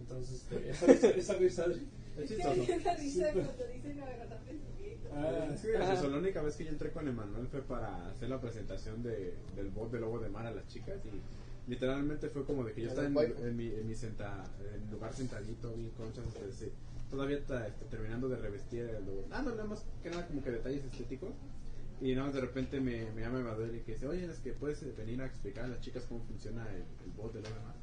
Entonces, 0.00 0.42
este, 0.42 0.70
esa 0.70 0.92
esa 1.10 1.34
risa 1.34 1.64
Adri. 1.64 1.86
Es 2.18 2.28
chistoso. 2.28 2.62
esa 2.62 2.94
risa 2.94 3.32
cuando 3.32 3.66
dicen. 3.72 4.00
Ah, 5.14 5.48
Es 5.54 5.60
que 5.62 5.72
gracioso. 5.72 6.08
La 6.10 6.18
única 6.18 6.42
vez 6.42 6.56
que 6.56 6.64
yo 6.64 6.70
entré 6.70 6.90
con 6.90 7.08
Emanuel 7.08 7.46
fue 7.48 7.62
para 7.62 8.08
hacer 8.10 8.28
la 8.28 8.40
presentación 8.40 9.02
de, 9.02 9.34
del 9.54 9.68
bot 9.68 9.90
de 9.90 10.00
Lobo 10.00 10.18
de 10.18 10.28
Mar 10.28 10.46
a 10.46 10.50
las 10.50 10.66
chicas 10.68 10.98
y 11.06 11.70
literalmente 11.70 12.28
fue 12.28 12.44
como 12.44 12.64
de 12.64 12.72
que 12.72 12.82
yo 12.82 12.88
estaba 12.88 13.06
en, 13.06 13.16
en 13.44 13.56
mi, 13.56 13.66
en 13.68 13.86
mi 13.86 13.94
senta, 13.94 14.44
en 14.74 14.90
lugar 14.90 15.12
sentadito, 15.14 15.72
bien 15.74 15.90
conchas, 15.90 16.24
este, 16.26 16.52
sí, 16.52 16.72
todavía 17.10 17.38
está, 17.38 17.66
este, 17.66 17.84
terminando 17.86 18.28
de 18.28 18.36
revestir 18.36 18.82
el 18.82 19.04
logo. 19.04 19.24
Ah, 19.30 19.42
no, 19.42 19.50
nada 19.50 19.64
más 19.64 19.84
que 20.02 20.10
nada 20.10 20.26
como 20.26 20.42
que 20.42 20.50
detalles 20.50 20.84
estéticos. 20.84 21.30
Y 22.00 22.14
nada 22.14 22.26
más 22.26 22.34
de 22.34 22.42
repente 22.42 22.78
me, 22.78 23.10
me 23.12 23.22
llama 23.22 23.40
Emanuel 23.40 23.74
y 23.76 23.80
que 23.80 23.94
dice, 23.94 24.06
oye, 24.06 24.26
es 24.26 24.38
que 24.40 24.52
puedes 24.52 24.84
venir 24.96 25.20
a 25.22 25.26
explicar 25.26 25.64
a 25.64 25.68
las 25.68 25.80
chicas 25.80 26.04
cómo 26.06 26.22
funciona 26.26 26.68
el, 26.70 26.82
el 27.04 27.12
bot 27.16 27.32
de 27.32 27.40
Lobo 27.40 27.54
de 27.54 27.60
Mar. 27.62 27.74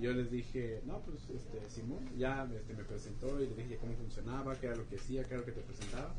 Yo 0.00 0.12
les 0.12 0.30
dije, 0.30 0.80
no, 0.86 1.00
pues 1.00 1.18
este, 1.28 1.68
Simón, 1.70 2.08
ya 2.16 2.48
este, 2.54 2.72
me 2.74 2.84
presentó 2.84 3.42
y 3.42 3.48
le 3.48 3.54
dije 3.62 3.76
cómo 3.80 3.94
funcionaba, 3.96 4.54
qué 4.56 4.66
era 4.66 4.76
lo 4.76 4.88
que 4.88 4.96
hacía, 4.96 5.22
qué 5.24 5.30
era 5.30 5.38
lo 5.40 5.44
que 5.46 5.52
te 5.52 5.60
presentaba. 5.62 6.14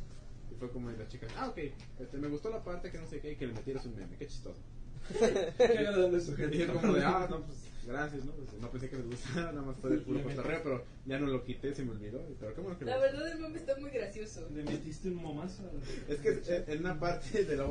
Y 0.51 0.55
fue 0.55 0.69
como 0.71 0.89
de 0.89 0.97
la 0.97 1.07
chica, 1.07 1.27
ah, 1.37 1.47
ok, 1.49 1.57
este, 1.99 2.17
me 2.17 2.27
gustó 2.27 2.49
la 2.49 2.63
parte 2.63 2.91
que 2.91 2.97
no 2.97 3.07
sé 3.07 3.19
qué, 3.21 3.33
y 3.33 3.35
que 3.35 3.47
le 3.47 3.53
metieras 3.53 3.85
un 3.85 3.95
meme, 3.95 4.15
qué 4.17 4.27
chistoso. 4.27 4.59
Y 6.51 6.57
yo 6.57 6.73
como 6.73 6.93
de, 6.93 7.03
ah, 7.05 7.27
no, 7.29 7.41
pues 7.45 7.57
gracias, 7.87 8.25
¿no? 8.25 8.31
Pues, 8.33 8.53
no 8.61 8.69
pensé 8.69 8.89
que 8.89 8.97
les 8.97 9.05
gustara, 9.05 9.51
nada 9.51 9.61
más 9.65 9.77
fue 9.77 9.91
del 9.91 10.01
puro 10.01 10.21
cotorreo, 10.23 10.61
pero 10.63 10.83
ya 11.05 11.19
no 11.19 11.27
lo 11.27 11.43
quité, 11.43 11.73
se 11.73 11.83
me 11.83 11.91
olvidó. 11.91 12.21
Pero 12.39 12.53
bueno 12.63 12.77
que 12.77 12.85
La 12.85 12.95
lo- 12.95 13.01
verdad 13.01 13.31
el 13.31 13.39
meme 13.39 13.57
está 13.59 13.75
muy 13.77 13.89
gracioso. 13.91 14.47
Le 14.53 14.63
metiste 14.63 15.07
un 15.09 15.15
momazo. 15.15 15.63
Es 16.07 16.17
que 16.19 16.63
en 16.67 16.79
una 16.79 16.99
parte 16.99 17.45
del, 17.45 17.61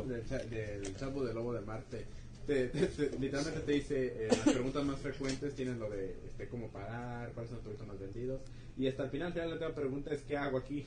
del 0.51 0.97
chavo 0.97 1.25
del 1.25 1.35
lobo 1.35 1.53
de 1.53 1.61
Marte, 1.61 2.07
te, 2.49 2.69
te- 2.69 2.87
te- 2.87 3.19
literalmente 3.19 3.61
te 3.61 3.73
dice 3.73 4.07
eh, 4.17 4.29
las 4.31 4.55
preguntas 4.55 4.83
más 4.83 4.99
frecuentes 4.99 5.55
tienen 5.55 5.79
lo 5.79 5.91
de 5.91 6.17
este, 6.25 6.49
cómo 6.49 6.69
pagar, 6.69 7.31
cuáles 7.33 7.51
son 7.51 7.57
los 7.59 7.63
productos 7.63 7.87
más 7.87 7.99
vendidos. 8.01 8.41
Y 8.79 8.89
hasta 8.89 9.05
el 9.05 9.11
final, 9.11 9.27
al 9.29 9.33
final 9.35 9.49
la 9.49 9.55
última 9.57 9.75
pregunta 9.75 10.15
es 10.15 10.23
¿qué 10.23 10.37
hago 10.39 10.57
aquí? 10.57 10.87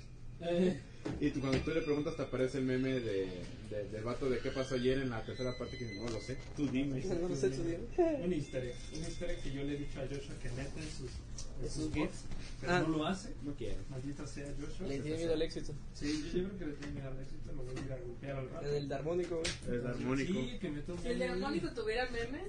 Y 1.20 1.30
tú, 1.32 1.40
cuando 1.40 1.58
tú 1.60 1.72
le 1.72 1.82
preguntas 1.82 2.16
te 2.16 2.22
aparece 2.22 2.60
el 2.60 2.66
meme 2.66 2.90
de, 3.00 3.28
de- 3.70 3.90
del 3.92 4.04
vato 4.04 4.30
de 4.30 4.38
qué 4.40 4.52
pasó 4.52 4.76
ayer 4.76 5.00
en 5.00 5.10
la 5.10 5.24
tercera 5.24 5.58
parte 5.58 5.78
que 5.78 5.86
dice, 5.86 6.00
no 6.00 6.10
lo 6.10 6.22
sé. 6.22 6.38
tú 6.56 6.68
dime. 6.68 7.00
No 7.04 7.28
tú 7.28 7.36
sé, 7.36 7.50
tú 7.50 7.64
dime. 7.64 7.80
dime. 7.98 8.26
Un 8.26 8.34
easter 8.34 8.64
egg. 8.66 8.76
Un 8.96 9.04
easter 9.04 9.30
egg 9.32 9.42
que 9.42 9.52
yo 9.52 9.64
le 9.64 9.74
he 9.74 9.78
dicho 9.78 10.00
a 10.00 10.04
Joshua 10.04 10.36
que 10.42 10.50
mete 10.52 10.80
en 10.80 10.90
sus, 10.92 11.10
en 11.64 11.70
sus 11.70 11.94
GIFs, 11.94 12.24
pero 12.60 12.74
Ah. 12.74 12.80
no 12.82 12.98
lo 12.98 13.06
hace. 13.08 13.30
No 13.44 13.54
quiero. 13.56 13.78
Maldita 13.90 14.28
sea 14.28 14.46
Joshua. 14.60 14.88
Le 14.88 15.00
tiene 15.00 15.18
miedo 15.18 15.34
al 15.34 15.42
éxito. 15.42 15.74
Sí, 15.96 16.24
yo 16.36 16.44
creo 16.50 16.58
que 16.60 16.66
le 16.68 16.74
tiene 16.74 16.94
miedo 16.94 17.08
al 17.10 17.20
éxito, 17.20 17.52
lo 17.56 17.64
voy 17.64 17.76
a 17.76 17.86
ir 17.86 17.92
a 17.94 17.98
golpear 17.98 18.36
al 18.38 18.50
rato. 18.50 18.66
El 18.68 18.88
de 18.90 18.96
armónico, 18.96 19.36
güey. 19.42 19.78
Es 19.80 19.86
armónico. 19.86 20.34
Sí, 20.34 20.58
que 20.62 20.70
mete 20.70 20.92
un 20.92 21.00
Si 21.02 21.08
el 21.08 21.20
de 21.20 21.26
meme 21.30 21.34
armónico 21.46 21.74
tuviera 21.74 22.10
memes, 22.12 22.44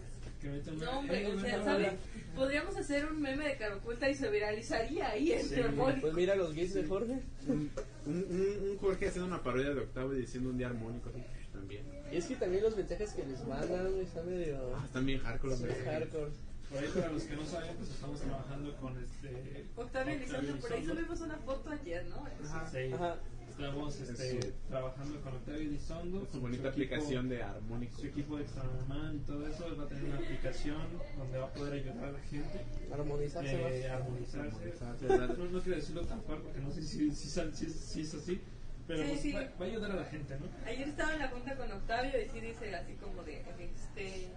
no 0.45 0.99
hombre, 0.99 1.23
Eh, 1.23 1.27
o 1.35 1.41
sea, 1.41 1.65
¿sabes? 1.65 1.93
Podríamos 2.35 2.77
hacer 2.77 3.07
un 3.07 3.21
meme 3.21 3.47
de 3.47 3.57
Caraculta 3.57 4.09
y 4.09 4.15
se 4.15 4.31
viralizaría 4.31 5.11
ahí 5.11 5.33
en 5.33 5.43
Sí. 5.47 5.57
Pues 6.01 6.15
mira 6.15 6.35
los 6.35 6.55
gays 6.55 6.75
de 6.75 6.85
Jorge. 6.85 7.21
Un, 7.47 7.71
un, 8.07 8.15
un- 8.31 8.71
un 8.71 8.79
Jorge 8.79 9.09
haciendo 9.09 9.27
una 9.29 9.43
parodia 9.43 9.75
de 9.75 9.81
Octavo 9.81 10.15
y 10.15 10.21
diciendo 10.21 10.51
un 10.51 10.59
día 10.59 10.69
armónico 10.69 11.11
así, 11.11 11.23
también. 11.53 11.85
Y 12.11 12.17
es 12.17 12.27
que 12.27 12.37
también 12.37 12.63
los 12.63 12.77
mensajes 12.77 13.13
que 13.13 13.25
les 13.27 13.45
mandan, 13.47 13.95
están 14.01 14.27
medio 14.29 14.75
Ah, 14.77 14.83
están 14.85 15.07
bien 15.07 15.21
hardcore 15.21 15.51
los 15.53 15.61
mensajes. 15.61 15.85
hardcore. 15.87 16.31
Por 16.71 16.79
ahí, 16.83 16.89
para 16.95 17.13
los 17.13 17.23
que 17.25 17.37
no 17.37 17.45
saben, 17.45 17.77
pues 17.77 17.91
estamos 17.91 18.21
trabajando 18.21 18.77
con 18.77 18.99
este. 18.99 19.67
Octavio 19.77 20.15
Elizondo, 20.15 20.57
por 20.57 20.73
ahí 20.73 20.87
subimos 20.87 21.21
una 21.21 21.37
foto 21.37 21.71
ayer, 21.71 22.07
¿no? 22.07 22.27
Ajá. 22.47 22.71
Sí, 22.71 22.91
Ajá. 22.95 23.17
Estamos 23.53 24.01
este, 24.01 24.39
Es 24.39 24.45
su- 24.45 24.53
trabajando 24.69 25.21
con 25.21 25.35
Octavio 25.35 25.61
Elizondo. 25.61 26.21
Su 26.21 26.27
con 26.27 26.41
bonita 26.43 26.69
equipo- 26.69 26.69
aplicación 26.71 27.29
de 27.29 27.43
armónico. 27.43 27.99
Su 28.01 28.07
equipo 28.07 28.37
de 28.37 28.43
Extranormal 28.43 29.15
y 29.17 29.19
todo 29.21 29.47
eso. 29.47 29.67
Él 29.67 29.81
va 29.81 29.85
a 29.85 29.89
tener 29.89 30.05
una 30.05 30.17
aplicación 30.17 30.79
donde 31.19 31.39
va 31.39 31.45
a 31.47 31.53
poder 31.53 31.73
ayudar 31.75 32.05
a 32.05 32.13
la 32.13 32.21
gente 32.21 32.61
Armonizarse 32.93 33.53
eh, 33.81 33.89
armonizarse. 33.91 34.59
Armonizarse, 34.83 35.39
No, 35.39 35.45
no 35.51 35.61
quiero 35.63 35.77
decirlo 35.77 36.03
tan 36.07 36.23
fuerte 36.23 36.45
porque 36.45 36.61
no 36.61 36.71
sé 36.73 36.83
si, 36.83 37.11
si, 37.11 37.29
si, 37.55 37.71
si 37.71 38.01
es 38.01 38.15
así, 38.15 38.41
pero 38.87 39.03
Sí, 39.05 39.09
pues 39.11 39.21
sí. 39.21 39.33
Va, 39.33 39.41
va 39.41 39.65
a 39.65 39.69
ayudar 39.69 39.91
a 39.93 39.97
la 39.97 40.05
gente, 40.07 40.37
¿no? 40.39 40.47
Ayer 40.67 40.89
estaba 40.89 41.13
en 41.15 41.19
la 41.21 41.29
junta 41.29 41.57
con 41.57 41.71
Octavio 41.73 42.11
y 42.21 42.29
sí 42.29 42.41
dice 42.41 42.75
así 42.75 42.95
como 42.95 43.23
de, 43.23 43.43
este, 43.61 44.29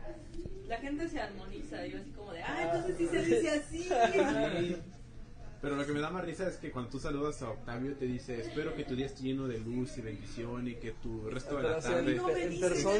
la 0.68 0.78
gente 0.78 1.10
se 1.10 1.20
armoniza. 1.20 1.86
Y 1.88 1.92
yo 1.92 1.98
así 2.00 2.10
como 2.12 2.32
de, 2.32 2.44
ah, 2.44 2.62
entonces 2.64 2.98
sí 2.98 3.08
se 3.08 3.24
dice 3.26 3.50
así. 3.50 3.90
Sí. 5.66 5.70
Pero 5.70 5.76
lo 5.78 5.86
que 5.86 5.94
me 5.94 6.00
da 6.00 6.10
más 6.12 6.24
risa 6.24 6.48
es 6.48 6.58
que 6.58 6.72
cuando 6.72 6.92
tú 6.92 7.00
saludas 7.00 7.42
a 7.42 7.50
Octavio 7.50 7.94
te 7.96 8.06
dice, 8.06 8.40
espero 8.40 8.76
que 8.76 8.84
tu 8.84 8.96
día 8.96 9.08
esté 9.08 9.24
lleno 9.24 9.48
de 9.48 9.58
luz 9.60 9.98
y 9.98 10.02
bendición 10.02 10.68
y 10.68 10.76
que 10.76 10.92
tu 10.92 11.30
resto 11.30 11.58
de 11.58 11.64
la 11.64 11.80
tarde... 11.80 12.16
No 12.16 12.28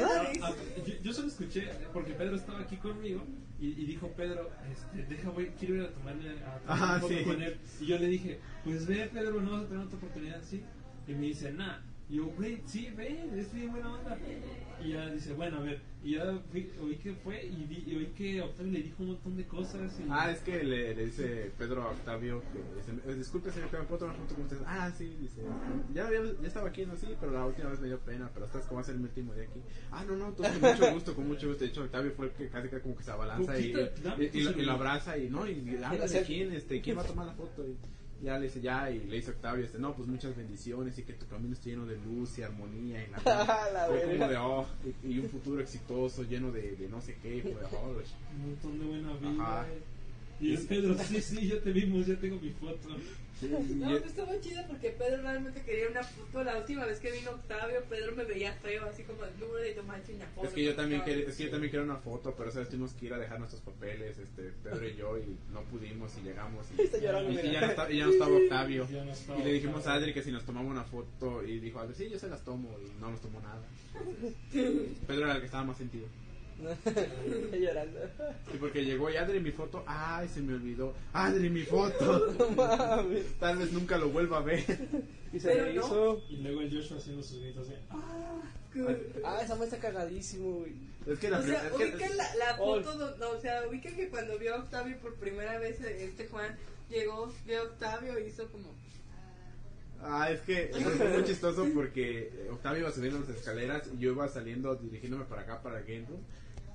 nada 0.00 0.22
Ah, 0.42 0.50
eso. 0.50 0.84
yo, 0.86 0.94
yo 1.02 1.12
solo 1.12 1.28
escuché 1.28 1.68
porque 1.92 2.12
Pedro 2.12 2.36
estaba 2.36 2.60
aquí 2.60 2.76
conmigo 2.76 3.24
y, 3.60 3.68
y 3.68 3.86
dijo 3.86 4.08
Pedro, 4.16 4.50
este, 4.70 5.04
deja 5.14 5.30
voy, 5.30 5.52
quiero 5.58 5.76
ir 5.76 5.82
a 5.82 5.90
tomarle 5.92 6.30
a 6.40 6.58
tomar 6.58 6.60
Ajá, 6.66 7.00
sí. 7.08 7.22
con 7.24 7.40
él. 7.42 7.56
Y 7.80 7.86
yo 7.86 7.98
le 7.98 8.06
dije, 8.08 8.40
pues 8.64 8.86
ve 8.86 9.08
Pedro, 9.12 9.40
no 9.40 9.52
vas 9.52 9.62
a 9.64 9.66
tener 9.68 9.84
otra 9.86 9.96
oportunidad 9.98 10.40
así. 10.40 10.62
Y 11.06 11.14
me 11.14 11.26
dice, 11.26 11.52
nah. 11.52 11.78
Y 12.08 12.16
yo, 12.18 12.26
güey, 12.26 12.62
sí, 12.66 12.88
ve, 12.96 13.28
es 13.36 13.52
bien 13.52 13.72
buena 13.72 13.92
onda. 13.94 14.16
Y 14.80 14.90
ya 14.92 15.10
dice, 15.10 15.32
bueno, 15.32 15.56
a 15.56 15.60
ver. 15.60 15.80
Y 16.04 16.12
ya 16.12 16.38
fui- 16.52 16.70
oí 16.80 16.94
que 16.98 17.14
fue 17.14 17.44
y, 17.44 17.64
vi- 17.64 17.82
y 17.84 17.96
oí 17.96 18.06
que 18.16 18.40
Octavio 18.42 18.70
le 18.72 18.82
dijo 18.82 19.02
un 19.02 19.08
montón 19.08 19.36
de 19.36 19.44
cosas. 19.44 19.98
Y, 19.98 20.04
Ah, 20.08 20.30
es 20.30 20.38
que 20.40 20.62
le, 20.62 20.94
le 20.94 21.06
dice 21.06 21.50
Pedro 21.58 21.82
a 21.82 21.90
Octavio 21.90 22.42
que 22.52 23.10
"Eh, 23.10 23.14
disculpe 23.16 23.50
señor, 23.50 23.70
puedo 23.70 23.98
tomar 23.98 24.14
foto 24.16 24.34
con 24.36 24.44
ustedes. 24.44 24.62
Ah, 24.66 24.92
sí, 24.96 25.16
dice, 25.20 25.40
ya, 25.92 26.08
ya, 26.08 26.20
ya 26.40 26.46
estaba 26.46 26.68
aquí, 26.68 26.86
no, 26.86 26.94
sí, 26.96 27.08
pero 27.18 27.32
la 27.32 27.44
última 27.44 27.70
vez 27.70 27.80
me 27.80 27.88
dio 27.88 27.98
pena, 27.98 28.30
pero 28.32 28.46
esta 28.46 28.60
es 28.60 28.66
como 28.66 28.84
ser 28.84 28.94
mi 28.96 29.04
último 29.04 29.34
día 29.34 29.42
aquí. 29.44 29.60
Ah, 29.90 30.04
no, 30.06 30.14
no, 30.14 30.32
todo 30.32 30.46
con 30.46 30.60
mucho 30.60 30.92
gusto, 30.94 31.14
con 31.16 31.26
mucho 31.26 31.48
gusto. 31.48 31.64
De 31.64 31.70
hecho, 31.70 31.82
Octavio 31.82 32.12
fue 32.12 32.26
el 32.26 32.32
que 32.34 32.48
casi 32.50 32.68
que 32.68 32.80
como 32.80 32.96
que 32.96 33.02
se 33.02 33.10
abalanza 33.10 33.58
y, 33.58 33.72
y, 34.20 34.26
y 34.38 34.64
lo, 34.64 34.72
abraza 34.72 35.18
y 35.18 35.28
no, 35.28 35.48
y 35.48 35.76
habla 35.82 36.06
de 36.06 36.22
quién, 36.22 36.52
este, 36.52 36.80
quién 36.80 36.96
va 36.98 37.02
a 37.02 37.06
tomar 37.06 37.26
la 37.26 37.32
foto. 37.32 37.66
Y, 37.66 37.76
Ya 38.22 38.38
le 38.38 38.46
dice, 38.46 38.60
ya, 38.60 38.90
y 38.90 39.00
le 39.00 39.16
dice 39.16 39.30
Octavio, 39.30 39.64
este, 39.64 39.78
no, 39.78 39.94
pues 39.94 40.08
muchas 40.08 40.34
bendiciones 40.34 40.98
y 40.98 41.02
que 41.02 41.12
tu 41.12 41.26
camino 41.26 41.52
esté 41.52 41.70
lleno 41.70 41.84
de 41.84 41.98
luz 41.98 42.38
y 42.38 42.42
armonía 42.42 43.04
y 43.04 43.10
la 43.10 43.18
La 43.72 43.86
Fue 43.86 44.02
como 44.02 44.28
de, 44.28 44.36
oh, 44.38 44.66
y, 45.04 45.12
y 45.12 45.18
un 45.18 45.28
futuro 45.28 45.60
exitoso, 45.60 46.22
lleno 46.22 46.50
de, 46.50 46.76
de 46.76 46.88
no 46.88 47.00
sé 47.00 47.16
qué, 47.22 47.42
de, 47.42 47.54
oh, 47.72 47.94
Un 48.34 48.50
montón 48.50 48.78
de 48.78 48.84
buena 48.86 49.12
vida. 49.14 49.60
Ajá. 49.60 49.66
Y 50.40 50.54
el 50.54 50.66
Pedro, 50.66 50.96
sí, 50.98 51.20
sí, 51.20 51.48
ya 51.48 51.60
te 51.60 51.72
vimos, 51.72 52.06
ya 52.06 52.16
tengo 52.16 52.38
mi 52.40 52.50
foto. 52.50 52.88
Sí, 53.40 53.48
No, 53.48 53.88
pues 53.88 54.06
estaba 54.06 54.40
chido 54.40 54.62
porque 54.68 54.90
Pedro 54.90 55.22
realmente 55.22 55.60
quería 55.62 55.88
una 55.88 56.02
foto. 56.02 56.44
La 56.44 56.58
última 56.58 56.84
vez 56.84 56.98
que 57.00 57.10
vino 57.10 57.30
Octavio, 57.30 57.82
Pedro 57.88 58.16
me 58.16 58.24
veía 58.24 58.52
feo, 58.54 58.86
así 58.86 59.02
como 59.02 59.24
el 59.24 59.38
número 59.38 59.58
de 59.58 59.72
tomarse 59.72 60.14
una 60.14 60.26
foto. 60.26 60.46
Es 60.46 60.52
que 60.54 60.64
yo 60.64 60.74
también 60.74 61.02
quería, 61.02 61.28
es 61.28 61.36
que 61.36 61.44
yo 61.44 61.50
también 61.50 61.70
quería 61.70 61.84
una 61.84 61.96
foto, 61.96 62.34
pero 62.36 62.50
esa 62.50 62.60
vez 62.60 62.68
tuvimos 62.68 62.92
que 62.94 63.06
ir 63.06 63.14
a 63.14 63.18
dejar 63.18 63.38
nuestros 63.38 63.62
papeles, 63.62 64.18
este, 64.18 64.52
Pedro 64.62 64.88
y 64.88 64.96
yo, 64.96 65.18
y 65.18 65.36
no 65.52 65.62
pudimos 65.64 66.12
y 66.18 66.22
llegamos 66.22 66.66
y, 66.76 66.82
Está 66.86 66.98
ya, 66.98 67.12
no 67.12 67.28
estaba, 67.28 67.90
y 67.90 67.98
ya 67.98 68.06
no 68.06 68.12
estaba 68.12 68.36
Octavio. 68.36 68.88
Ya 68.90 69.04
no 69.04 69.12
estaba 69.12 69.38
Y 69.40 69.44
le 69.44 69.52
dijimos 69.52 69.86
a. 69.86 69.94
Adri 69.96 70.12
que 70.12 70.22
si 70.22 70.30
nos 70.30 70.44
tomaba 70.44 70.66
una 70.66 70.84
foto 70.84 71.42
y 71.42 71.58
dijo 71.58 71.80
Adri, 71.80 71.94
sí, 71.94 72.08
yo 72.10 72.18
se 72.18 72.28
las 72.28 72.44
tomo 72.44 72.76
y 72.84 73.00
no 73.00 73.10
nos 73.10 73.20
tomó 73.20 73.40
nada. 73.40 73.62
Pedro 75.06 75.24
era 75.24 75.34
el 75.34 75.40
que 75.40 75.46
estaba 75.46 75.64
más 75.64 75.78
sentido. 75.78 76.06
Llorando. 77.52 78.00
Sí, 78.50 78.56
porque 78.58 78.84
llegó 78.84 79.10
y 79.10 79.16
Adri 79.16 79.40
mi 79.40 79.50
foto, 79.52 79.84
ay, 79.86 80.28
se 80.28 80.40
me 80.40 80.54
olvidó. 80.54 80.94
Adri 81.12 81.50
mi 81.50 81.62
foto. 81.64 82.34
No 82.38 82.50
mames. 82.50 83.26
Tal 83.38 83.58
vez 83.58 83.72
nunca 83.72 83.98
lo 83.98 84.08
vuelva 84.10 84.38
a 84.38 84.42
ver. 84.42 84.64
Y 85.32 85.40
se 85.40 85.48
Pero 85.48 85.64
le 85.66 85.74
no. 85.74 85.84
hizo. 85.86 86.22
Y 86.30 86.36
luego 86.38 86.60
el 86.62 86.70
Joshua 86.74 86.96
haciendo 86.98 87.22
sus 87.22 87.40
gritos 87.40 87.68
de. 87.68 87.76
"Ah". 87.90 88.42
Ah, 89.24 89.40
esa 89.42 89.54
madre 89.54 89.66
está 89.68 89.78
cagadísimo, 89.78 90.50
güey. 90.60 90.72
Es 91.06 91.18
que 91.18 91.30
la 91.30 91.38
O 91.38 91.42
sea, 91.42 91.66
es 91.66 91.72
que- 91.72 91.84
ubican 91.84 92.16
la, 92.16 92.34
la 92.36 92.56
Oh. 92.60 92.82
foto, 92.82 93.16
no, 93.18 93.30
o 93.30 93.40
sea, 93.40 93.62
ubican 93.68 93.94
que 93.94 94.08
cuando 94.08 94.38
vio 94.38 94.54
a 94.54 94.58
Octavio 94.58 94.98
por 94.98 95.14
primera 95.14 95.58
vez, 95.58 95.80
este 95.80 96.26
Juan 96.28 96.54
llegó, 96.90 97.32
vio 97.46 97.60
a 97.60 97.62
Octavio 97.64 98.18
y 98.18 98.24
hizo 98.28 98.46
como, 98.50 98.74
Ah, 100.02 100.30
es 100.30 100.40
que 100.42 100.70
fue 100.74 101.08
muy 101.08 101.24
chistoso 101.24 101.66
porque 101.74 102.30
Octavio 102.52 102.80
iba 102.80 102.92
subiendo 102.92 103.18
las 103.20 103.30
escaleras 103.30 103.88
y 103.94 103.98
yo 103.98 104.12
iba 104.12 104.28
saliendo 104.28 104.74
dirigiéndome 104.76 105.24
para 105.24 105.42
acá, 105.42 105.62
para 105.62 105.78
el 105.80 105.86
game 105.86 106.04
room. 106.06 106.20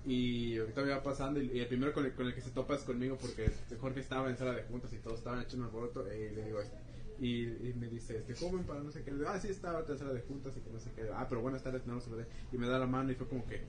Y 0.06 0.58
Octavio 0.60 0.94
iba 0.94 1.04
pasando 1.04 1.42
y, 1.42 1.52
y 1.54 1.60
el 1.60 1.68
primero 1.68 1.94
con 1.94 2.06
el, 2.06 2.14
con 2.14 2.26
el 2.26 2.34
que 2.34 2.42
se 2.42 2.50
topa 2.50 2.76
es 2.76 2.82
conmigo 2.82 3.18
porque 3.22 3.52
Jorge 3.80 4.00
estaba 4.00 4.30
en 4.30 4.38
sala 4.38 4.54
de 4.54 4.64
juntas 4.64 4.92
y 4.94 4.98
todos 4.98 5.20
estaban 5.20 5.42
echando 5.42 5.66
alboroto. 5.66 6.06
Y 6.08 6.34
le 6.36 6.46
digo, 6.46 6.60
este, 6.60 6.76
y, 7.20 7.44
y 7.44 7.74
me 7.80 7.88
dice, 7.88 8.18
este 8.18 8.34
joven 8.34 8.64
para 8.64 8.82
no 8.82 8.92
sé 8.92 9.04
qué. 9.04 9.12
Le 9.12 9.18
digo, 9.18 9.30
ah, 9.30 9.40
sí, 9.40 9.50
estaba 9.50 9.84
en 9.88 9.98
sala 9.98 10.12
de 10.12 10.22
juntas 10.22 10.58
y 10.58 10.62
que 10.62 10.72
no 10.72 10.80
sé 10.80 10.90
qué. 10.96 11.04
Ah, 11.14 11.28
pero 11.30 11.42
buenas 11.42 11.62
tardes, 11.62 11.86
no 11.86 11.94
lo 11.94 12.02
saludé. 12.02 12.26
Y 12.52 12.58
me 12.58 12.68
da 12.68 12.80
la 12.80 12.88
mano 12.88 13.12
y 13.12 13.16
fue 13.16 13.28
como 13.28 13.46
que. 13.46 13.62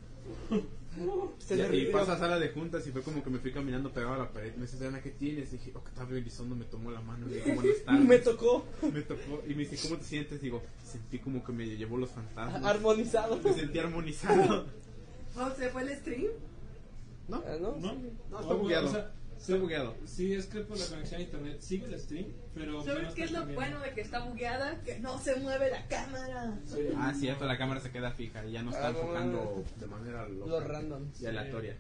Se 1.39 1.57
Y, 1.57 1.89
y 1.89 1.93
pasa 1.93 2.15
a 2.15 2.19
sala 2.19 2.39
de 2.39 2.49
juntas 2.49 2.87
y 2.87 2.93
fue 2.93 3.03
como 3.03 3.23
que 3.23 3.29
me 3.29 3.39
fui 3.39 3.53
caminando 3.53 3.93
pegado 3.93 4.15
a 4.15 4.19
la 4.19 4.33
pared. 4.33 4.55
Me 4.55 4.63
dice, 4.63 4.87
Ana, 4.87 5.03
¿qué 5.03 5.11
tienes? 5.11 5.53
Y 5.53 5.59
dije, 5.59 5.73
Octavio 5.75 6.17
Elizondo 6.17 6.55
me 6.55 6.65
tomó 6.65 6.91
la 6.91 7.03
mano 7.03 7.27
y 7.27 7.31
le 7.31 7.43
digo, 7.43 7.57
buenas 7.57 7.83
tardes. 7.85 8.09
Me 8.09 8.19
tocó 8.19 8.65
Me 8.91 9.03
tocó 9.03 9.43
y 9.47 9.51
me 9.51 9.67
dice, 9.67 9.77
¿cómo 9.87 9.99
te 9.99 10.05
sientes? 10.05 10.41
Digo, 10.41 10.63
sentí 10.83 11.19
como 11.19 11.45
que 11.45 11.53
me 11.53 11.67
llevó 11.67 11.99
los 11.99 12.11
fantasmas. 12.11 12.65
armonizado. 12.65 13.39
Me 13.39 13.53
sentí 13.53 13.79
armonizado. 13.79 14.67
oh, 15.37 15.51
¿se 15.57 15.69
fue 15.71 15.83
el 15.83 15.97
stream? 15.97 16.27
¿No? 17.29 17.43
Ah, 17.47 17.57
¿no? 17.61 17.77
¿No? 17.77 17.95
No, 18.31 18.41
está 18.41 18.55
bugueado. 18.55 18.89
o 18.89 18.93
sea, 18.93 19.13
Está 19.39 19.57
bugueado. 19.57 19.97
Sí, 20.05 20.35
es 20.35 20.47
que 20.47 20.61
por 20.61 20.79
la 20.79 20.87
conexión 20.87 21.21
a 21.21 21.25
internet 21.25 21.61
sigue 21.61 21.87
el 21.87 21.99
stream, 21.99 22.27
pero. 22.55 22.81
¿Sabes 22.85 23.13
qué 23.15 23.25
es 23.25 23.33
lo 23.33 23.45
bueno 23.47 23.81
de 23.81 23.91
que 23.93 24.03
está 24.03 24.21
bugueada? 24.25 24.81
Que 24.83 25.01
no 25.01 25.19
se 25.19 25.35
mueve 25.37 25.69
la 25.71 25.85
cámara. 25.89 26.57
Ah, 26.97 27.13
cierto, 27.13 27.45
la 27.45 27.59
cámara 27.59 27.81
se 27.81 27.91
queda 27.91 28.13
fija 28.13 28.45
y 28.47 28.53
ya 28.53 28.63
no 28.63 28.71
está 28.71 28.87
Ah, 28.87 28.91
enfocando 28.91 29.65
de 29.81 29.87
manera 29.87 30.29
loca 30.29 30.49
Los 30.51 30.65
randoms. 30.69 31.21
y 31.21 31.27
aleatoria. 31.27 31.77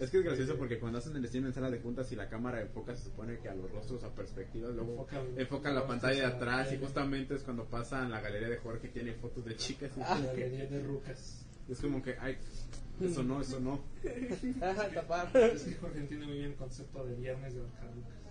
Es 0.00 0.10
que 0.10 0.18
es 0.18 0.24
gracioso 0.24 0.56
porque 0.58 0.78
cuando 0.78 0.98
hacen 0.98 1.16
el 1.16 1.26
stream 1.26 1.46
en 1.46 1.54
sala 1.54 1.70
de 1.70 1.78
juntas 1.78 2.12
y 2.12 2.16
la 2.16 2.28
cámara 2.28 2.60
enfoca, 2.60 2.94
se 2.94 3.04
supone 3.04 3.38
que 3.38 3.48
a 3.48 3.54
los 3.54 3.70
rostros 3.70 4.04
a 4.04 4.10
perspectiva, 4.14 4.68
luego 4.68 4.92
Enfoca- 5.08 5.22
enfoca 5.40 5.70
la 5.70 5.86
pantalla 5.86 6.28
de 6.28 6.34
atrás 6.34 6.70
y 6.74 6.76
justamente 6.76 7.36
es 7.36 7.42
cuando 7.42 7.64
pasa 7.64 8.02
en 8.02 8.10
la 8.10 8.20
galería 8.20 8.50
de 8.50 8.58
Jorge 8.58 8.88
tiene 8.88 9.12
fotos 9.14 9.46
de 9.46 9.56
chicas 9.56 9.92
y 9.96 10.00
es 10.02 10.08
La 10.10 10.16
que, 10.34 10.40
galería 10.42 10.66
de 10.66 10.82
rucas. 10.82 11.45
Es 11.68 11.78
como 11.80 12.02
que, 12.02 12.16
ay, 12.20 12.36
eso 13.02 13.22
no, 13.22 13.40
eso 13.40 13.60
no. 13.60 13.80
Ajá, 14.62 14.88
tapar. 14.90 15.30
Es 15.34 15.62
que 15.64 15.74
Jorge 15.74 15.98
entiende 15.98 16.26
muy 16.26 16.36
bien 16.38 16.50
el 16.52 16.56
concepto 16.56 17.04
de 17.04 17.14
viernes 17.14 17.54
de 17.54 17.60
rucas. 17.60 17.84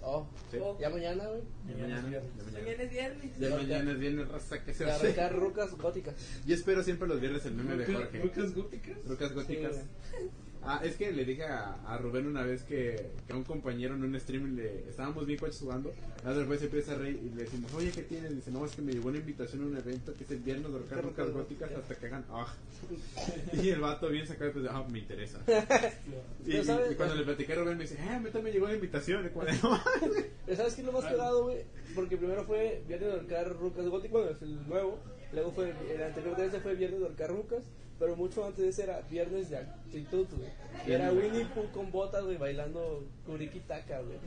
Oh, 0.07 0.27
Sí. 0.51 0.57
Oh, 0.61 0.77
ya 0.79 0.89
mañana, 0.91 1.27
güey. 1.27 1.41
De 1.65 1.73
Mañana 1.73 1.97
es 1.97 2.03
mañana, 2.03 2.83
es 2.83 2.91
viernes. 2.91 3.39
De 3.39 3.49
mañana 3.49 3.91
es 3.91 3.99
viernes, 3.99 4.27
raza, 4.27 4.63
que 4.63 4.73
se 4.73 4.85
hace. 4.89 5.07
arrancar 5.07 5.35
rucas 5.35 5.71
góticas. 5.77 6.13
Yo 6.45 6.53
espero 6.55 6.83
siempre 6.83 7.07
los 7.07 7.19
viernes 7.19 7.43
el 7.45 7.55
meme 7.55 7.75
de 7.75 7.85
¿Rucas- 7.87 8.01
Jorge. 8.03 8.19
¿Rucas 8.21 8.53
góticas? 8.55 8.97
Rucas 9.07 9.33
góticas. 9.33 9.75
Sí, 9.75 10.29
ah, 10.65 10.81
es 10.83 10.95
que 10.95 11.11
le 11.11 11.25
dije 11.25 11.43
a, 11.43 11.75
a 11.85 11.97
Rubén 11.97 12.27
una 12.27 12.43
vez 12.43 12.63
que, 12.63 13.11
que 13.25 13.33
a 13.33 13.35
un 13.35 13.43
compañero 13.43 13.95
en 13.95 14.03
un 14.03 14.19
stream 14.19 14.55
le 14.55 14.89
estábamos 14.89 15.25
bien 15.25 15.39
coches 15.39 15.59
jugando. 15.59 15.93
La 16.23 16.31
otra 16.31 16.43
vez 16.45 16.59
se 16.59 16.65
empieza 16.65 16.93
a 16.93 16.95
reír 16.95 17.19
y 17.23 17.35
le 17.35 17.43
decimos, 17.43 17.73
oye, 17.73 17.91
¿qué 17.91 18.03
tienes? 18.03 18.35
Dice, 18.35 18.51
no, 18.51 18.65
es 18.65 18.75
que 18.75 18.81
me 18.81 18.91
llegó 18.91 19.09
una 19.09 19.17
invitación 19.17 19.63
a 19.63 19.65
un 19.67 19.77
evento 19.77 20.13
que 20.15 20.23
es 20.23 20.31
el 20.31 20.39
viernes 20.39 20.71
de 20.71 20.79
Rucas 20.79 21.03
Rucas 21.03 21.29
góticas 21.31 21.71
hasta 21.71 21.95
que 21.95 22.05
hagan, 22.07 22.25
ah. 22.29 22.53
Y 23.53 23.69
el 23.69 23.79
vato 23.79 24.09
bien 24.09 24.27
sacado, 24.27 24.51
pues, 24.53 24.65
ah, 24.69 24.85
me 24.89 24.99
interesa. 24.99 25.39
Y, 26.45 26.95
cuando 26.95 27.15
le 27.15 27.23
platiqué 27.23 27.53
a 27.53 27.55
Rubén 27.55 27.77
me 27.77 27.83
dice, 27.83 27.95
eh, 27.95 28.09
a 28.09 28.19
mí 28.19 28.25
también 28.25 28.43
me 28.43 28.51
llegó 28.51 28.67
la 28.67 28.75
invitación. 28.75 29.29
¿Sabes 30.55 30.73
qué 30.75 30.81
es 30.81 30.85
lo 30.85 30.91
más 30.91 31.03
cagado, 31.03 31.45
güey? 31.45 31.63
Porque 31.95 32.17
primero 32.17 32.43
fue 32.43 32.83
Viernes 32.87 33.09
de 33.09 33.19
Orcar 33.19 33.55
Rucas 33.55 33.87
Gótico, 33.87 34.19
bueno, 34.19 34.31
es 34.31 34.41
el 34.41 34.67
nuevo. 34.67 34.99
Luego 35.33 35.51
fue, 35.51 35.73
el 35.93 36.03
anterior 36.03 36.35
de 36.37 36.45
ese 36.45 36.59
fue 36.59 36.75
Viernes 36.75 36.99
de 36.99 37.05
Orcar 37.07 37.29
Rucas. 37.31 37.63
Pero 37.97 38.15
mucho 38.17 38.43
antes 38.45 38.61
de 38.61 38.69
ese 38.69 38.83
era 38.83 38.99
Viernes 39.09 39.49
de 39.49 39.57
Actitud, 39.57 40.27
güey. 40.35 40.49
Y 40.85 40.91
Era 40.91 41.13
Winnie 41.13 41.45
Pooh 41.45 41.71
con 41.71 41.91
botas, 41.91 42.25
güey, 42.25 42.37
bailando 42.37 43.07
Kuriki 43.25 43.61
Taka, 43.61 44.01
güey. 44.01 44.17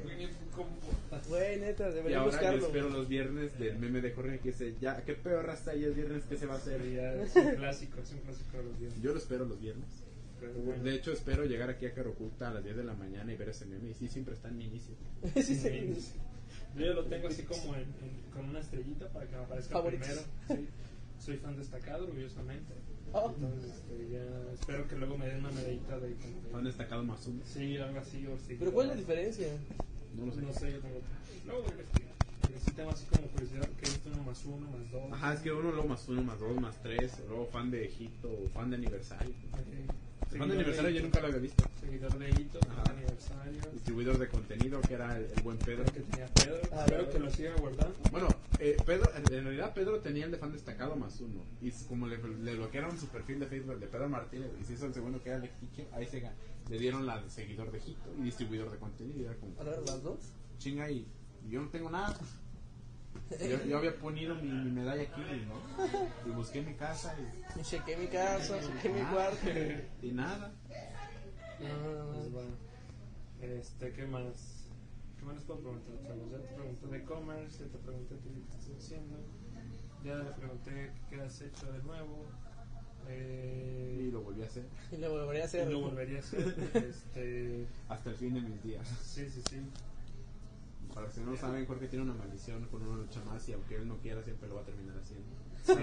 Güey, 1.28 1.60
neta, 1.60 1.88
Y 1.90 1.92
debería 1.92 2.20
ahora 2.20 2.52
yo 2.56 2.66
espero 2.66 2.88
los 2.88 3.08
viernes 3.08 3.58
del 3.58 3.78
meme 3.78 4.00
de 4.00 4.12
Jorge 4.12 4.38
que 4.38 4.48
dice, 4.52 4.74
ya, 4.80 5.02
qué 5.04 5.14
peor 5.14 5.44
raza 5.44 5.74
y 5.74 5.84
el 5.84 5.92
viernes 5.92 6.24
que 6.24 6.36
se 6.36 6.46
va 6.46 6.54
a 6.54 6.56
hacer. 6.56 6.80
Ya 6.94 7.12
es 7.14 7.36
un 7.36 7.54
clásico, 7.56 8.00
es 8.00 8.12
un 8.12 8.18
clásico 8.20 8.56
de 8.56 8.62
los 8.64 8.78
viernes. 8.78 9.02
Yo 9.02 9.12
lo 9.12 9.18
espero 9.18 9.44
los 9.44 9.60
viernes. 9.60 9.86
Bueno. 10.64 10.82
De 10.84 10.94
hecho, 10.94 11.12
espero 11.12 11.44
llegar 11.44 11.68
aquí 11.68 11.84
a 11.86 11.92
Caroculta 11.92 12.48
a 12.48 12.54
las 12.54 12.64
10 12.64 12.76
de 12.76 12.84
la 12.84 12.94
mañana 12.94 13.32
y 13.32 13.36
ver 13.36 13.48
ese 13.50 13.66
meme. 13.66 13.90
Y 13.90 13.94
sí, 13.94 14.08
siempre 14.08 14.34
está 14.34 14.48
en 14.48 14.56
mi 14.56 14.66
inicio. 14.66 14.94
sí, 15.34 15.42
sí. 15.54 16.12
Yo 16.76 16.86
ya 16.86 16.92
lo 16.92 17.04
tengo 17.06 17.28
así 17.28 17.42
como 17.42 17.74
en, 17.74 17.82
en- 17.82 18.30
con 18.32 18.48
una 18.48 18.60
estrellita 18.60 19.08
para 19.08 19.26
que 19.26 19.36
me 19.36 19.42
aparezca 19.42 19.72
Favoritos. 19.72 20.06
primero. 20.46 20.62
Sí. 20.62 20.68
Soy 21.24 21.36
fan 21.38 21.56
destacado, 21.56 22.04
orgullosamente. 22.06 22.72
Oh. 23.12 23.32
Entonces, 23.34 23.72
este, 23.72 24.10
ya 24.10 24.52
espero 24.52 24.86
que 24.86 24.96
luego 24.96 25.16
me 25.16 25.26
den 25.26 25.40
una 25.40 25.50
medallita 25.50 25.98
de 25.98 26.16
Han 26.54 26.64
destacado 26.64 27.02
más 27.04 27.26
uno. 27.26 27.40
Sí, 27.44 27.76
algo 27.78 27.98
así. 27.98 28.26
O 28.26 28.36
sí, 28.38 28.56
Pero 28.58 28.72
¿cuál 28.72 28.88
es 28.88 28.94
la 28.94 28.98
diferencia? 29.00 29.48
No 30.14 30.26
lo 30.26 30.32
sé. 30.32 30.42
No 30.42 30.52
sé, 30.52 30.72
yo 30.72 30.80
tengo. 30.80 31.00
Luego 31.46 31.62
voy 31.62 31.70
a 31.70 31.72
investigar. 31.72 32.07
Sí 32.64 32.72
tengo 32.72 32.90
así 32.90 33.06
como 33.06 33.22
curiosidad 33.28 33.68
que 33.80 33.90
visto 33.90 34.08
uno 34.12 34.22
más 34.24 34.44
uno, 34.44 34.70
más 34.70 34.90
dos. 34.90 35.12
Ajá, 35.12 35.34
es 35.34 35.40
que 35.40 35.52
uno, 35.52 35.70
luego 35.72 35.88
más 35.88 36.08
uno, 36.08 36.22
más 36.22 36.38
dos, 36.40 36.60
más 36.60 36.82
tres. 36.82 37.12
o 37.24 37.28
Luego 37.28 37.46
fan 37.46 37.70
de 37.70 37.84
Egipto, 37.84 38.28
o 38.30 38.48
fan 38.48 38.70
de 38.70 38.76
aniversario. 38.76 39.30
Ok. 39.52 40.36
Fan 40.36 40.48
de 40.48 40.54
aniversario 40.56 40.90
yo 40.90 41.02
nunca 41.02 41.20
lo 41.20 41.28
había 41.28 41.38
visto. 41.38 41.64
Seguidor 41.80 42.18
de 42.18 42.28
hitos, 42.30 42.62
Ajá. 42.68 42.82
de 42.84 42.90
aniversario. 42.90 43.60
Distribuidor 43.72 44.18
de 44.18 44.28
contenido, 44.28 44.80
que 44.82 44.94
era 44.94 45.16
el, 45.16 45.24
el 45.24 45.42
buen 45.42 45.56
Pedro. 45.58 45.84
Creo 45.84 45.94
que 45.94 46.00
tenía 46.10 46.26
Pedro. 46.26 46.60
Ah, 46.72 46.84
bueno. 46.88 47.08
que 47.10 47.18
lo 47.18 47.30
siga 47.30 47.54
guardando. 47.56 47.94
Bueno, 48.10 48.28
eh, 48.58 48.76
Pedro, 48.84 49.10
en 49.16 49.24
realidad 49.24 49.72
Pedro 49.72 50.00
tenía 50.00 50.26
el 50.26 50.30
de 50.30 50.36
fan 50.38 50.52
destacado 50.52 50.96
más 50.96 51.18
uno. 51.20 51.42
Y 51.62 51.70
como 51.88 52.06
le, 52.06 52.18
le 52.18 52.54
bloquearon 52.56 52.98
su 52.98 53.06
perfil 53.08 53.40
de 53.40 53.46
Facebook 53.46 53.72
el 53.74 53.80
de 53.80 53.86
Pedro 53.86 54.08
Martínez 54.10 54.50
y 54.60 54.64
se 54.64 54.74
hizo 54.74 54.84
el 54.86 54.92
segundo 54.94 55.22
que 55.22 55.30
era 55.30 55.36
el 55.36 55.42
de 55.42 55.50
Quique, 55.60 55.86
ahí 55.92 56.06
se 56.06 56.22
ga- 56.22 56.32
le 56.68 56.78
dieron 56.78 57.06
la 57.06 57.22
de 57.22 57.30
seguidor 57.30 57.70
de 57.72 57.78
Egipto 57.78 58.10
y 58.18 58.22
distribuidor 58.24 58.70
de 58.70 58.76
contenido. 58.76 59.18
Y 59.20 59.24
era 59.24 59.34
como, 59.36 59.58
A 59.58 59.64
ver, 59.64 59.78
las 59.86 60.02
dos. 60.02 60.18
chinga, 60.58 60.90
y 60.90 61.06
yo 61.48 61.62
no 61.62 61.68
tengo 61.68 61.88
nada. 61.88 62.14
Yo, 63.30 63.62
yo 63.64 63.78
había 63.78 63.94
ponido 63.98 64.34
mi, 64.36 64.48
mi 64.50 64.70
medalla 64.70 65.02
aquí, 65.02 65.20
¿no? 65.46 66.30
Y 66.30 66.34
busqué 66.34 66.62
mi 66.62 66.74
casa 66.74 67.14
y, 67.18 67.60
Y 67.60 67.62
chequé 67.62 67.96
mi 67.96 68.06
casa, 68.06 68.58
chequé 68.60 68.88
mi 68.88 69.00
Ah. 69.00 69.10
cuarto. 69.12 69.46
y 70.02 70.12
nada. 70.12 70.52
No, 71.60 72.12
Pues 72.14 72.32
bueno. 72.32 72.50
Este, 73.40 73.92
¿qué 73.92 74.06
más? 74.06 74.64
¿Qué 75.18 75.24
más 75.24 75.34
les 75.36 75.44
puedo 75.44 75.60
preguntar, 75.60 75.94
chavos? 76.06 76.30
Ya 76.30 76.38
te 76.38 76.54
pregunté 76.54 76.86
de 76.86 76.96
e-commerce, 76.98 77.58
ya 77.64 77.70
te 77.70 77.78
pregunté 77.78 78.14
qué 78.22 78.40
estás 78.40 78.76
haciendo. 78.84 79.16
Ya 80.04 80.14
le 80.16 80.30
pregunté 80.32 80.92
qué 81.10 81.20
has 81.20 81.40
hecho 81.42 81.70
de 81.72 81.82
nuevo. 81.82 82.24
Y 83.06 83.10
Eh, 83.10 84.10
lo 84.12 84.20
volví 84.22 84.42
a 84.42 84.46
hacer 84.46 84.64
Y 84.92 84.96
lo 84.98 85.10
volvería 85.12 85.42
a 85.42 85.44
y 85.44 85.46
hacer. 85.46 85.70
lo 85.72 85.80
volvería 85.80 86.18
a 86.18 86.20
hacer. 86.20 86.54
Este, 86.74 87.66
hasta 87.88 88.10
el 88.10 88.16
fin 88.16 88.34
de 88.34 88.40
mis 88.42 88.62
días. 88.62 88.86
sí, 89.02 89.28
sí, 89.28 89.42
sí. 89.50 89.56
Para 90.98 91.06
los 91.06 91.14
que 91.16 91.20
no 91.24 91.36
saben, 91.36 91.64
Jorge 91.64 91.86
tiene 91.86 92.04
una 92.06 92.14
maldición 92.14 92.66
con 92.66 92.82
una 92.82 92.96
lucha 92.96 93.22
más 93.24 93.48
y 93.48 93.52
aunque 93.52 93.76
él 93.76 93.86
no 93.86 93.98
quiera, 93.98 94.20
siempre 94.24 94.48
lo 94.48 94.56
va 94.56 94.62
a 94.62 94.64
terminar 94.64 94.98
haciendo. 94.98 95.28
Sí. 95.62 95.74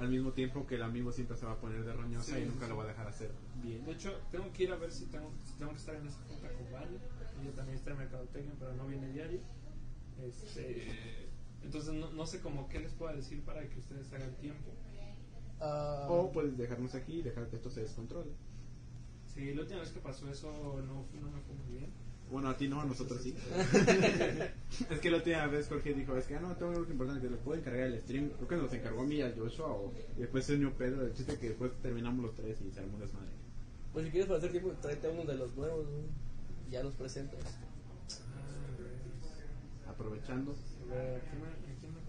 Al 0.00 0.08
mismo 0.08 0.32
tiempo 0.32 0.66
que 0.66 0.74
el 0.74 0.82
amigo 0.82 1.12
siempre 1.12 1.36
se 1.36 1.46
va 1.46 1.52
a 1.52 1.60
poner 1.60 1.84
de 1.84 1.92
roñosa 1.92 2.34
Sí, 2.34 2.42
y 2.42 2.46
nunca 2.46 2.64
sí. 2.64 2.70
lo 2.72 2.76
va 2.78 2.82
a 2.82 2.86
dejar 2.88 3.06
hacer 3.06 3.30
bien. 3.62 3.84
De 3.84 3.92
hecho, 3.92 4.12
tengo 4.32 4.52
que 4.52 4.64
ir 4.64 4.72
a 4.72 4.76
ver 4.76 4.90
si 4.90 5.06
tengo, 5.06 5.30
si 5.44 5.52
tengo 5.58 5.70
que 5.70 5.78
estar 5.78 5.94
en 5.94 6.08
esa 6.08 6.18
junta 6.26 6.48
con 6.52 6.72
Vale. 6.72 6.98
Ella 7.40 7.52
también 7.54 7.78
está 7.78 7.92
en 7.92 7.98
Mercadotecnia, 7.98 8.52
pero 8.58 8.74
no 8.74 8.86
viene 8.88 9.12
diario. 9.12 9.40
Este, 10.26 10.88
entonces, 11.62 11.94
no, 11.94 12.10
no 12.10 12.26
sé 12.26 12.40
cómo 12.40 12.68
qué 12.68 12.80
les 12.80 12.92
puedo 12.94 13.14
decir 13.14 13.44
para 13.44 13.68
que 13.68 13.78
ustedes 13.78 14.12
hagan 14.12 14.34
tiempo. 14.38 14.72
Ah, 15.60 16.08
O 16.10 16.32
puedes 16.32 16.58
dejarnos 16.58 16.96
aquí 16.96 17.20
y 17.20 17.22
dejar 17.22 17.48
que 17.48 17.54
esto 17.56 17.70
se 17.70 17.82
descontrole. 17.82 18.32
Sí, 19.32 19.54
la 19.54 19.60
última 19.62 19.78
vez 19.78 19.90
que 19.90 20.00
pasó 20.00 20.28
eso 20.28 20.50
no, 20.84 21.06
no 21.20 21.30
me 21.30 21.40
fue 21.42 21.54
muy 21.54 21.78
bien. 21.78 21.92
Bueno, 22.30 22.48
a 22.48 22.56
ti 22.56 22.68
no, 22.68 22.80
a 22.80 22.84
nosotros 22.84 23.22
sí. 23.22 23.34
es 24.90 25.00
que 25.00 25.10
la 25.10 25.18
última 25.18 25.46
vez 25.46 25.68
Jorge 25.68 25.94
dijo, 25.94 26.16
es 26.16 26.26
que 26.26 26.36
ah, 26.36 26.40
no, 26.40 26.56
tengo 26.56 26.72
algo 26.72 26.90
importante, 26.90 27.20
que 27.22 27.30
le 27.30 27.36
puedo 27.36 27.58
encargar 27.58 27.86
el 27.86 28.00
stream. 28.00 28.30
Creo 28.30 28.48
que 28.48 28.56
nos 28.56 28.72
encargó 28.72 29.02
a 29.02 29.04
mí 29.04 29.16
y 29.16 29.22
a 29.22 29.32
Joshua, 29.36 29.68
o, 29.68 29.92
y 30.16 30.20
después 30.20 30.44
se 30.44 30.54
unió 30.54 30.72
Pedro. 30.72 31.06
El 31.06 31.12
chiste 31.12 31.38
que 31.38 31.50
después 31.50 31.70
terminamos 31.82 32.24
los 32.24 32.34
tres 32.34 32.58
y 32.60 32.72
se 32.72 32.80
armó 32.80 32.98
desmadre. 32.98 33.30
Pues 33.92 34.06
si 34.06 34.10
quieres 34.10 34.26
para 34.26 34.38
hacer 34.38 34.50
tiempo, 34.50 34.72
tráete 34.80 35.06
a 35.06 35.10
uno 35.10 35.24
de 35.24 35.36
los 35.36 35.54
nuevos, 35.54 35.86
güey. 35.88 36.04
Ya 36.70 36.82
los 36.82 36.94
presentas. 36.94 37.40
Aprovechando. 39.86 40.56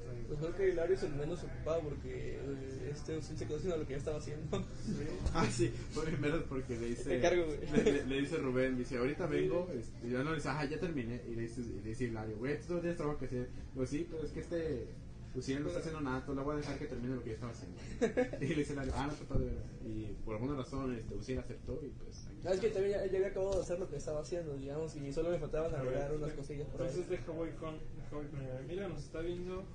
A. 0.07 0.27
Pues 0.27 0.39
creo 0.39 0.55
que 0.55 0.69
Hilario 0.69 0.95
es 0.95 1.03
el 1.03 1.13
menos 1.13 1.43
ocupado 1.43 1.81
porque 1.81 2.39
eh, 2.41 2.89
este 2.91 3.21
sí 3.21 3.37
se 3.37 3.45
quedó 3.45 3.57
haciendo 3.57 3.77
lo 3.77 3.85
que 3.85 3.91
ya 3.93 3.97
estaba 3.97 4.17
haciendo. 4.17 4.63
Ah, 5.33 5.45
sí, 5.51 5.69
fue 5.91 6.05
primero 6.05 6.43
porque 6.47 6.77
le 6.79 6.87
dice. 6.87 7.19
Güey. 7.19 7.83
Le, 7.83 7.91
le- 7.91 8.05
le 8.05 8.21
dice 8.21 8.37
Rubén, 8.37 8.77
dice, 8.77 8.97
ahorita 8.97 9.25
vengo. 9.27 9.69
Este, 9.73 10.07
y 10.07 10.11
yo 10.11 10.23
no 10.23 10.29
le 10.31 10.37
dice, 10.37 10.49
ah, 10.49 10.63
ya 10.65 10.79
terminé. 10.79 11.21
Y 11.27 11.35
le 11.35 11.41
dice, 11.43 11.61
y 11.61 11.81
le 11.81 11.89
dice 11.89 12.05
Hilario, 12.05 12.37
güey, 12.37 12.59
tú 12.61 12.73
no 12.75 12.79
tienes 12.79 12.97
trabajo 12.97 13.19
que 13.19 13.25
hacer. 13.25 13.49
Digo, 13.73 13.85
sí, 13.85 14.07
pero 14.09 14.23
es 14.23 14.31
que 14.31 14.39
este. 14.39 14.87
Pues 15.33 15.43
si 15.47 15.51
él 15.51 15.63
no 15.63 15.67
está 15.67 15.79
haciendo 15.81 15.99
nada, 15.99 16.19
entonces 16.19 16.37
le 16.39 16.43
voy 16.45 16.53
a 16.53 16.57
dejar 16.59 16.79
que 16.79 16.85
termine 16.85 17.15
lo 17.15 17.21
que 17.21 17.29
yo 17.31 17.35
estaba 17.35 17.51
haciendo. 17.51 17.77
y 18.41 18.47
le 18.47 18.55
dice 18.55 18.71
Hilario, 18.71 18.93
ah, 18.95 19.07
no 19.07 19.13
trató 19.15 19.37
de 19.39 19.45
ver. 19.47 19.63
Y 19.85 20.15
por 20.23 20.35
alguna 20.35 20.55
razón, 20.55 20.95
este, 20.95 21.13
Uciel 21.13 21.39
aceptó 21.39 21.81
y 21.83 21.89
pues. 21.89 22.25
Ah, 22.45 22.53
es 22.53 22.59
que 22.61 22.69
también 22.69 22.93
ya, 22.93 23.05
ya 23.05 23.17
había 23.17 23.27
acabado 23.27 23.55
de 23.55 23.61
hacer 23.61 23.77
lo 23.77 23.89
que 23.89 23.97
estaba 23.97 24.21
haciendo, 24.21 24.55
digamos, 24.55 24.95
y 24.95 25.11
solo 25.11 25.31
me 25.31 25.37
faltaban 25.39 25.75
A 25.75 25.79
agregar 25.81 26.13
unas 26.15 26.31
cosillas 26.31 26.67
por 26.69 26.81
ahí. 26.83 26.87
Entonces 26.87 27.09
deja 27.09 27.31
voy 27.33 27.49
con, 27.59 27.73
deja 27.97 28.15
voy 28.15 28.27
con. 28.27 28.67
Mira, 28.67 28.87
nos 28.87 29.03
está 29.03 29.19
viendo 29.19 29.65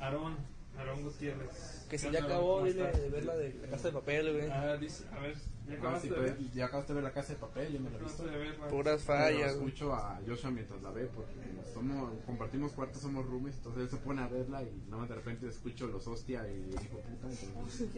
Aarón, 0.00 0.36
Aarón 0.78 1.02
Gutiérrez. 1.02 1.86
Que 1.88 1.98
si 1.98 2.06
¿Qué 2.08 2.12
ya 2.12 2.24
acabó, 2.24 2.64
dile 2.64 2.84
de 2.92 3.08
ver 3.08 3.24
la 3.24 3.34
de 3.36 3.54
la 3.62 3.68
casa 3.68 3.88
de 3.88 3.94
papel, 3.94 4.32
güey. 4.36 4.50
Ah, 4.50 4.76
dice, 4.76 5.04
a 5.10 5.20
ver, 5.20 5.34
¿ya 5.34 5.74
Ah, 5.74 5.78
acabaste 5.78 6.08
sí, 6.08 6.14
de 6.14 6.20
ver? 6.20 6.36
pues, 6.36 6.54
ya 6.54 6.64
acabaste 6.66 6.92
de 6.92 6.94
ver 6.96 7.04
la 7.04 7.12
casa 7.12 7.32
de 7.32 7.38
papel, 7.38 7.72
yo 7.72 7.80
me 7.80 7.90
la 7.90 7.96
he 7.98 8.02
visto. 8.02 8.22
De 8.24 8.36
verla. 8.36 8.68
Puras 8.68 9.02
fallas, 9.02 9.54
güey. 9.56 9.68
escucho 9.68 9.94
a 9.94 10.20
Joshua 10.26 10.50
mientras 10.50 10.82
la 10.82 10.90
ve 10.90 11.06
porque 11.06 11.32
somos, 11.72 12.12
compartimos 12.26 12.72
cuartos, 12.72 13.00
somos 13.00 13.24
roomies, 13.26 13.56
entonces 13.56 13.82
él 13.84 13.88
se 13.88 13.96
pone 13.96 14.20
a 14.22 14.28
verla 14.28 14.62
y 14.62 14.82
nada 14.88 14.98
más 14.98 15.08
de 15.08 15.14
repente 15.14 15.48
escucho 15.48 15.86
los 15.86 16.06
hostia 16.06 16.46
y 16.46 16.56
dijo 16.64 16.98
puta. 16.98 17.08
Entonces, 17.08 17.48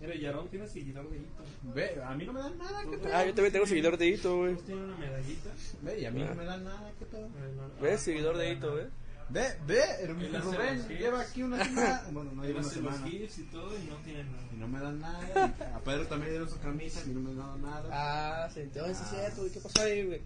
Mira, 0.00 0.14
y 0.14 0.26
Aarón 0.26 0.46
tiene 0.48 0.68
seguidor 0.68 1.10
de 1.10 1.16
Hito. 1.16 1.42
ve, 1.74 2.00
a 2.04 2.14
mí 2.14 2.24
no 2.24 2.32
me 2.32 2.38
dan 2.40 2.56
nada, 2.56 2.82
¿qué 2.88 2.96
pedo? 2.98 3.10
Ah, 3.12 3.24
yo 3.26 3.34
también 3.34 3.52
tengo 3.52 3.66
seguidor 3.66 3.98
de 3.98 4.06
Hito, 4.06 4.36
güey. 4.36 4.54
Tienen 4.54 4.84
una 4.84 4.96
medallita. 4.96 5.50
Ve, 5.82 6.00
y 6.00 6.04
a 6.04 6.10
mí 6.12 6.22
Ah. 6.22 6.26
no 6.28 6.34
me 6.36 6.44
dan 6.44 6.62
nada, 6.62 6.92
¿qué 7.00 7.04
pedo? 7.04 7.28
No, 7.28 7.66
no. 7.68 7.80
¿Ves? 7.82 8.00
Seguidor 8.02 8.36
de 8.36 8.52
Hito, 8.52 8.70
güey. 8.74 8.84
Ve, 9.30 9.46
ve, 9.66 10.06
Rubén 10.06 10.88
lleva 10.88 11.20
aquí 11.20 11.42
una 11.42 11.62
semana, 11.62 12.02
bueno, 12.12 12.32
no 12.32 12.42
lleva 12.42 12.60
una 12.60 12.66
los 12.66 12.72
semana. 12.72 13.08
y 13.08 13.26
todo 13.52 13.78
y 13.78 13.84
no 13.84 13.96
tiene 13.96 14.24
nada. 14.24 14.42
Y 14.52 14.56
no 14.56 14.68
me 14.68 14.80
dan 14.80 15.00
nada. 15.00 15.54
A 15.74 15.80
Pedro 15.80 16.06
también 16.06 16.24
le 16.24 16.30
dieron 16.30 16.48
su 16.48 16.58
camisa 16.60 17.02
y 17.06 17.10
no 17.10 17.20
me 17.20 17.30
han 17.30 17.36
dado 17.36 17.58
nada. 17.58 17.88
Ah, 17.92 18.48
sí, 18.52 18.60
entonces 18.60 19.00
es 19.00 19.08
cierto, 19.08 19.40
güey. 19.42 19.52
¿Qué 19.52 19.60
pasó 19.60 19.82
ahí, 19.82 20.06
güey? 20.06 20.22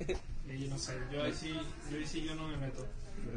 Y 0.49 0.59
yo 0.65 0.69
no 0.71 0.79
sé, 0.79 0.99
yo 1.13 1.23
ahí 1.23 1.33
sí, 1.33 1.53
yo 1.91 1.99
ahí 1.99 2.07
sí 2.07 2.23
yo 2.23 2.35
no 2.37 2.47
me 2.47 2.57
meto. 2.59 2.87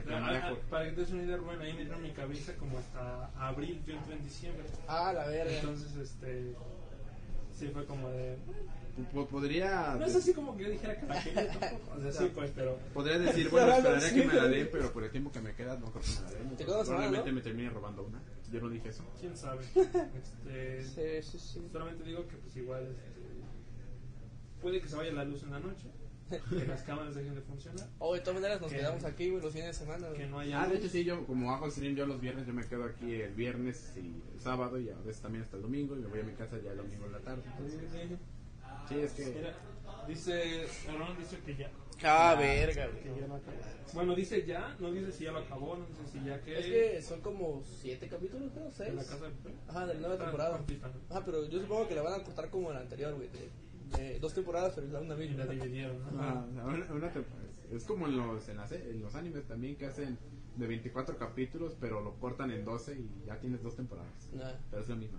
Ah, 0.09 0.51
ah, 0.51 0.53
Para 0.69 0.85
que 0.85 0.91
te 0.91 1.01
des 1.01 1.11
una 1.11 1.23
idea, 1.23 1.37
Rubén, 1.37 1.61
ahí 1.61 1.73
me 1.73 1.81
dieron 1.83 2.01
mi 2.01 2.11
cabeza 2.11 2.53
como 2.55 2.77
hasta 2.77 3.29
abril, 3.35 3.81
yo 3.85 3.95
entré 3.95 4.15
en 4.15 4.23
diciembre. 4.23 4.65
Ah, 4.87 5.13
la 5.13 5.25
verga. 5.27 5.51
Entonces, 5.51 5.95
este, 5.95 6.53
sí 7.57 7.69
fue 7.73 7.85
como 7.85 8.09
de... 8.09 8.37
Po- 9.13 9.27
Podría, 9.27 9.95
No 9.99 10.05
es 10.05 10.15
así 10.15 10.33
como 10.33 10.55
que 10.55 10.63
yo 10.63 10.69
dijera 10.69 10.97
que 10.99 11.05
la 11.05 11.21
quería 11.21 11.51
tampoco. 11.59 11.91
O 11.97 12.01
sea, 12.01 12.11
sí, 12.13 12.31
pues, 12.33 12.51
pero... 12.55 12.77
podría 12.93 13.19
decir, 13.19 13.49
bueno, 13.51 13.75
sí, 13.99 14.15
que 14.15 14.25
me 14.27 14.33
la 14.33 14.47
den, 14.47 14.69
pero 14.71 14.91
por 14.93 15.03
el 15.03 15.11
tiempo 15.11 15.31
que 15.31 15.41
me 15.41 15.53
queda, 15.53 15.77
no 15.77 15.91
creo 15.91 16.01
que 16.03 16.09
me 16.11 16.21
la 16.21 16.31
den. 16.31 16.55
Te 16.57 16.63
Probablemente 16.65 17.29
¿no? 17.29 17.35
me 17.35 17.41
termine 17.41 17.69
robando 17.69 18.03
una. 18.03 18.21
Yo 18.51 18.61
no 18.61 18.69
dije 18.69 18.89
eso. 18.89 19.03
¿Quién 19.19 19.35
sabe? 19.35 19.65
Este, 20.15 21.21
Sí, 21.21 21.31
sí, 21.31 21.39
sí. 21.39 21.67
solamente 21.71 22.03
digo 22.05 22.25
que 22.27 22.37
pues 22.37 22.55
igual 22.55 22.83
este, 22.85 23.19
puede 24.61 24.79
que 24.81 24.87
se 24.87 24.95
vaya 24.95 25.11
la 25.11 25.25
luz 25.25 25.43
en 25.43 25.51
la 25.51 25.59
noche, 25.59 25.87
que 26.49 26.65
las 26.65 26.81
cámaras 26.83 27.13
dejen 27.15 27.35
de 27.35 27.41
funcionar, 27.41 27.87
Oh, 27.99 28.13
de 28.13 28.21
todas 28.21 28.35
maneras 28.35 28.61
nos 28.61 28.71
¿Qué? 28.71 28.77
quedamos 28.77 29.03
aquí, 29.03 29.29
güey, 29.29 29.43
los 29.43 29.51
fines 29.53 29.67
de 29.67 29.73
semana, 29.73 30.07
güey. 30.07 30.19
que 30.21 30.27
no 30.27 30.39
haya 30.39 30.61
Ah, 30.63 30.67
de 30.67 30.77
hecho 30.77 30.87
sí, 30.89 31.03
yo 31.03 31.25
como 31.27 31.51
hago 31.51 31.69
stream 31.69 31.95
yo 31.95 32.05
los 32.07 32.19
viernes, 32.21 32.47
yo 32.47 32.53
me 32.53 32.65
quedo 32.65 32.85
aquí 32.85 33.13
el 33.13 33.33
viernes 33.33 33.93
y 33.97 34.21
el 34.33 34.39
sábado 34.41 34.79
y 34.79 34.89
a 34.89 34.95
veces 34.99 35.21
también 35.21 35.43
hasta 35.43 35.57
el 35.57 35.63
domingo 35.63 35.95
y 35.95 35.99
me 35.99 36.07
voy 36.07 36.21
a 36.21 36.23
mi 36.23 36.33
casa 36.33 36.57
ya 36.63 36.71
el 36.71 36.77
domingo 36.77 37.05
en 37.05 37.11
la 37.11 37.19
tarde. 37.19 37.43
Entonces, 37.57 37.79
sí, 38.89 38.99
es 38.99 39.11
que... 39.13 39.25
Mira, 39.25 39.53
dice, 40.07 40.65
Aaron 40.89 41.17
dice 41.17 41.39
que 41.45 41.55
ya. 41.55 41.71
Ah, 42.03 42.35
verga, 42.37 42.89
que 42.91 43.09
güey. 43.09 43.21
ya 43.21 43.27
lo 43.27 43.35
acabó. 43.35 43.57
Bueno, 43.93 44.15
dice 44.15 44.45
ya, 44.45 44.75
no 44.79 44.91
dice 44.91 45.11
si 45.13 45.23
ya 45.23 45.31
lo 45.31 45.39
acabó, 45.39 45.77
no 45.77 45.85
dice 45.85 46.05
si 46.11 46.25
ya 46.25 46.41
que... 46.41 46.59
Es 46.59 46.65
que 46.65 47.01
son 47.01 47.21
como 47.21 47.63
siete 47.63 48.07
capítulos, 48.09 48.51
creo, 48.53 48.69
seis. 48.71 48.89
en 48.89 48.95
la 48.97 49.03
casa 49.03 49.25
de. 49.25 49.31
Ajá, 49.69 49.85
de 49.87 49.93
la 49.93 49.99
nueva 50.01 50.15
Ah, 50.15 50.25
temporada. 50.25 50.65
Ah, 51.11 51.21
pero 51.25 51.45
yo 51.47 51.59
supongo 51.61 51.87
que 51.87 51.95
la 51.95 52.01
van 52.01 52.19
a 52.19 52.23
cortar 52.23 52.49
como 52.49 52.71
la 52.73 52.79
anterior, 52.81 53.13
güey. 53.15 53.29
De, 53.29 53.49
de 53.97 54.19
dos 54.19 54.33
temporadas, 54.33 54.73
pero 54.75 54.87
es 54.87 54.93
la 54.93 54.99
una 54.99 55.13
Y 55.15 55.27
misma. 55.29 55.45
la 55.45 55.51
dividieron, 55.53 55.97
¿no? 56.03 56.21
Ah, 56.21 56.45
una- 56.51 56.91
una 56.93 57.11
es 57.71 57.83
como 57.85 58.07
en 58.07 58.17
los, 58.17 58.47
en, 58.49 58.57
las- 58.57 58.71
en 58.73 59.01
los 59.01 59.15
animes 59.15 59.45
también 59.47 59.75
que 59.77 59.85
hacen 59.85 60.17
de 60.57 60.67
24 60.67 61.17
capítulos, 61.17 61.75
pero 61.79 62.01
lo 62.01 62.13
cortan 62.19 62.51
en 62.51 62.65
12 62.65 62.93
y 62.99 63.09
ya 63.25 63.39
tienes 63.39 63.63
dos 63.63 63.75
temporadas. 63.75 64.29
Nah. 64.33 64.51
Pero 64.69 64.81
es 64.83 64.89
lo 64.89 64.95
mismo. 64.97 65.17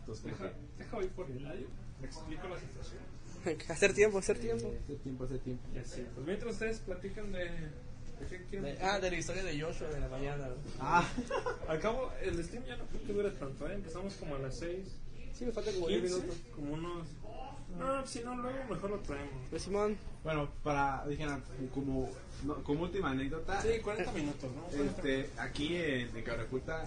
Entonces, 0.00 0.24
Deja, 0.24 0.52
deja 0.78 1.02
ir 1.02 1.10
por 1.10 1.30
el 1.30 1.46
aire, 1.46 1.66
le 2.02 2.06
explico 2.08 2.48
la 2.48 2.58
situación. 2.60 3.00
hacer 3.70 3.94
tiempo, 3.94 4.18
hacer 4.18 4.38
tiempo. 4.38 4.68
Hace 4.84 4.96
tiempo, 4.96 5.24
hace 5.24 5.38
tiempo. 5.38 5.62
Pues 5.72 6.26
mientras 6.26 6.52
ustedes 6.52 6.78
platican 6.80 7.32
de... 7.32 7.44
¿De 7.44 8.28
qué 8.28 8.44
quieren? 8.50 8.76
De- 8.76 8.82
ah, 8.82 9.00
de 9.00 9.10
la 9.10 9.16
historia 9.16 9.42
de 9.42 9.60
Joshua 9.60 9.88
de 9.88 9.98
la 10.00 10.08
mañana. 10.08 10.48
Ah, 10.78 11.08
Al 11.68 11.80
cabo, 11.80 12.12
el 12.22 12.42
stream 12.44 12.64
ya 12.64 12.76
no 12.76 12.84
creo 12.86 13.02
que 13.04 13.12
dure 13.12 13.30
tanto, 13.32 13.68
¿eh? 13.68 13.74
Empezamos 13.74 14.14
como 14.14 14.36
a 14.36 14.38
las 14.38 14.56
6, 14.58 14.86
Sí, 15.36 15.46
me 15.46 15.52
falta 15.52 15.72
como 15.72 15.88
10 15.88 16.02
15, 16.02 16.16
minutos. 16.20 16.38
como 16.54 16.72
unos... 16.74 17.08
No, 17.78 18.06
si 18.06 18.20
no, 18.20 18.36
luego 18.36 18.58
mejor 18.68 18.90
lo 18.90 18.98
traemos. 19.00 19.48
Pues 19.48 19.62
Simón, 19.62 19.96
bueno, 20.22 20.50
para, 20.62 21.06
dijera, 21.06 21.40
como, 21.72 22.10
no, 22.44 22.62
como 22.62 22.82
última 22.82 23.10
anécdota, 23.10 23.62
Sí, 23.62 23.80
40 23.82 24.12
minutos, 24.12 24.50
¿no? 24.54 24.84
este, 24.84 25.30
aquí 25.38 25.76
en, 25.76 26.14
en 26.14 26.24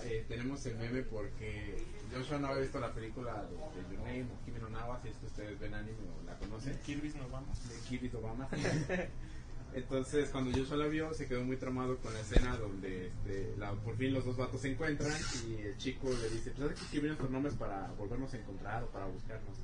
eh, 0.05 0.25
tenemos 0.27 0.63
el 0.67 0.75
meme 0.75 1.01
porque 1.01 1.83
Joshua 2.15 2.39
no 2.39 2.47
había 2.47 2.61
visto 2.61 2.79
la 2.79 2.93
película 2.93 3.43
de, 3.43 3.81
de 3.81 3.89
Your 3.95 3.99
Name 4.05 4.25
o 4.31 4.45
Kimi 4.45 4.59
no 4.59 4.69
Nawa, 4.69 4.99
si 5.01 5.09
es 5.09 5.17
que 5.17 5.25
ustedes 5.25 5.59
ven 5.59 5.73
anime 5.73 5.97
o 6.19 6.25
la 6.25 6.37
conocen. 6.37 6.77
Kirby's 6.85 7.15
nos 7.15 7.29
vamos. 7.29 7.57
de 7.69 7.75
Kirby 7.87 8.11
Obama. 8.15 8.47
Entonces, 9.73 10.29
cuando 10.29 10.57
Joshua 10.57 10.77
la 10.77 10.87
vio, 10.87 11.13
se 11.13 11.27
quedó 11.27 11.43
muy 11.43 11.57
tramado 11.57 11.97
con 11.97 12.13
la 12.13 12.21
escena 12.21 12.55
donde 12.55 13.07
este, 13.07 13.53
la- 13.57 13.73
por 13.73 13.97
fin 13.97 14.13
los 14.13 14.23
dos 14.23 14.37
vatos 14.37 14.61
se 14.61 14.71
encuentran 14.71 15.11
y 15.47 15.55
el 15.55 15.77
chico 15.77 16.07
le 16.09 16.29
dice, 16.29 16.51
pues 16.51 16.69
hay 16.69 16.75
que 16.75 16.81
escribir 16.83 17.07
nuestros 17.07 17.29
nombres 17.29 17.55
para 17.55 17.87
volvernos 17.97 18.33
a 18.33 18.37
encontrar 18.37 18.83
o 18.83 18.87
para 18.87 19.05
buscarnos. 19.07 19.57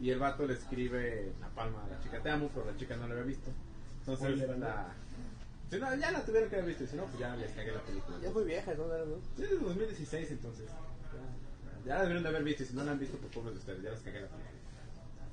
Y 0.00 0.10
el 0.10 0.18
vato 0.18 0.46
le 0.46 0.54
escribe 0.54 1.32
la 1.40 1.48
palma 1.50 1.84
a 1.84 1.88
la 1.88 2.00
chica, 2.00 2.22
te 2.22 2.30
amo, 2.30 2.48
pero 2.54 2.64
la 2.70 2.76
chica 2.78 2.96
no 2.96 3.06
lo 3.08 3.12
había 3.12 3.24
visto. 3.26 3.50
Entonces, 4.00 4.48
la... 4.58 4.94
Si 5.70 5.78
no, 5.78 5.94
ya 5.96 6.10
la 6.12 6.24
tuvieron 6.24 6.48
que 6.48 6.56
haber 6.56 6.68
visto, 6.68 6.84
y 6.84 6.86
si 6.86 6.96
no, 6.96 7.04
pues 7.04 7.18
ya 7.18 7.36
les 7.36 7.50
cagué 7.52 7.72
la 7.72 7.82
película. 7.82 8.16
ya 8.22 8.28
es 8.28 8.34
muy 8.34 8.44
vieja, 8.44 8.72
¿no? 8.72 8.86
¿no? 8.86 9.16
Sí, 9.36 9.42
es 9.42 9.50
de 9.50 9.56
2016 9.58 10.30
entonces. 10.30 10.66
Ya, 11.86 11.94
la 11.94 12.00
debieron 12.02 12.22
de 12.22 12.28
haber 12.28 12.44
visto 12.44 12.62
y 12.62 12.66
si 12.66 12.74
no 12.74 12.84
la 12.84 12.92
han 12.92 12.98
visto, 12.98 13.16
pues 13.18 13.32
pobres 13.32 13.54
de 13.54 13.58
ustedes, 13.60 13.82
ya 13.82 13.90
les 13.90 14.00
cagué 14.00 14.20
la. 14.22 14.28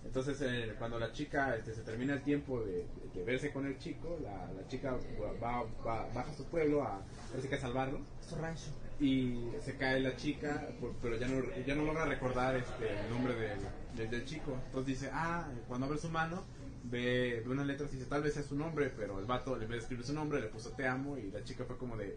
Entonces, 0.06 0.38
eh, 0.42 0.76
cuando 0.78 1.00
la 1.00 1.12
chica 1.12 1.56
este, 1.56 1.74
se 1.74 1.82
termina 1.82 2.14
el 2.14 2.22
tiempo 2.22 2.62
de, 2.64 2.86
de 3.14 3.24
verse 3.24 3.52
con 3.52 3.66
el 3.66 3.78
chico, 3.80 4.18
la, 4.24 4.52
la 4.54 4.68
chica 4.68 4.96
va, 5.42 5.64
va- 5.86 6.08
baja 6.14 6.32
a 6.32 6.34
su 6.36 6.46
pueblo 6.46 6.84
a 6.84 6.98
a 6.98 7.58
salvarlo 7.58 8.00
Su 8.22 8.36
rancho. 8.36 8.66
y 9.00 9.50
se 9.64 9.76
cae 9.78 10.00
la 10.00 10.16
chica, 10.16 10.70
pero 11.02 11.18
ya 11.18 11.28
no, 11.28 11.44
ya 11.66 11.76
no 11.76 11.84
logra 11.84 12.06
recordar 12.06 12.56
este, 12.56 12.88
el 13.02 13.10
nombre 13.10 13.34
del, 13.36 13.60
del, 13.98 14.10
del 14.10 14.26
chico. 14.26 14.56
Entonces 14.68 15.00
dice, 15.02 15.10
ah, 15.12 15.48
cuando 15.68 15.88
abre 15.88 15.98
su 15.98 16.08
mano, 16.10 16.44
ve, 16.84 17.42
ve 17.44 17.52
unas 17.52 17.66
letras 17.66 17.90
y 17.92 17.98
dice, 17.98 18.08
tal 18.08 18.22
vez 18.22 18.36
sea 18.36 18.44
su 18.44 18.56
nombre, 18.56 18.92
pero 18.96 19.20
el 19.20 19.26
vato, 19.26 19.56
en 19.56 19.62
vez 19.62 19.70
de 19.72 19.78
escribir 19.80 20.06
su 20.06 20.14
nombre, 20.14 20.40
le 20.40 20.48
puso 20.48 20.70
te 20.70 20.88
amo 20.88 21.18
y 21.18 21.32
la 21.32 21.44
chica 21.44 21.66
fue 21.66 21.78
como 21.78 21.98
de, 21.98 22.16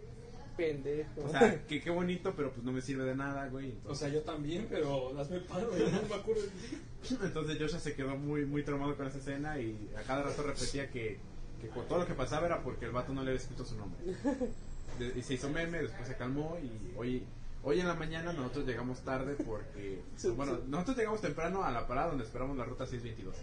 Pendejo. 0.59 1.09
o 1.25 1.29
sea, 1.31 1.65
que 1.69 1.81
qué 1.81 1.89
bonito, 1.91 2.35
pero 2.37 2.51
pues 2.53 2.63
no 2.65 2.73
me 2.73 2.83
sirve 2.83 3.05
de 3.05 3.15
nada, 3.15 3.49
güey. 3.49 3.75
O 3.87 3.95
sea, 3.95 4.09
yo 4.09 4.21
también, 4.23 4.67
pero 4.69 5.19
hazme 5.19 5.39
paro, 5.41 5.71
yo 5.79 5.89
no 5.91 6.03
me 6.09 6.15
acuerdo. 6.15 6.43
Entonces 7.23 7.57
Joshua 7.59 7.79
se 7.79 7.95
quedó 7.95 8.17
muy 8.17 8.45
muy 8.45 8.65
traumado 8.65 8.97
con 8.97 9.07
esa 9.07 9.19
escena 9.19 9.59
y 9.61 9.89
a 9.97 10.03
cada 10.03 10.25
rato 10.25 10.43
repetía 10.43 10.91
que, 10.91 11.19
que 11.61 11.69
con 11.69 11.87
todo 11.87 12.01
lo 12.01 12.07
que 12.07 12.15
pasaba 12.15 12.47
era 12.47 12.63
porque 12.63 12.85
el 12.87 12.91
vato 12.91 13.15
no 13.15 13.23
le 13.23 13.31
había 13.31 13.41
escrito 13.41 13.65
su 13.65 13.77
nombre. 13.77 14.01
De- 14.99 15.19
y 15.19 15.23
se 15.23 15.35
hizo 15.35 15.49
meme, 15.49 15.79
después 15.81 16.09
se 16.09 16.17
calmó 16.17 16.59
y 16.61 16.93
hoy, 16.99 17.23
hoy 17.63 17.79
en 17.79 17.87
la 17.87 17.95
mañana 17.95 18.33
nosotros 18.33 18.67
llegamos 18.67 18.99
tarde 19.03 19.37
porque, 19.47 20.03
bueno, 20.37 20.59
nosotros 20.67 20.97
llegamos 20.97 21.21
temprano 21.21 21.63
a 21.63 21.71
la 21.71 21.87
parada 21.87 22.09
donde 22.09 22.25
esperamos 22.25 22.57
la 22.59 22.65
ruta 22.65 22.85
622. 22.85 23.37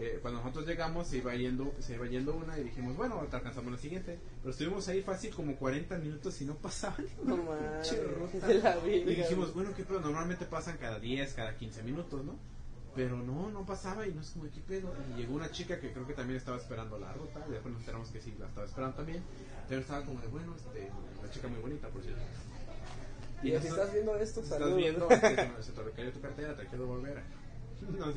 Eh, 0.00 0.18
cuando 0.22 0.40
nosotros 0.40 0.66
llegamos 0.66 1.08
se 1.08 1.16
iba 1.18 1.34
yendo 1.34 1.74
se 1.80 1.94
iba 1.94 2.06
yendo 2.06 2.34
una 2.36 2.56
y 2.58 2.62
dijimos, 2.64 2.96
bueno, 2.96 3.20
alcanzamos 3.20 3.72
la 3.72 3.78
siguiente. 3.78 4.18
Pero 4.42 4.50
estuvimos 4.52 4.86
ahí 4.88 5.02
fácil 5.02 5.34
como 5.34 5.56
40 5.56 5.98
minutos 5.98 6.40
y 6.40 6.44
no 6.44 6.54
pasaban. 6.54 7.04
No 7.24 7.36
la. 7.36 7.82
Y 8.86 9.04
dijimos, 9.16 9.52
bueno, 9.54 9.74
¿qué 9.74 9.84
pedo? 9.84 10.00
Normalmente 10.00 10.44
pasan 10.44 10.76
cada 10.78 10.98
10, 11.00 11.32
cada 11.34 11.56
15 11.56 11.82
minutos, 11.82 12.24
¿no? 12.24 12.36
Pero 12.94 13.16
no, 13.16 13.50
no 13.50 13.64
pasaba 13.66 14.06
y 14.06 14.12
no 14.12 14.20
es 14.20 14.30
como, 14.30 14.44
¿qué 14.50 14.60
pedo? 14.66 14.92
Y 15.14 15.20
llegó 15.20 15.34
una 15.34 15.50
chica 15.50 15.78
que 15.80 15.92
creo 15.92 16.06
que 16.06 16.14
también 16.14 16.36
estaba 16.36 16.56
esperando 16.56 16.98
la 16.98 17.12
ruta 17.12 17.44
y 17.48 17.52
después 17.52 17.72
nos 17.72 17.80
enteramos 17.82 18.08
que 18.10 18.20
sí, 18.20 18.34
la 18.38 18.46
estaba 18.46 18.66
esperando 18.66 18.96
también. 18.96 19.22
Pero 19.68 19.80
estaba 19.80 20.04
como 20.04 20.20
de, 20.20 20.26
bueno, 20.28 20.54
este, 20.56 20.90
una 21.20 21.30
chica 21.30 21.48
muy 21.48 21.60
bonita, 21.60 21.88
por 21.88 22.02
cierto. 22.02 22.22
Y 23.42 23.46
si 23.48 23.52
nosotros- 23.52 23.78
estás 23.78 23.92
viendo 23.92 24.16
esto, 24.16 24.40
estás 24.40 24.76
viendo, 24.76 25.08
se 25.08 25.72
te 25.72 26.10
tu 26.12 26.20
cartera, 26.20 26.56
te 26.56 26.66
quiero 26.66 26.86
volver. 26.86 27.22
No, 27.98 28.12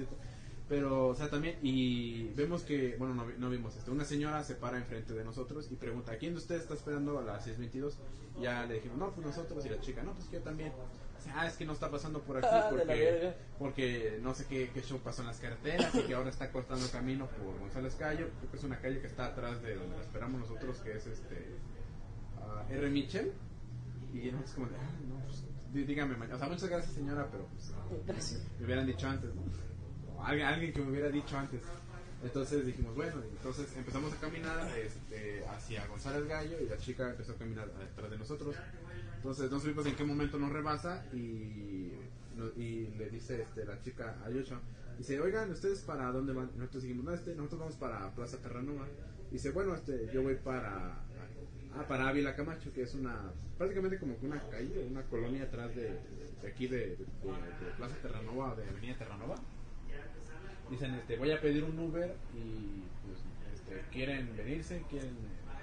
Pero, 0.71 1.09
o 1.09 1.15
sea, 1.15 1.29
también, 1.29 1.57
y 1.61 2.29
vemos 2.29 2.63
que, 2.63 2.95
bueno, 2.97 3.13
no, 3.13 3.25
no 3.37 3.49
vimos 3.49 3.75
esto. 3.75 3.91
Una 3.91 4.05
señora 4.05 4.41
se 4.41 4.55
para 4.55 4.77
enfrente 4.77 5.13
de 5.13 5.25
nosotros 5.25 5.67
y 5.69 5.75
pregunta: 5.75 6.17
¿Quién 6.17 6.31
de 6.31 6.37
ustedes 6.39 6.61
está 6.61 6.75
esperando 6.75 7.19
a 7.19 7.23
las 7.23 7.45
6:22? 7.45 7.95
Ya 8.39 8.65
le 8.65 8.75
dijimos: 8.75 8.97
No, 8.97 9.11
pues 9.11 9.27
nosotros. 9.27 9.65
Y 9.65 9.69
la 9.69 9.81
chica: 9.81 10.01
No, 10.01 10.13
pues 10.13 10.31
yo 10.31 10.39
también. 10.39 10.71
Dice, 11.17 11.29
Ah, 11.35 11.45
es 11.45 11.57
que 11.57 11.65
no 11.65 11.73
está 11.73 11.91
pasando 11.91 12.21
por 12.21 12.37
aquí 12.37 12.47
Ah, 12.49 12.67
porque, 12.69 13.33
porque 13.59 14.19
no 14.23 14.33
sé 14.33 14.45
qué, 14.45 14.69
qué 14.73 14.81
show 14.81 14.97
pasó 14.99 15.21
en 15.23 15.27
las 15.27 15.39
carreteras 15.41 15.93
y 15.93 16.03
que 16.03 16.13
ahora 16.13 16.29
está 16.29 16.49
cortando 16.53 16.87
camino 16.89 17.27
por 17.27 17.59
González 17.59 17.93
Cayo. 17.95 18.29
Creo 18.39 18.51
que 18.51 18.57
es 18.57 18.63
una 18.63 18.79
calle 18.79 19.01
que 19.01 19.07
está 19.07 19.25
atrás 19.25 19.61
de 19.61 19.75
donde 19.75 19.97
la 19.97 20.01
esperamos 20.03 20.39
nosotros, 20.39 20.77
que 20.77 20.93
es 20.93 21.05
este 21.05 21.47
ah, 22.39 22.63
R. 22.69 22.89
Mitchell. 22.89 23.33
Y 24.13 24.31
nosotros, 24.31 24.51
como 24.55 24.67
de, 24.67 24.75
"Ah, 24.77 24.89
no, 25.09 25.19
pues, 25.25 25.43
dí- 25.73 25.83
dígame, 25.83 26.15
mañana. 26.15 26.35
O 26.37 26.39
sea, 26.39 26.47
muchas 26.47 26.69
gracias, 26.69 26.93
señora, 26.93 27.27
pero 27.29 27.45
pues, 27.47 27.73
Gracias. 28.07 28.41
me 28.59 28.65
hubieran 28.65 28.85
dicho 28.87 29.05
antes, 29.07 29.35
¿no? 29.35 29.41
Alguien, 30.23 30.47
alguien 30.47 30.73
que 30.73 30.79
me 30.81 30.91
hubiera 30.91 31.09
dicho 31.09 31.37
antes. 31.37 31.61
Entonces 32.23 32.65
dijimos, 32.65 32.95
bueno, 32.95 33.15
entonces 33.31 33.67
empezamos 33.75 34.13
a 34.13 34.17
caminar 34.17 34.67
este, 34.77 35.43
hacia 35.47 35.87
González 35.87 36.27
Gallo 36.27 36.57
y 36.61 36.69
la 36.69 36.77
chica 36.77 37.09
empezó 37.09 37.31
a 37.31 37.35
caminar 37.35 37.67
detrás 37.73 38.11
de 38.11 38.17
nosotros. 38.17 38.55
Entonces 39.17 39.49
no 39.49 39.59
supimos 39.59 39.85
en 39.87 39.95
qué 39.95 40.03
momento 40.03 40.37
nos 40.37 40.51
rebasa 40.51 41.03
y, 41.13 41.91
y 42.57 42.87
le 42.97 43.09
dice 43.09 43.41
este, 43.41 43.65
la 43.65 43.81
chica 43.81 44.17
a 44.25 44.29
Yoshua, 44.29 44.59
dice, 44.97 45.19
oigan, 45.19 45.49
¿ustedes 45.51 45.79
para 45.79 46.11
dónde 46.11 46.33
van? 46.33 46.51
Nosotros 46.57 46.83
dijimos, 46.83 47.05
no, 47.05 47.13
este, 47.13 47.33
nosotros 47.35 47.59
vamos 47.61 47.75
para 47.75 48.09
Plaza 48.13 48.37
Terranova. 48.37 48.87
Dice, 49.31 49.49
bueno, 49.51 49.73
este, 49.73 50.09
yo 50.13 50.21
voy 50.21 50.35
para, 50.35 50.93
ah, 51.73 51.85
para 51.87 52.09
Ávila 52.09 52.35
Camacho, 52.35 52.71
que 52.73 52.83
es 52.83 52.93
una, 52.93 53.31
prácticamente 53.57 53.97
como 53.97 54.19
que 54.19 54.25
una 54.27 54.41
calle, 54.49 54.85
una 54.89 55.01
colonia 55.03 55.43
atrás 55.43 55.75
de, 55.75 55.97
de 56.41 56.47
aquí 56.47 56.67
de, 56.67 56.77
de- 56.77 56.95
de- 56.97 57.71
Plaza 57.77 57.95
Terranova 58.01 58.55
de 58.55 58.67
Avenida 58.69 58.95
Terranova. 58.97 59.35
Dicen, 60.69 60.93
este, 60.95 61.17
voy 61.17 61.31
a 61.31 61.41
pedir 61.41 61.63
un 61.63 61.77
Uber 61.77 62.15
y 62.33 62.83
pues, 63.05 63.19
este, 63.53 63.81
quieren 63.91 64.35
venirse, 64.37 64.83
quieren, 64.89 65.15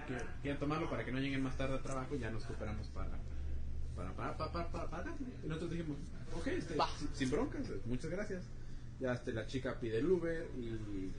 quieren, 0.06 0.26
quieren 0.42 0.60
tomarlo 0.60 0.90
para 0.90 1.04
que 1.04 1.12
no 1.12 1.18
lleguen 1.18 1.42
más 1.42 1.56
tarde 1.56 1.74
al 1.76 1.82
trabajo 1.82 2.14
y 2.14 2.18
ya 2.18 2.30
nos 2.30 2.44
cooperamos 2.44 2.86
para 2.88 3.10
para 3.96 4.12
para 4.12 4.36
para 4.36 4.52
para, 4.52 4.70
para, 4.70 4.90
para. 4.90 5.14
Y 5.42 5.46
nosotros 5.48 5.70
dijimos, 5.70 5.96
ok, 6.36 6.46
este, 6.48 6.74
sin, 6.98 7.08
sin 7.14 7.30
broncas, 7.30 7.62
muchas 7.86 8.10
gracias. 8.10 8.42
Ya 9.00 9.12
este, 9.14 9.32
la 9.32 9.46
chica 9.46 9.78
pide 9.80 9.98
el 9.98 10.10
Uber 10.10 10.46
y 10.58 11.12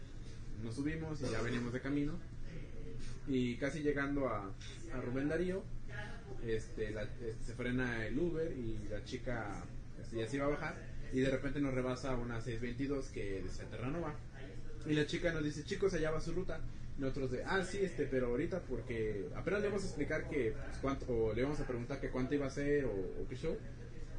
nos 0.64 0.76
subimos 0.76 1.20
y 1.22 1.30
ya 1.32 1.42
venimos 1.42 1.74
de 1.74 1.82
camino. 1.82 2.14
Y 3.28 3.56
casi 3.58 3.82
llegando 3.82 4.28
a, 4.28 4.46
a 4.94 5.02
Rubén 5.02 5.30
Darío, 5.30 5.64
este, 6.46 6.92
la- 6.92 7.04
este, 7.04 7.36
se 7.44 7.54
frena 7.54 8.06
el 8.06 8.18
Uber 8.20 8.52
y 8.52 8.88
la 8.90 9.04
chica 9.04 9.64
este, 10.02 10.18
ya 10.18 10.28
se 10.28 10.36
iba 10.38 10.46
a 10.46 10.50
bajar 10.50 10.76
y 11.14 11.20
de 11.22 11.30
repente 11.30 11.60
nos 11.60 11.74
rebasa 11.74 12.16
una 12.16 12.42
622 12.42 13.08
que 13.10 13.42
desde 13.44 13.66
Terranova 13.66 14.16
y 14.88 14.94
la 14.94 15.06
chica 15.06 15.32
nos 15.32 15.44
dice 15.44 15.64
chicos 15.64 15.94
allá 15.94 16.12
va 16.12 16.22
su 16.22 16.32
ruta. 16.32 16.60
Nosotros 16.98 17.32
de 17.32 17.44
ah 17.46 17.64
sí 17.64 17.80
este 17.82 18.06
pero 18.06 18.28
ahorita 18.28 18.62
porque 18.62 19.28
apenas 19.36 19.62
le 19.62 19.68
vamos 19.68 19.84
a 19.84 19.88
explicar 19.88 20.28
que 20.30 20.52
pues, 20.52 20.78
cuánto 20.82 21.06
o 21.08 21.34
le 21.34 21.44
vamos 21.44 21.60
a 21.60 21.68
preguntar 21.68 22.00
que 22.02 22.10
cuánto 22.10 22.36
iba 22.36 22.48
a 22.48 22.50
ser 22.50 22.86
o, 22.86 23.28
qué 23.30 23.36
show. 23.36 23.58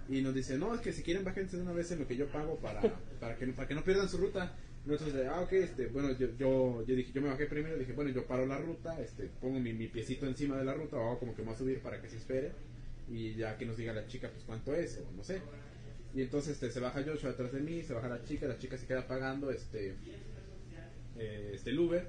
Y 0.08 0.22
nos 0.22 0.34
dice 0.34 0.56
no 0.58 0.74
es 0.74 0.80
que 0.80 0.92
si 0.92 1.02
quieren 1.02 1.24
bájense 1.24 1.56
de 1.56 1.62
una 1.62 1.72
vez 1.72 1.90
en 1.92 2.00
lo 2.00 2.08
que 2.08 2.16
yo 2.16 2.26
pago 2.28 2.56
para 2.56 2.80
para 3.20 3.36
que 3.36 3.46
para 3.48 3.68
que 3.68 3.74
no 3.74 3.84
pierdan 3.84 4.08
su 4.08 4.18
ruta. 4.18 4.56
Nosotros 4.86 5.12
de 5.12 5.28
ah 5.28 5.40
ok 5.40 5.52
este 5.52 5.86
bueno 5.88 6.12
yo, 6.12 6.28
yo 6.38 6.84
yo 6.86 6.94
dije 6.94 7.12
yo 7.12 7.20
me 7.20 7.28
bajé 7.28 7.46
primero 7.46 7.76
dije 7.76 7.92
bueno 7.92 8.10
yo 8.10 8.26
paro 8.26 8.46
la 8.46 8.56
ruta 8.56 8.98
este 8.98 9.24
pongo 9.40 9.60
mi, 9.60 9.74
mi 9.74 9.88
piecito 9.88 10.24
encima 10.26 10.56
de 10.56 10.64
la 10.64 10.72
ruta 10.72 10.96
o 10.96 11.18
como 11.18 11.34
que 11.34 11.42
me 11.42 11.48
voy 11.48 11.54
a 11.54 11.58
subir 11.58 11.80
para 11.80 12.00
que 12.00 12.08
se 12.08 12.16
espere 12.16 12.52
y 13.10 13.34
ya 13.34 13.58
que 13.58 13.66
nos 13.66 13.76
diga 13.76 13.92
la 13.92 14.06
chica 14.06 14.30
pues 14.30 14.42
cuánto 14.44 14.74
es 14.74 14.96
o 14.98 15.12
no 15.14 15.22
sé 15.22 15.42
y 16.14 16.22
entonces 16.22 16.52
este, 16.54 16.70
se 16.70 16.80
baja 16.80 17.02
Joshua 17.04 17.30
atrás 17.30 17.52
de 17.52 17.60
mí 17.60 17.82
se 17.82 17.94
baja 17.94 18.08
la 18.08 18.24
chica 18.24 18.46
la 18.48 18.58
chica 18.58 18.76
se 18.76 18.86
queda 18.86 19.06
pagando 19.06 19.50
este 19.50 19.94
eh, 21.18 21.52
este 21.54 21.70
el 21.70 21.78
Uber. 21.78 22.06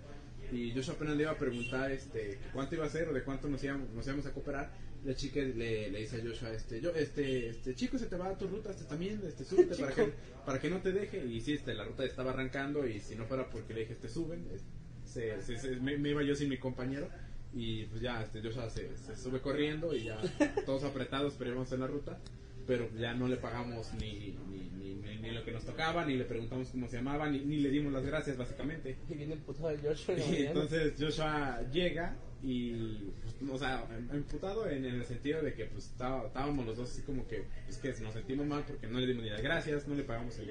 Y 0.52 0.74
Joshua 0.74 0.96
apenas 0.96 1.16
le 1.16 1.24
iba 1.24 1.32
a 1.32 1.38
preguntar 1.38 1.92
este 1.92 2.40
cuánto 2.54 2.76
iba 2.76 2.86
a 2.86 2.90
ser 2.90 3.08
o 3.08 3.14
de 3.14 3.24
cuánto 3.24 3.48
nos 3.48 3.64
íbamos, 3.64 3.90
nos 3.92 4.06
íbamos 4.06 4.26
a 4.26 4.32
cooperar. 4.34 4.72
La 5.06 5.16
chica 5.16 5.40
le, 5.40 5.90
le 5.90 6.00
dice 6.00 6.18
a 6.22 6.24
Joshua 6.24 6.52
este 6.54 6.80
yo 6.80 6.92
este 6.92 7.50
este 7.50 7.74
chico 7.74 7.98
se 7.98 8.06
te 8.06 8.16
va 8.16 8.28
a 8.28 8.38
tu 8.38 8.48
ruta 8.48 8.70
este 8.70 8.84
también 8.84 9.20
este 9.26 9.44
súbete 9.50 9.76
para 9.76 9.94
que 9.96 10.14
para 10.46 10.60
que 10.60 10.70
no 10.70 10.80
te 10.82 10.92
deje 10.92 11.26
y 11.26 11.42
sí 11.42 11.54
este 11.54 11.74
la 11.74 11.86
ruta 11.86 12.04
estaba 12.06 12.32
arrancando 12.32 12.86
y 12.88 13.00
si 13.00 13.16
no 13.16 13.26
fuera 13.26 13.50
porque 13.50 13.74
le 13.74 13.80
dije 13.82 13.94
este 13.94 14.10
suben 14.10 14.46
se, 15.06 15.42
se- 15.42 15.58
se- 15.58 15.76
me, 15.78 15.98
me 15.98 16.10
iba 16.10 16.22
yo 16.24 16.36
sin 16.36 16.50
mi 16.50 16.58
compañero. 16.58 17.08
Y 17.54 17.86
pues 17.86 18.02
ya 18.02 18.22
este 18.24 18.42
Joshua 18.42 18.70
se, 18.70 18.96
se 18.96 19.16
sube 19.16 19.42
corriendo 19.42 19.94
y 19.96 20.04
ya 20.06 20.22
todos 20.66 20.84
apretados 20.84 21.34
pero 21.38 21.50
íbamos 21.52 21.72
en 21.72 21.80
la 21.82 21.88
ruta 21.88 22.20
pero 22.72 22.90
ya 22.98 23.14
no 23.14 23.28
le 23.28 23.36
pagamos 23.36 23.94
ni, 23.96 24.34
ni, 24.50 24.70
ni, 24.80 24.96
ni- 24.96 25.18
ni 25.18 25.32
lo 25.32 25.44
que 25.44 25.52
nos 25.52 25.66
tocaba, 25.66 26.06
ni 26.06 26.16
le 26.16 26.24
preguntamos 26.24 26.70
cómo 26.70 26.88
se 26.88 26.96
llamaba, 26.96 27.30
ni, 27.30 27.40
ni 27.40 27.58
le 27.58 27.70
dimos 27.70 27.92
las 27.92 28.06
gracias, 28.06 28.38
básicamente. 28.38 28.96
Y 29.10 29.16
viene 29.16 29.34
emputado 29.34 29.72
el 29.72 29.82
Joshua 29.82 30.16
en 30.18 30.34
Y 30.34 30.38
entonces 30.46 30.94
Joshua 30.98 31.60
llega 31.74 32.16
y, 32.42 32.72
pues, 33.42 33.52
o 33.52 33.58
sea, 33.60 33.86
em- 33.98 34.10
emputado 34.16 34.70
en, 34.70 34.86
el 34.86 35.04
sentido 35.04 35.42
de 35.42 35.54
que 35.54 35.66
pues 35.66 35.88
estábamos 35.88 36.66
los 36.66 36.78
dos 36.78 36.90
así 36.90 37.02
como 37.02 37.28
que, 37.28 37.44
es 37.68 37.78
que 37.78 37.90
nos 38.02 38.14
sentimos 38.14 38.48
mal 38.48 38.64
porque 38.66 38.88
no 38.88 39.00
le 39.02 39.08
dimos 39.08 39.24
ni 39.26 39.30
las 39.32 39.42
gracias, 39.42 39.86
no 39.86 39.94
le 39.96 40.04
pagamos 40.04 40.40
el, 40.40 40.50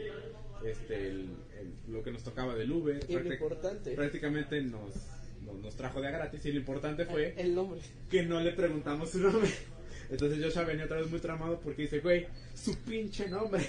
este, 0.66 1.08
el- 1.08 1.30
el- 1.58 1.92
lo 1.94 2.02
que 2.02 2.10
nos 2.10 2.22
tocaba 2.22 2.54
del 2.54 2.70
Uber. 2.70 3.00
Y 3.08 3.14
lo 3.14 3.32
importante, 3.32 3.92
Prácticamente 3.94 4.60
nos, 4.60 4.94
nos, 5.42 5.54
nos 5.56 5.74
trajo 5.74 6.02
de 6.02 6.08
a 6.08 6.10
gratis 6.10 6.44
y 6.44 6.52
lo 6.52 6.58
importante 6.58 7.06
fue 7.06 7.32
el 7.38 7.54
nombre. 7.54 7.80
que 8.10 8.24
no 8.24 8.40
le 8.40 8.52
preguntamos 8.52 9.08
su 9.08 9.20
nombre. 9.20 9.48
Entonces 10.10 10.42
Joshua 10.42 10.64
venía 10.64 10.84
otra 10.84 10.98
vez 10.98 11.10
muy 11.10 11.20
tramado 11.20 11.60
porque 11.60 11.82
dice, 11.82 12.00
güey, 12.00 12.26
su 12.54 12.76
pinche 12.78 13.28
nombre. 13.28 13.62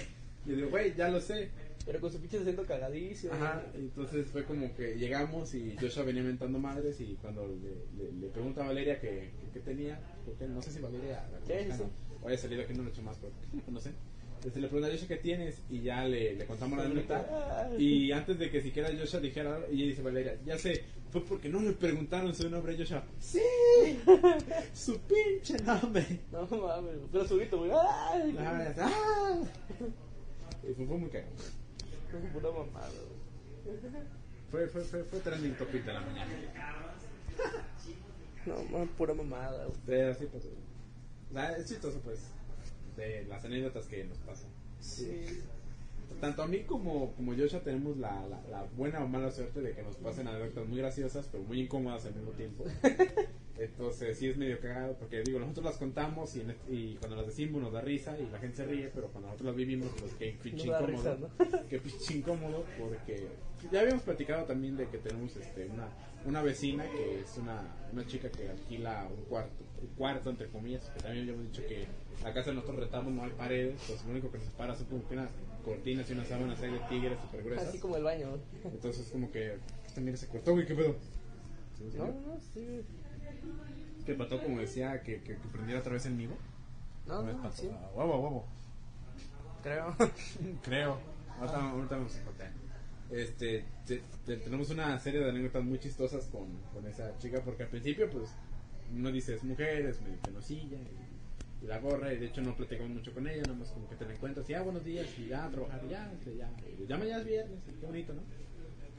Y 0.44 0.50
yo 0.50 0.56
digo, 0.56 0.70
güey, 0.70 0.94
ya 0.94 1.08
lo 1.08 1.20
sé. 1.20 1.50
Pero 1.84 2.00
con 2.00 2.12
su 2.12 2.20
pinche 2.20 2.38
acento 2.38 2.64
cagadísimo. 2.64 3.32
Ajá, 3.34 3.64
entonces 3.74 4.26
fue 4.28 4.44
como 4.44 4.72
que 4.74 4.94
llegamos 4.96 5.54
y 5.54 5.76
Joshua 5.80 6.04
venía 6.04 6.22
mentando 6.22 6.58
madres 6.58 7.00
y 7.00 7.16
cuando 7.20 7.46
le, 7.48 8.04
le, 8.04 8.12
le 8.12 8.28
pregunta 8.28 8.62
a 8.62 8.68
Valeria 8.68 9.00
que, 9.00 9.32
que, 9.40 9.50
que 9.52 9.60
tenía, 9.60 10.00
porque 10.24 10.46
no 10.46 10.62
sé 10.62 10.70
si 10.70 10.80
Valeria 10.80 11.24
o 12.22 12.28
haya 12.28 12.38
salido 12.38 12.62
aquí 12.62 12.72
no 12.74 12.82
lo 12.82 12.88
he 12.88 12.92
hecho 12.92 13.02
más, 13.02 13.18
pero 13.18 13.32
no 13.68 13.80
sé. 13.80 13.90
Este, 14.44 14.60
le 14.60 14.66
pregunta 14.66 14.88
a 14.88 14.90
Joshua 14.92 15.08
qué 15.08 15.16
tienes 15.16 15.62
y 15.70 15.82
ya 15.82 16.04
le, 16.06 16.34
le 16.34 16.46
contamos 16.46 16.78
la 16.78 16.88
neta. 16.88 17.70
Y 17.78 18.10
antes 18.12 18.38
de 18.38 18.50
que 18.50 18.60
siquiera 18.60 18.90
Joshua 18.96 19.20
dijera 19.20 19.60
y 19.70 19.76
ella 19.76 19.86
dice 19.86 20.02
Valeria, 20.02 20.38
ya 20.44 20.58
sé, 20.58 20.84
fue 21.12 21.22
porque 21.22 21.48
no 21.50 21.60
le 21.60 21.72
preguntaron 21.72 22.34
su 22.34 22.48
nombre 22.48 22.74
a 22.74 22.78
Joshua. 22.78 23.04
Sí, 23.18 23.38
su 24.72 24.98
pinche 25.00 25.58
nombre. 25.62 26.20
No 26.32 26.46
mames, 26.46 27.00
pero 27.12 27.28
su 27.28 27.36
grito, 27.36 27.58
güey. 27.58 27.70
¡Ay! 27.70 28.34
Ah, 28.40 28.74
ah. 28.78 29.42
Y 30.62 30.72
fue, 30.72 30.86
fue 30.86 30.96
muy 30.96 31.10
cagado. 31.10 31.32
Pura 32.32 32.50
mamada. 32.50 32.90
Fue, 34.50 34.66
fue, 34.68 34.82
fue, 34.82 35.04
fue 35.04 35.20
trending 35.20 35.54
topic 35.54 35.84
de 35.84 35.92
la 35.92 36.00
mañana. 36.00 36.32
No, 38.46 38.64
mames, 38.70 38.88
pura 38.96 39.12
mamada, 39.12 39.66
güey. 39.66 39.78
Pues. 39.84 40.18
o 40.22 41.32
sea, 41.34 41.56
es 41.58 41.68
chistoso, 41.68 42.00
pues. 42.00 42.20
De 42.96 43.24
las 43.26 43.44
anécdotas 43.44 43.86
que 43.86 44.04
nos 44.04 44.16
pasan. 44.18 44.48
Sí. 44.80 45.42
Tanto 46.20 46.42
a 46.42 46.46
mí 46.46 46.60
como, 46.60 47.12
como 47.14 47.34
Joshua 47.34 47.60
tenemos 47.60 47.96
la, 47.96 48.26
la, 48.28 48.40
la 48.50 48.62
buena 48.76 49.04
o 49.04 49.08
mala 49.08 49.30
suerte 49.30 49.60
de 49.60 49.72
que 49.74 49.82
nos 49.82 49.96
pasen 49.96 50.28
anécdotas 50.28 50.66
muy 50.66 50.78
graciosas, 50.78 51.28
pero 51.30 51.44
muy 51.44 51.60
incómodas 51.60 52.06
al 52.06 52.14
mismo 52.14 52.30
tiempo. 52.32 52.64
Entonces, 53.58 54.18
sí 54.18 54.28
es 54.28 54.36
medio 54.36 54.58
cagado, 54.60 54.94
porque 54.98 55.22
digo, 55.22 55.38
nosotros 55.38 55.64
las 55.66 55.76
contamos 55.76 56.34
y, 56.36 56.42
y 56.68 56.96
cuando 56.96 57.16
las 57.16 57.26
decimos 57.26 57.62
nos 57.62 57.72
da 57.72 57.80
risa 57.80 58.16
y 58.18 58.28
la 58.32 58.38
gente 58.38 58.56
se 58.56 58.66
ríe, 58.66 58.90
pero 58.92 59.08
cuando 59.08 59.28
nosotros 59.28 59.48
las 59.48 59.56
vivimos, 59.56 59.88
pues 60.00 60.14
que 60.14 60.36
pinche 60.42 60.66
incómodo. 60.66 60.86
risa, 60.86 61.16
Que 61.68 61.78
pinche 61.78 62.14
incómodo, 62.14 62.64
porque 62.78 63.28
ya 63.70 63.80
habíamos 63.80 64.02
platicado 64.02 64.44
también 64.46 64.76
de 64.76 64.88
que 64.88 64.98
tenemos 64.98 65.36
este, 65.36 65.66
una, 65.66 65.86
una 66.24 66.42
vecina 66.42 66.84
que 66.90 67.20
es 67.20 67.36
una, 67.36 67.62
una 67.92 68.04
chica 68.06 68.30
que 68.30 68.48
alquila 68.48 69.06
un 69.16 69.24
cuarto, 69.26 69.64
un 69.80 69.88
cuarto 69.94 70.30
entre 70.30 70.48
comillas, 70.48 70.88
que 70.90 71.00
también 71.00 71.24
habíamos 71.28 71.52
dicho 71.52 71.62
que 71.68 71.86
la 72.24 72.32
casa 72.32 72.50
de 72.50 72.56
nosotros 72.56 72.80
retamos 72.80 73.12
no 73.12 73.22
hay 73.22 73.30
paredes, 73.30 73.80
pues 73.86 74.04
lo 74.04 74.10
único 74.12 74.30
que 74.32 74.38
nos 74.38 74.46
separa 74.46 74.74
son 74.74 74.86
como 74.86 75.06
que 75.06 75.14
unas 75.14 75.30
cortinas 75.62 76.08
y 76.10 76.12
unas 76.12 76.28
sábanas 76.28 76.60
ahí 76.60 76.72
de 76.72 76.78
tigres 76.88 77.18
super 77.20 77.42
gruesas. 77.42 77.68
Así 77.68 77.78
como 77.78 77.96
el 77.96 78.02
baño. 78.04 78.28
Entonces 78.64 79.08
como 79.10 79.30
que 79.30 79.58
esta 79.86 80.00
mira 80.00 80.16
se 80.16 80.28
cortó, 80.28 80.52
güey, 80.52 80.66
¿qué 80.66 80.74
pedo? 80.74 80.96
¿Sí, 81.78 81.90
No, 81.96 82.06
no, 82.06 82.40
sí. 82.54 82.82
Que 84.04 84.12
el 84.12 84.18
pato 84.18 84.42
como 84.42 84.58
decía 84.60 85.02
que, 85.02 85.22
que, 85.22 85.36
que 85.36 85.48
prendiera 85.48 85.80
otra 85.80 85.92
vez 85.94 86.06
el 86.06 86.14
migo. 86.14 86.34
No, 87.06 87.22
no, 87.22 87.42
pato. 87.42 87.56
sí. 87.56 87.70
Ah, 87.72 87.90
huevo, 87.94 88.18
huevo. 88.20 88.46
Creo. 89.62 89.96
Creo. 90.62 90.98
Ahorita, 91.38 91.70
ahorita 91.70 91.96
vamos 91.96 92.16
a 92.16 92.24
contar. 92.24 92.52
Este, 93.10 93.64
te- 93.86 94.02
te- 94.24 94.36
tenemos 94.38 94.70
una 94.70 94.98
serie 94.98 95.20
de 95.20 95.30
anécdotas 95.30 95.64
muy 95.64 95.78
chistosas 95.78 96.26
con, 96.26 96.46
con 96.72 96.86
esa 96.86 97.16
chica 97.18 97.42
porque 97.44 97.64
al 97.64 97.68
principio 97.68 98.08
pues 98.10 98.30
uno 98.92 99.10
dice 99.12 99.34
es 99.34 99.44
mujer, 99.44 99.86
es 99.86 100.00
medio 100.00 100.18
penosilla 100.20 100.78
y, 100.78 100.96
y 101.62 101.66
la 101.66 101.78
gorra 101.78 102.12
y 102.12 102.18
de 102.18 102.26
hecho 102.26 102.40
no 102.40 102.56
platicamos 102.56 102.92
mucho 102.92 103.12
con 103.12 103.26
ella, 103.28 103.42
nada 103.42 103.54
más 103.54 103.68
como 103.70 103.88
que 103.88 103.96
te 103.96 104.04
la 104.04 104.14
encuentras 104.14 104.48
y 104.50 104.54
ah 104.54 104.62
buenos 104.62 104.84
días 104.84 105.06
y 105.18 105.28
ya 105.28 105.44
a 105.44 105.50
trabajar 105.50 105.80
ya, 105.88 106.12
ya, 106.36 106.50
ya 106.88 106.98
mañana 106.98 107.20
es 107.20 107.26
viernes, 107.26 107.60
qué 107.80 107.86
bonito, 107.86 108.12
¿no? 108.14 108.22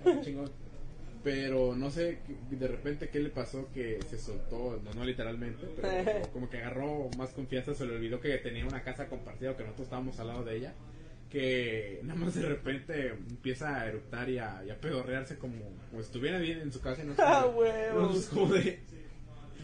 Ah, 0.05 0.21
chingón. 0.21 0.49
Pero 1.23 1.73
no 1.75 1.89
sé 1.89 2.19
de 2.49 2.67
repente 2.67 3.07
qué 3.09 3.19
le 3.19 3.29
pasó 3.29 3.69
que 3.73 3.99
se 4.09 4.17
soltó, 4.17 4.81
no, 4.83 4.93
no 4.93 5.05
literalmente, 5.05 5.67
pero 5.75 6.27
como 6.33 6.49
que 6.49 6.57
agarró 6.57 7.09
más 7.17 7.29
confianza, 7.31 7.73
se 7.73 7.85
le 7.85 7.95
olvidó 7.95 8.19
que 8.19 8.37
tenía 8.39 8.65
una 8.65 8.83
casa 8.83 9.07
compartida, 9.07 9.55
que 9.55 9.63
nosotros 9.63 9.85
estábamos 9.85 10.19
al 10.19 10.27
lado 10.27 10.43
de 10.43 10.57
ella, 10.57 10.73
que 11.29 12.01
nada 12.03 12.19
más 12.19 12.35
de 12.35 12.41
repente 12.43 13.07
empieza 13.09 13.79
a 13.79 13.87
eructar 13.87 14.29
y 14.29 14.37
a, 14.37 14.63
y 14.67 14.69
a 14.69 14.79
pedorrearse 14.79 15.37
como, 15.37 15.55
como 15.89 16.01
si 16.01 16.07
estuviera 16.07 16.39
bien 16.39 16.59
en 16.59 16.71
su 16.73 16.81
casa 16.81 17.03
y 17.03 17.07
no 17.07 17.13
¡Ah, 17.17 17.43
como, 17.45 17.63
no, 17.63 18.21
como 18.29 18.53
de 18.53 18.79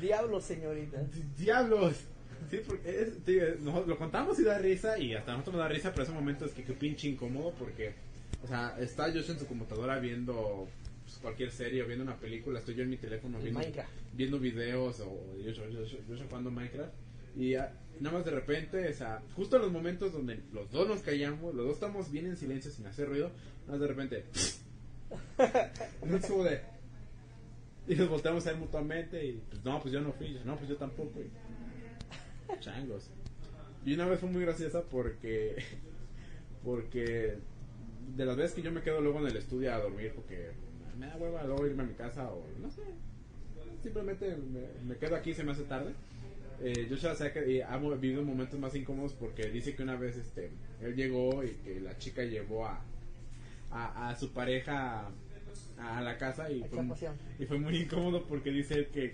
Diablo, 0.01 0.39
señorita. 0.39 1.01
diablos. 1.37 2.05
Sí, 2.49 2.59
porque 2.65 3.01
es- 3.01 3.23
tío, 3.25 3.43
nos- 3.59 3.87
lo 3.87 3.97
contamos 3.97 4.39
y 4.39 4.43
da 4.43 4.57
risa 4.57 4.97
y 4.97 5.13
hasta 5.13 5.31
a 5.31 5.37
nosotros 5.37 5.55
nos 5.57 5.63
da 5.65 5.69
risa, 5.73 5.91
pero 5.91 6.03
ese 6.03 6.11
momento 6.13 6.45
es 6.45 6.51
que 6.53 6.63
qué 6.63 6.73
pinche 6.73 7.07
incómodo 7.09 7.53
porque, 7.59 7.93
o 8.43 8.47
sea, 8.47 8.75
está 8.79 9.11
Josh 9.11 9.29
en 9.31 9.39
su 9.39 9.45
computadora 9.47 9.99
viendo 9.99 10.67
pues, 11.03 11.17
cualquier 11.17 11.51
serie 11.51 11.83
o 11.83 11.87
viendo 11.87 12.03
una 12.03 12.17
película, 12.17 12.59
estoy 12.59 12.75
yo 12.75 12.83
en 12.83 12.89
mi 12.89 12.97
teléfono 12.97 13.37
En 13.37 13.43
viendo, 13.43 13.59
viendo 14.13 14.39
videos 14.39 14.99
o 15.01 15.37
yo, 15.37 15.51
jugando 16.27 16.51
Minecraft 16.51 16.93
y 17.37 17.55
ah, 17.55 17.71
nada 17.99 18.17
más 18.17 18.25
de 18.25 18.31
repente, 18.31 18.87
o 18.89 18.93
sea, 18.93 19.21
justo 19.35 19.55
en 19.57 19.61
los 19.63 19.71
momentos 19.71 20.11
donde 20.13 20.39
los 20.53 20.71
dos 20.71 20.87
nos 20.87 21.01
callamos, 21.01 21.53
los 21.53 21.65
dos 21.65 21.73
estamos 21.75 22.11
bien 22.11 22.25
en 22.27 22.35
silencio 22.37 22.71
sin 22.71 22.85
hacer 22.87 23.07
ruido, 23.09 23.29
nada 23.67 23.71
más 23.73 23.79
de 23.81 23.87
repente, 23.87 24.25
no 26.05 26.43
de... 26.43 26.61
Y 27.87 27.95
nos 27.95 28.07
volteamos 28.09 28.45
a 28.45 28.51
ver 28.51 28.59
mutuamente 28.59 29.25
y 29.25 29.41
pues 29.49 29.63
no, 29.65 29.81
pues 29.81 29.91
yo 29.93 29.99
no 30.01 30.11
fui, 30.13 30.31
yo, 30.33 30.43
no, 30.45 30.55
pues 30.57 30.69
yo 30.69 30.75
tampoco. 30.77 31.19
y- 31.21 31.29
changos. 32.59 33.09
Y 33.85 33.93
una 33.93 34.07
vez 34.07 34.19
fue 34.19 34.29
muy 34.29 34.41
graciosa 34.41 34.83
porque 34.83 35.63
porque 36.63 37.37
de 38.15 38.25
las 38.25 38.35
veces 38.35 38.53
que 38.53 38.61
yo 38.61 38.71
me 38.71 38.81
quedo 38.81 39.01
luego 39.01 39.19
en 39.19 39.27
el 39.27 39.37
estudio 39.37 39.73
a 39.73 39.79
dormir 39.79 40.11
porque 40.15 40.51
me 40.97 41.07
da 41.07 41.15
hueva 41.17 41.43
luego 41.43 41.65
irme 41.65 41.83
a 41.83 41.85
mi 41.85 41.93
casa 41.93 42.29
o 42.29 42.45
no 42.59 42.69
sé, 42.69 42.81
simplemente 43.81 44.35
me, 44.35 44.67
me 44.85 44.97
quedo 44.97 45.15
aquí 45.15 45.33
se 45.33 45.43
me 45.43 45.51
hace 45.51 45.63
tarde. 45.63 45.93
Eh, 46.61 46.93
sé 46.97 47.31
que 47.31 47.51
y 47.53 47.61
ha 47.61 47.77
vivido 47.77 48.21
momentos 48.21 48.59
más 48.59 48.75
incómodos 48.75 49.13
porque 49.13 49.49
dice 49.49 49.75
que 49.75 49.83
una 49.83 49.95
vez 49.95 50.17
este 50.17 50.51
él 50.81 50.93
llegó 50.93 51.41
y 51.41 51.51
que 51.63 51.79
la 51.79 51.97
chica 51.97 52.23
llevó 52.23 52.65
a 52.65 52.81
a, 53.71 54.09
a 54.09 54.15
su 54.15 54.33
pareja 54.33 55.07
a, 55.77 55.97
a 55.97 56.01
la 56.01 56.17
casa 56.17 56.51
y 56.51 56.61
fue, 56.63 56.83
y 57.39 57.59
muy 57.59 57.77
incómodo 57.77 58.25
porque 58.25 58.51
dice 58.51 58.87
que 58.87 59.13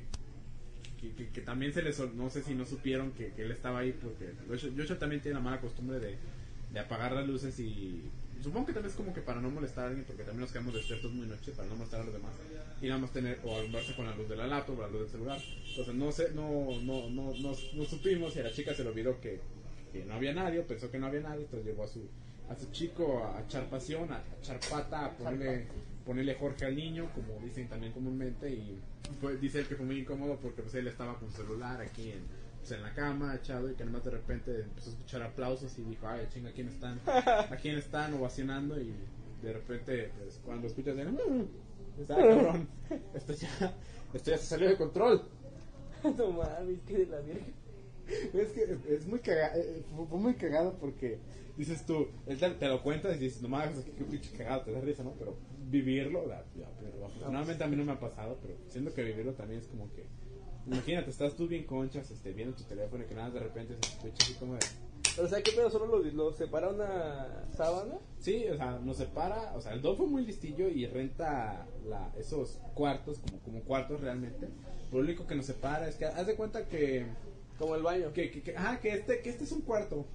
que, 0.97 1.41
también 1.41 1.73
se 1.73 1.81
les 1.81 1.99
no 2.13 2.29
sé 2.29 2.41
si 2.41 2.53
no 2.53 2.65
supieron 2.65 3.11
que, 3.11 3.33
él 3.37 3.51
estaba 3.51 3.79
ahí 3.79 3.93
porque 3.93 4.33
Joshua, 4.47 4.97
también 4.97 5.21
tiene 5.21 5.35
la 5.35 5.43
mala 5.43 5.61
costumbre 5.61 5.99
de, 5.99 6.17
de 6.71 6.79
apagar 6.79 7.13
las 7.13 7.27
luces 7.27 7.59
y 7.59 8.01
supongo 8.41 8.67
que 8.67 8.73
también 8.73 8.91
es 8.91 8.97
como 8.97 9.13
que 9.13 9.21
para 9.21 9.41
no 9.41 9.49
molestar 9.49 9.85
a 9.85 9.87
alguien 9.87 10.05
porque 10.05 10.23
también 10.23 10.41
nos 10.41 10.51
quedamos 10.51 10.73
despiertos 10.73 11.11
muy 11.11 11.25
noche 11.25 11.51
para 11.51 11.67
no 11.67 11.75
molestar 11.75 12.01
a 12.01 12.03
los 12.03 12.13
demás 12.13 12.33
y 12.81 12.87
nada 12.87 12.99
más 12.99 13.11
tener 13.11 13.39
o 13.43 13.57
alumbrarse 13.57 13.95
con 13.95 14.05
la 14.05 14.15
luz 14.15 14.27
de 14.29 14.35
la 14.35 14.47
laptop 14.47 14.79
o 14.79 14.81
la 14.81 14.89
luz 14.89 15.01
del 15.01 15.09
celular. 15.09 15.39
Entonces 15.69 15.95
no 15.95 16.11
sé 16.11 16.31
no 16.33 16.79
no 16.81 17.09
no 17.09 17.33
no, 17.33 17.55
no 17.73 17.85
supimos 17.85 18.35
y 18.35 18.39
a 18.39 18.43
la 18.43 18.51
chica 18.51 18.73
se 18.73 18.83
le 18.83 18.89
olvidó 18.89 19.19
que, 19.19 19.39
no 20.05 20.13
había 20.13 20.33
nadie 20.33 20.61
pensó 20.61 20.91
que 20.91 20.99
no 20.99 21.07
había 21.07 21.21
nadie 21.21 21.43
entonces 21.43 21.65
llevó 21.65 21.83
a 21.83 21.87
su 21.87 22.01
a 22.49 22.55
su 22.55 22.69
chico 22.71 23.23
a, 23.23 23.69
pasión 23.69 24.11
a, 24.11 24.17
a 24.17 24.23
echar 24.39 24.59
pata 24.69 25.05
a 25.05 25.17
ponerle 25.17 25.67
ponerle 26.05 26.35
Jorge 26.35 26.65
al 26.65 26.75
niño, 26.75 27.09
como 27.13 27.39
dicen 27.43 27.67
también 27.67 27.91
comúnmente, 27.93 28.49
y 28.49 28.79
fue- 29.19 29.37
dice 29.37 29.59
él 29.59 29.67
que 29.67 29.75
fue 29.75 29.85
muy 29.85 29.99
incómodo 29.99 30.37
porque 30.41 30.61
pues, 30.61 30.75
él 30.75 30.87
estaba 30.87 31.17
con 31.19 31.29
su 31.31 31.37
celular 31.37 31.81
aquí 31.81 32.11
en, 32.11 32.19
pues, 32.59 32.71
en 32.71 32.81
la 32.83 32.93
cama, 32.93 33.35
echado, 33.35 33.69
y 33.69 33.73
que 33.75 33.83
además 33.83 34.03
de 34.03 34.11
repente 34.11 34.61
empezó 34.61 34.89
a 34.89 34.93
escuchar 34.93 35.21
aplausos 35.23 35.77
y 35.79 35.83
dijo, 35.83 36.07
ay, 36.07 36.27
chinga, 36.33 36.49
¿a 36.49 36.53
quién 36.53 36.67
están? 36.67 36.99
¿A 37.07 37.57
quién 37.61 37.77
están 37.77 38.13
ovacionando? 38.13 38.79
Y 38.79 38.93
de 39.41 39.53
repente, 39.53 40.11
pues, 40.19 40.39
cuando 40.45 40.67
escuchas 40.67 40.97
el... 40.97 41.11
"Mm", 41.11 41.47
está 42.01 42.15
cabrón, 42.17 42.67
esto 43.13 43.33
ya, 43.33 43.73
esto 44.13 44.31
ya 44.31 44.37
se 44.37 44.45
salió 44.45 44.69
de 44.69 44.77
control. 44.77 45.23
no 46.03 46.31
mames, 46.31 46.79
que 46.87 46.97
de 46.99 47.05
la 47.07 47.19
virgen. 47.21 47.53
Es 48.33 48.49
que 48.49 48.77
es 48.93 49.07
muy 49.07 49.17
cagado, 49.19 49.59
fue 50.09 50.19
muy 50.19 50.35
cagado 50.35 50.73
porque 50.79 51.17
dices 51.57 51.85
tú, 51.85 52.07
él 52.27 52.37
te, 52.39 52.49
te 52.51 52.67
lo 52.67 52.81
cuentas 52.83 53.15
y 53.15 53.19
dices, 53.19 53.41
no 53.41 53.47
mames, 53.49 53.79
qué, 53.85 54.03
pinche 54.03 54.31
cagado, 54.37 54.61
te 54.63 54.71
da 54.71 54.81
risa, 54.81 55.03
¿no? 55.03 55.11
Pero 55.17 55.37
vivirlo, 55.69 56.25
la- 56.27 56.45
ya, 56.55 56.69
pero 56.79 57.05
afortunadamente 57.05 57.63
a 57.63 57.67
mí 57.67 57.75
no 57.75 57.85
me 57.85 57.93
ha 57.93 57.99
pasado, 57.99 58.37
pero 58.41 58.55
siento 58.69 58.93
que 58.93 59.03
vivirlo 59.03 59.33
también 59.33 59.61
es 59.61 59.67
como 59.67 59.91
que, 59.93 60.05
imagínate, 60.67 61.09
estás 61.09 61.35
tú 61.35 61.47
bien 61.47 61.65
conchas, 61.65 62.09
este, 62.11 62.33
viendo 62.33 62.55
tu 62.55 62.63
teléfono 62.63 63.03
y 63.03 63.07
que 63.07 63.15
nada 63.15 63.29
de 63.31 63.39
repente 63.39 63.75
se 63.81 63.89
escucha 63.93 64.23
así 64.23 64.33
como 64.35 64.53
de, 64.53 64.59
Pero, 65.15 65.27
o 65.27 65.29
sea, 65.29 65.41
¿qué 65.41 65.51
pedo? 65.53 65.69
¿Solo 65.69 65.85
lo, 65.87 65.99
lo 66.03 66.33
separa 66.33 66.69
una 66.69 67.45
sábana? 67.55 67.95
sí, 68.19 68.45
o 68.49 68.57
sea, 68.57 68.79
nos 68.79 68.97
separa, 68.97 69.53
o 69.55 69.61
sea, 69.61 69.73
el 69.73 69.81
Don 69.81 69.95
fue 69.97 70.07
muy 70.07 70.25
listillo 70.25 70.67
y 70.67 70.85
renta 70.87 71.67
la, 71.87 72.11
esos 72.17 72.59
cuartos 72.73 73.19
como, 73.19 73.39
como 73.39 73.59
cuartos 73.61 74.01
realmente, 74.01 74.49
lo 74.91 74.99
único 74.99 75.25
que 75.27 75.35
nos 75.35 75.45
separa 75.45 75.87
es 75.87 75.95
que, 75.95 76.05
haz 76.05 76.27
de 76.27 76.35
cuenta 76.35 76.67
que... 76.67 77.05
Como 77.57 77.73
el 77.75 77.83
baño. 77.83 78.11
que, 78.11 78.29
que, 78.31 78.41
que- 78.43 78.57
ajá, 78.57 78.81
que 78.81 78.89
este, 78.89 79.21
que 79.21 79.29
este 79.29 79.45
es 79.45 79.51
un 79.53 79.61
cuarto 79.61 80.05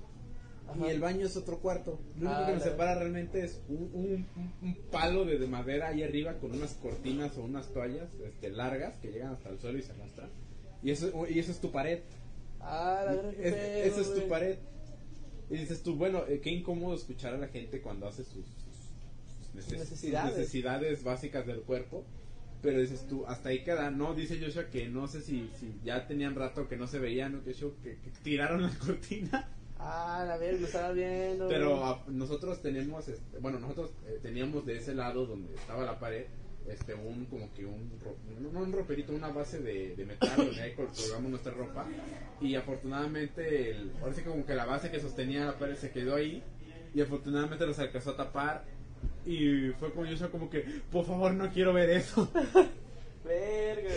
Ajá. 0.71 0.87
y 0.87 0.91
el 0.91 1.01
baño 1.01 1.27
es 1.27 1.37
otro 1.37 1.59
cuarto. 1.59 2.01
Lo 2.19 2.27
único 2.29 2.43
Ah, 2.43 2.47
que 2.47 2.53
nos 2.55 2.63
separa 2.63 2.95
realmente 2.95 3.45
es 3.45 3.61
un, 3.69 4.27
un- 4.63 4.77
palo 4.91 5.25
de, 5.25 5.39
de 5.39 5.47
madera 5.47 5.89
ahí 5.89 6.03
arriba 6.03 6.35
con 6.39 6.53
unas 6.53 6.75
cortinas 6.75 7.37
o 7.39 7.43
unas 7.45 7.73
toallas 7.73 8.09
este, 8.25 8.51
largas 8.51 8.97
que 8.99 9.11
llegan 9.13 9.33
hasta 9.35 9.49
el 9.51 9.59
suelo 9.59 9.79
y 9.79 9.83
se 9.83 9.93
arrastran. 9.93 10.31
Y 10.83 10.91
eso, 10.91 11.27
y 11.29 11.39
eso 11.39 11.51
es 11.53 11.61
tu 11.61 11.71
pared. 11.71 12.01
Ah, 12.61 13.03
la 13.07 13.13
verdad, 13.15 13.35
Es- 13.41 13.93
esa 13.93 14.01
es 14.01 14.15
tu 14.15 14.29
pared. 14.29 14.59
Y 15.51 15.57
dices 15.57 15.83
tú, 15.83 15.97
bueno, 15.97 16.23
eh, 16.29 16.41
qué 16.41 16.51
incómodo 16.51 16.95
escuchar 16.95 17.35
a 17.35 17.39
la 17.39 17.49
gente 17.49 17.81
cuando 17.81 18.07
hace 18.07 18.23
sus, 18.25 18.45
sus- 18.47 19.47
sus 19.47 19.55
neces- 19.55 19.79
sus 19.81 19.91
Necesidades. 19.91 20.37
necesidades 20.37 21.03
básicas 21.03 21.47
del 21.47 21.63
cuerpo. 21.63 22.05
Pero 22.63 22.79
dices 22.79 23.07
tú, 23.09 23.25
hasta 23.27 23.49
ahí 23.49 23.65
queda. 23.65 23.91
No, 23.91 24.15
dice 24.15 24.39
Joshua 24.39 24.67
que 24.69 24.87
no 24.89 25.09
sé 25.09 25.23
si, 25.23 25.49
si 25.59 25.75
ya 25.83 26.07
tenían 26.07 26.35
rato 26.35 26.69
que 26.69 26.77
no 26.77 26.87
se 26.87 26.99
veían, 26.99 27.33
¿no? 27.33 27.43
que, 27.43 27.53
que, 27.55 27.97
que 27.97 28.11
tiraron 28.23 28.63
la 28.63 28.71
cortina. 28.79 29.49
Ah, 29.83 30.25
la 30.29 30.37
verga, 30.37 30.61
lo 30.61 30.67
estaba 30.67 30.93
viendo. 30.93 31.49
Pero 31.49 31.71
güey. 31.79 31.83
a- 31.83 32.03
nosotros 32.09 32.61
tenemos, 32.63 33.09
este, 33.09 33.39
bueno, 33.39 33.59
nosotros 33.59 33.91
eh, 34.07 34.19
teníamos 34.23 34.67
de 34.67 34.77
ese 34.77 34.95
lado 34.95 35.25
donde 35.27 35.55
estaba 35.55 35.85
la 35.85 35.99
pared, 35.99 36.27
este, 36.69 36.95
un, 36.95 37.25
como 37.27 37.51
que 37.55 37.65
un, 37.65 37.91
no, 38.43 38.51
no 38.53 38.61
un 38.61 38.73
roperito, 38.73 39.13
una 39.13 39.29
base 39.29 39.59
de, 39.61 39.97
de 39.97 40.05
metal 40.05 40.31
donde 40.37 40.61
ahí 40.61 40.75
col- 40.75 40.89
colgamos 40.95 41.31
nuestra 41.31 41.53
ropa. 41.53 41.87
Y 42.41 42.55
afortunadamente, 42.55 43.71
el, 43.71 43.93
ahora 44.03 44.13
sí 44.15 44.23
como 44.23 44.45
que 44.45 44.55
la 44.55 44.67
base 44.67 44.91
que 44.91 45.01
sostenía 45.01 45.47
la 45.47 45.59
pared 45.59 45.77
se 45.77 45.91
quedó 45.91 46.17
ahí. 46.17 46.43
Y 46.95 47.01
afortunadamente 47.01 47.67
nos 47.67 47.79
alcanzó 47.79 48.11
a 48.11 48.17
tapar. 48.17 48.65
Y 49.25 49.71
fue 49.79 49.91
yo 50.15 50.31
como 50.31 50.51
que, 50.51 50.61
por 50.93 51.07
favor, 51.07 51.33
no 51.33 51.49
quiero 51.51 51.73
ver 51.73 51.89
eso. 51.91 52.31
Verga. 53.25 53.91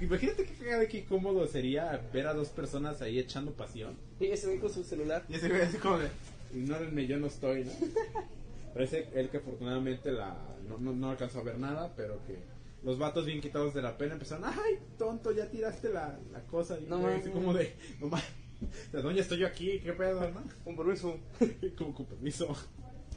Imagínate 0.00 0.44
qué 0.44 0.54
cagado 0.54 0.82
y 0.82 0.88
qué 0.88 1.04
cómodo 1.04 1.46
sería 1.46 2.00
ver 2.12 2.26
a 2.26 2.34
dos 2.34 2.48
personas 2.48 3.00
ahí 3.02 3.18
echando 3.18 3.52
pasión. 3.52 3.96
Y 4.20 4.26
ese 4.26 4.46
güey 4.46 4.58
con 4.58 4.72
su 4.72 4.84
celular. 4.84 5.24
Y 5.28 5.34
ese 5.34 5.48
güey 5.48 5.62
así 5.62 5.78
como 5.78 5.98
de, 5.98 6.08
ignórenme, 6.54 7.06
yo 7.06 7.18
no 7.18 7.26
estoy, 7.26 7.64
¿no? 7.64 7.72
Parece 8.74 9.08
él 9.14 9.30
que 9.30 9.38
afortunadamente 9.38 10.12
la, 10.12 10.36
no, 10.68 10.78
no, 10.78 10.92
no 10.92 11.10
alcanzó 11.10 11.40
a 11.40 11.42
ver 11.42 11.58
nada, 11.58 11.92
pero 11.96 12.20
que 12.26 12.38
los 12.84 12.98
vatos 12.98 13.26
bien 13.26 13.40
quitados 13.40 13.74
de 13.74 13.82
la 13.82 13.96
pena 13.96 14.12
empezaron, 14.12 14.44
ay, 14.44 14.78
tonto, 14.98 15.32
ya 15.32 15.50
tiraste 15.50 15.88
la, 15.88 16.18
la 16.32 16.40
cosa. 16.42 16.78
Y 16.78 16.84
No 16.84 16.98
güey, 16.98 17.16
así 17.16 17.30
como 17.30 17.54
de, 17.54 17.74
no 18.00 18.08
mames, 18.08 18.26
¿de 18.92 19.02
dónde 19.02 19.20
estoy 19.20 19.38
yo 19.38 19.46
aquí? 19.46 19.80
¿Qué 19.80 19.92
pedo, 19.94 20.30
no? 20.30 20.42
Un 20.64 20.76
permiso. 20.76 21.18
como 21.78 21.94
con 21.94 22.06
permiso. 22.06 22.54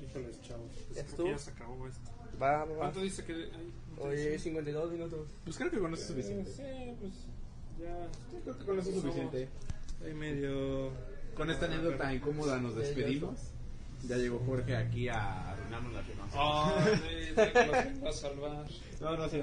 Híjoles, 0.03 0.41
chavos. 0.41 0.71
Pues 0.87 0.97
¿Ya 0.97 1.05
creo 1.05 1.25
que 1.25 1.31
ya 1.31 1.37
se 1.37 1.51
acabó 1.51 1.87
esto. 1.87 2.11
Va, 2.41 2.63
va, 2.63 2.65
va. 2.65 2.77
¿Cuánto 2.77 3.01
dice 3.01 3.23
que 3.23 3.33
hay? 3.33 3.71
Oye, 3.99 4.39
52 4.39 4.91
minutos. 4.91 5.27
Pues 5.43 5.57
creo 5.57 5.71
que 5.71 5.79
con 5.79 5.93
eso 5.93 6.01
es 6.03 6.07
suficiente. 6.07 6.51
Sí, 6.51 6.95
pues 6.99 7.13
ya. 7.79 8.07
Yo 8.33 8.41
creo 8.43 8.57
que 8.59 8.65
con 8.65 8.79
eso 8.79 8.89
es 8.89 8.95
suficiente. 9.01 9.49
Hay 10.05 10.13
medio. 10.13 10.91
Con 11.35 11.49
esta 11.49 11.65
anécdota 11.65 12.13
incómoda 12.13 12.59
nos 12.59 12.75
despedimos. 12.75 13.39
Ya 14.07 14.17
llegó 14.17 14.39
Jorge 14.39 14.75
aquí 14.75 15.07
a 15.09 15.51
arruinarnos 15.51 15.93
la 15.93 16.01
firma. 16.01 16.27
Ah, 16.33 16.83
sí, 16.83 18.07
a 18.07 18.11
salvar. 18.11 18.65
No, 18.99 19.15
no, 19.17 19.29
sí. 19.29 19.41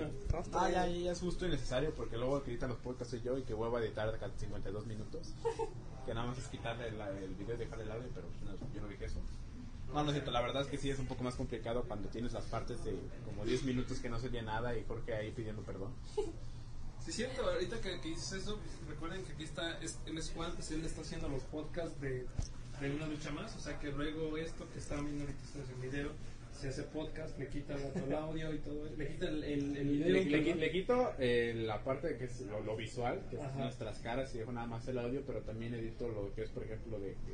Ah, 0.52 0.68
ya, 0.70 0.88
ya 0.88 1.12
es 1.12 1.20
justo 1.20 1.46
y 1.46 1.50
necesario 1.50 1.94
porque 1.94 2.16
luego 2.16 2.38
el 2.38 2.42
que 2.42 2.50
edita 2.50 2.66
los 2.66 2.78
podcasts 2.78 3.12
soy 3.12 3.20
yo 3.22 3.38
y 3.38 3.42
que 3.44 3.54
vuelvo 3.54 3.76
a 3.76 3.80
editar 3.84 4.10
cada 4.18 4.32
52 4.36 4.86
minutos. 4.86 5.32
Que 6.06 6.14
nada 6.14 6.26
más 6.28 6.38
es 6.38 6.46
quitarle 6.48 6.90
la- 6.92 7.10
el 7.10 7.34
video 7.34 7.54
y 7.54 7.58
dejarle 7.58 7.84
el 7.84 7.90
audio, 7.90 8.08
pero 8.14 8.26
pues, 8.28 8.40
no, 8.58 8.74
yo 8.74 8.80
no 8.80 8.88
dije 8.88 9.04
eso. 9.04 9.20
No, 9.92 10.02
no 10.02 10.10
es 10.10 10.12
cierto, 10.12 10.30
la 10.30 10.42
verdad 10.42 10.62
es 10.62 10.68
que 10.68 10.76
sí 10.76 10.90
es 10.90 10.98
un 10.98 11.06
poco 11.06 11.24
más 11.24 11.34
complicado 11.34 11.84
cuando 11.84 12.08
tienes 12.08 12.32
las 12.32 12.44
partes 12.44 12.84
de 12.84 12.94
como 13.24 13.44
10 13.44 13.64
minutos 13.64 13.98
que 13.98 14.08
no 14.08 14.18
se 14.18 14.28
nada 14.42 14.76
y 14.76 14.84
Jorge 14.84 15.14
ahí 15.14 15.30
pidiendo 15.30 15.62
perdón. 15.62 15.92
Sí, 17.00 17.10
es 17.10 17.16
cierto, 17.16 17.42
ahorita 17.48 17.80
que, 17.80 18.00
que 18.02 18.08
dices 18.08 18.32
eso, 18.32 18.58
recuerden 18.86 19.24
que 19.24 19.32
aquí 19.32 19.44
está, 19.44 19.78
es 19.80 19.98
Juan, 20.34 20.52
pues 20.52 20.70
él 20.72 20.84
está 20.84 21.00
haciendo 21.00 21.28
los 21.28 21.42
podcasts 21.44 21.98
de, 22.02 22.26
de 22.80 22.94
una 22.94 23.06
lucha 23.06 23.30
más, 23.30 23.54
o 23.56 23.60
sea 23.60 23.78
que 23.78 23.90
luego 23.90 24.36
esto 24.36 24.66
que 24.72 24.78
está 24.78 24.96
viendo 24.96 25.24
ahorita 25.24 25.72
en 25.72 25.80
video, 25.80 26.10
se 26.58 26.68
hace 26.68 26.82
podcast, 26.84 27.38
le 27.38 27.48
quita 27.48 27.74
el 27.74 28.12
audio 28.14 28.52
y 28.52 28.58
todo, 28.58 28.84
le 28.96 29.06
quita 29.08 29.28
el, 29.28 29.44
el, 29.44 29.76
el 29.76 29.88
video. 29.88 30.08
Le, 30.08 30.24
le- 30.24 30.54
le 30.56 30.70
quito 30.70 31.12
eh, 31.18 31.54
la 31.56 31.82
parte 31.84 32.16
que 32.16 32.24
es 32.24 32.40
lo, 32.42 32.60
lo 32.60 32.76
visual, 32.76 33.20
que 33.30 33.36
es 33.36 33.42
Ajá. 33.42 33.58
nuestras 33.60 33.98
caras 34.00 34.34
y 34.34 34.38
dejo 34.38 34.52
nada 34.52 34.66
más 34.66 34.86
el 34.88 34.98
audio, 34.98 35.22
pero 35.26 35.40
también 35.42 35.74
edito 35.74 36.08
lo 36.08 36.34
que 36.34 36.42
es, 36.42 36.50
por 36.50 36.64
ejemplo, 36.64 36.98
de 36.98 37.12
que 37.24 37.32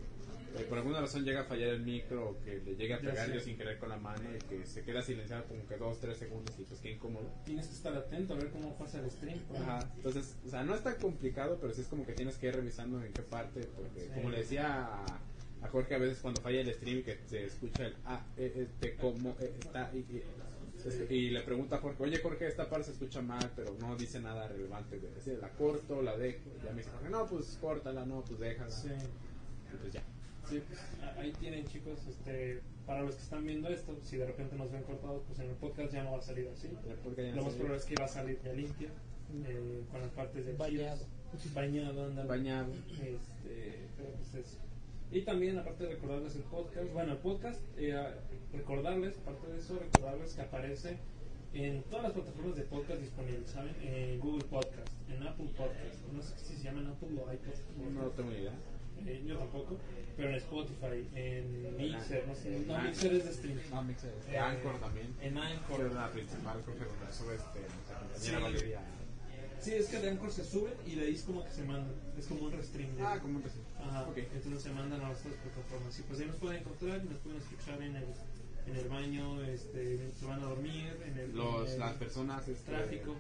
eh, 0.61 0.66
por 0.68 0.79
alguna 0.79 1.01
razón 1.01 1.25
llega 1.25 1.41
a 1.41 1.45
fallar 1.45 1.70
el 1.70 1.81
micro 1.83 2.31
o 2.31 2.41
que 2.45 2.57
le 2.61 2.77
llegue 2.77 2.95
a 2.95 3.01
pegar 3.01 3.33
yo 3.33 3.41
sin 3.41 3.57
querer 3.57 3.79
con 3.79 3.89
la 3.89 3.97
mano 3.97 4.22
y 4.37 4.39
que 4.47 4.64
se 4.66 4.83
queda 4.85 5.03
silenciado 5.03 5.45
como 5.47 5.66
que 5.66 5.77
2, 5.77 5.99
3 6.01 6.16
segundos 6.16 6.55
y 6.59 6.62
pues 6.62 6.81
qué 6.81 6.93
incómodo. 6.93 7.29
Tienes 7.45 7.66
que 7.66 7.75
estar 7.75 7.93
atento 7.95 8.35
a 8.35 8.37
ver 8.37 8.51
cómo 8.51 8.77
pasa 8.77 9.01
el 9.01 9.11
stream. 9.11 9.41
Ajá, 9.57 9.91
entonces, 9.97 10.37
o 10.47 10.51
sea, 10.51 10.62
no 10.62 10.75
es 10.75 10.83
tan 10.83 10.95
complicado, 10.97 11.59
pero 11.61 11.72
sí 11.72 11.81
es 11.81 11.89
como 11.89 12.05
que 12.07 12.12
tienes 12.12 12.37
que 12.37 12.49
ir 12.49 12.55
revisando 12.57 13.03
en 13.03 13.12
qué 13.12 13.22
parte, 13.22 13.61
porque 13.75 14.01
Sí. 14.03 14.11
como 14.14 14.31
le 14.31 14.39
decía 14.39 14.85
a, 14.85 15.18
a 15.65 15.69
Jorge 15.69 15.95
a 15.95 15.99
veces 15.99 16.19
cuando 16.21 16.41
falla 16.43 16.61
el 16.61 16.73
stream 16.75 17.03
que 17.03 17.19
se 17.27 17.45
escucha 17.47 17.87
el 17.87 17.95
ah, 18.05 18.25
eh, 18.37 18.53
este, 18.69 18.95
como 18.97 19.31
eh, 19.41 19.55
está 19.59 19.91
y, 19.95 19.99
y- 19.99 20.23
y 21.09 21.31
le 21.31 21.41
pregunta 21.41 21.77
a 21.77 21.79
Jorge, 21.79 22.03
oye 22.03 22.19
Jorge, 22.19 22.47
esta 22.47 22.69
parte 22.69 22.85
se 22.87 22.93
escucha 22.93 23.23
mal, 23.23 23.51
pero 23.57 23.75
no 23.81 23.97
dice 23.97 24.21
nada 24.21 24.47
relevante. 24.49 24.99
De 25.01 25.09
decir, 25.12 25.39
la 25.41 25.49
corto, 25.51 26.03
la 26.03 26.15
dejo. 26.17 26.51
Ya 26.62 26.73
me 26.73 26.79
dice 26.79 26.91
Jorge, 26.91 27.09
no, 27.09 27.27
pues 27.27 27.57
córtala, 27.59 28.05
no, 28.05 28.23
pues 28.23 28.39
déjala. 28.39 28.71
Sí. 28.71 28.89
Pues 29.81 29.93
ya. 29.95 30.03
Sí, 30.47 30.62
pues, 30.69 30.79
ahí 31.17 31.33
tienen 31.41 31.65
chicos, 31.69 31.99
este, 32.07 32.61
para 32.87 33.01
los 33.01 33.15
que 33.15 33.23
están 33.23 33.47
viendo 33.47 33.69
esto, 33.71 33.97
si 34.03 34.19
de 34.19 34.27
repente 34.27 34.57
nos 34.57 34.71
ven 34.71 34.83
cortados, 34.83 35.23
pues 35.27 35.39
en 35.39 35.49
el 35.49 35.57
podcast 35.57 35.91
ya 35.95 36.05
no 36.05 36.12
va 36.12 36.19
a 36.19 36.23
salir 36.23 36.49
así. 36.53 36.69
Lo 37.35 37.43
más 37.45 37.55
probable 37.55 37.77
es 37.79 37.85
que 37.87 37.95
va 37.95 38.05
a 38.05 38.09
salir 38.09 38.39
ya 38.45 38.53
limpio, 38.53 38.89
eh, 39.47 39.83
con 39.91 40.03
las 40.03 40.11
partes 40.11 40.45
de 40.45 40.53
Bañado. 40.53 41.07
bañado. 41.55 42.12
Bañado. 42.27 42.73
Este, 42.91 43.89
pero 43.97 44.11
pues 44.11 44.35
eso. 44.47 44.59
Y 45.15 45.23
también, 45.23 45.57
aparte 45.59 45.85
de 45.85 45.91
recordarles 45.91 46.35
el 46.35 46.43
podcast, 46.43 46.93
bueno, 46.93 47.12
el 47.12 47.19
podcast, 47.19 47.61
eh, 47.77 47.95
recordarles, 48.53 49.17
aparte 49.19 49.47
de 49.47 49.59
eso, 49.59 49.79
recordarles 49.79 50.35
que 50.35 50.43
aparece 50.43 50.99
en 51.53 51.85
todas 51.85 52.03
las 52.03 52.12
plataformas 52.15 52.57
de 52.57 52.62
podcast 52.65 53.01
disponibles, 53.01 53.49
¿saben? 53.49 53.77
En 53.81 54.19
Google 54.19 54.45
Podcast, 54.45 54.89
en 55.09 55.23
Apple 55.23 55.51
Podcast, 55.57 56.03
no 56.12 56.21
sé 56.21 56.37
si 56.39 56.57
se 56.57 56.65
llaman 56.65 56.89
Apple 56.89 57.11
o 57.17 57.33
iPod. 57.33 57.55
No 57.93 58.09
tengo 58.09 58.31
ni 58.31 58.39
idea. 58.39 58.55
Eh, 59.07 59.23
yo 59.27 59.39
tampoco, 59.39 59.77
pero 60.17 60.31
en 60.31 60.35
Spotify, 60.37 61.09
en 61.15 61.77
Mixer, 61.77 62.27
no 62.27 62.35
sé, 62.35 62.65
no, 62.67 62.75
Ah. 62.75 62.83
Mixer 62.83 63.12
es 63.15 63.25
de 63.25 63.33
stream. 63.35 63.59
No, 63.71 63.83
Mixer. 63.85 64.12
Eh, 64.33 64.37
Anchor 64.39 64.81
también. 64.81 65.15
En 65.21 65.35
Que 65.35 65.41
Anchor. 65.41 65.87
es 65.87 65.95
la 65.95 66.11
principal, 66.11 66.61
creo 66.65 66.77
que 66.79 66.85
donde 66.87 67.12
sube 67.12 67.35
este, 67.37 67.61
nuestra 67.61 68.41
compañera 68.41 68.81
Sí. 69.61 69.71
Sí, 69.71 69.73
es 69.77 69.89
que 69.89 69.99
de 69.99 70.11
Anchor 70.11 70.31
se 70.31 70.45
suben 70.45 70.75
y 70.87 70.95
de 70.97 71.07
ahí 71.07 71.15
es 71.15 71.23
como 71.23 71.43
que 71.45 71.51
se 71.51 71.65
mandan. 71.65 71.95
Es 72.19 72.27
como 72.27 72.45
un 72.45 72.53
restream. 72.53 72.95
de- 72.97 73.03
Ah, 73.03 73.19
como 73.21 73.43
que 73.43 73.49
sí. 73.49 73.59
Ajá, 73.85 74.03
Ok. 74.09 74.16
entonces 74.18 74.62
se 74.62 74.70
mandan 74.72 75.01
a 75.03 75.11
otras 75.11 75.35
plataformas. 75.35 75.99
Y 75.99 76.03
pues 76.03 76.20
ahí 76.20 76.26
nos 76.26 76.37
pueden 76.37 76.61
encontrar 76.61 77.03
y 77.05 77.09
nos 77.09 77.18
pueden 77.18 77.41
escuchar 77.41 77.82
en 77.82 77.97
el, 77.97 78.05
en 78.66 78.76
el 78.76 78.89
baño, 78.89 79.43
este, 79.45 80.11
se 80.18 80.26
van 80.26 80.41
a 80.41 80.47
dormir, 80.47 80.97
en 81.07 81.18
el, 81.18 81.37
Los, 81.37 81.66
en 81.68 81.72
el 81.74 81.78
las 81.80 81.93
personas. 81.95 82.49
Este, 82.49 82.70
tráfico. 82.72 83.14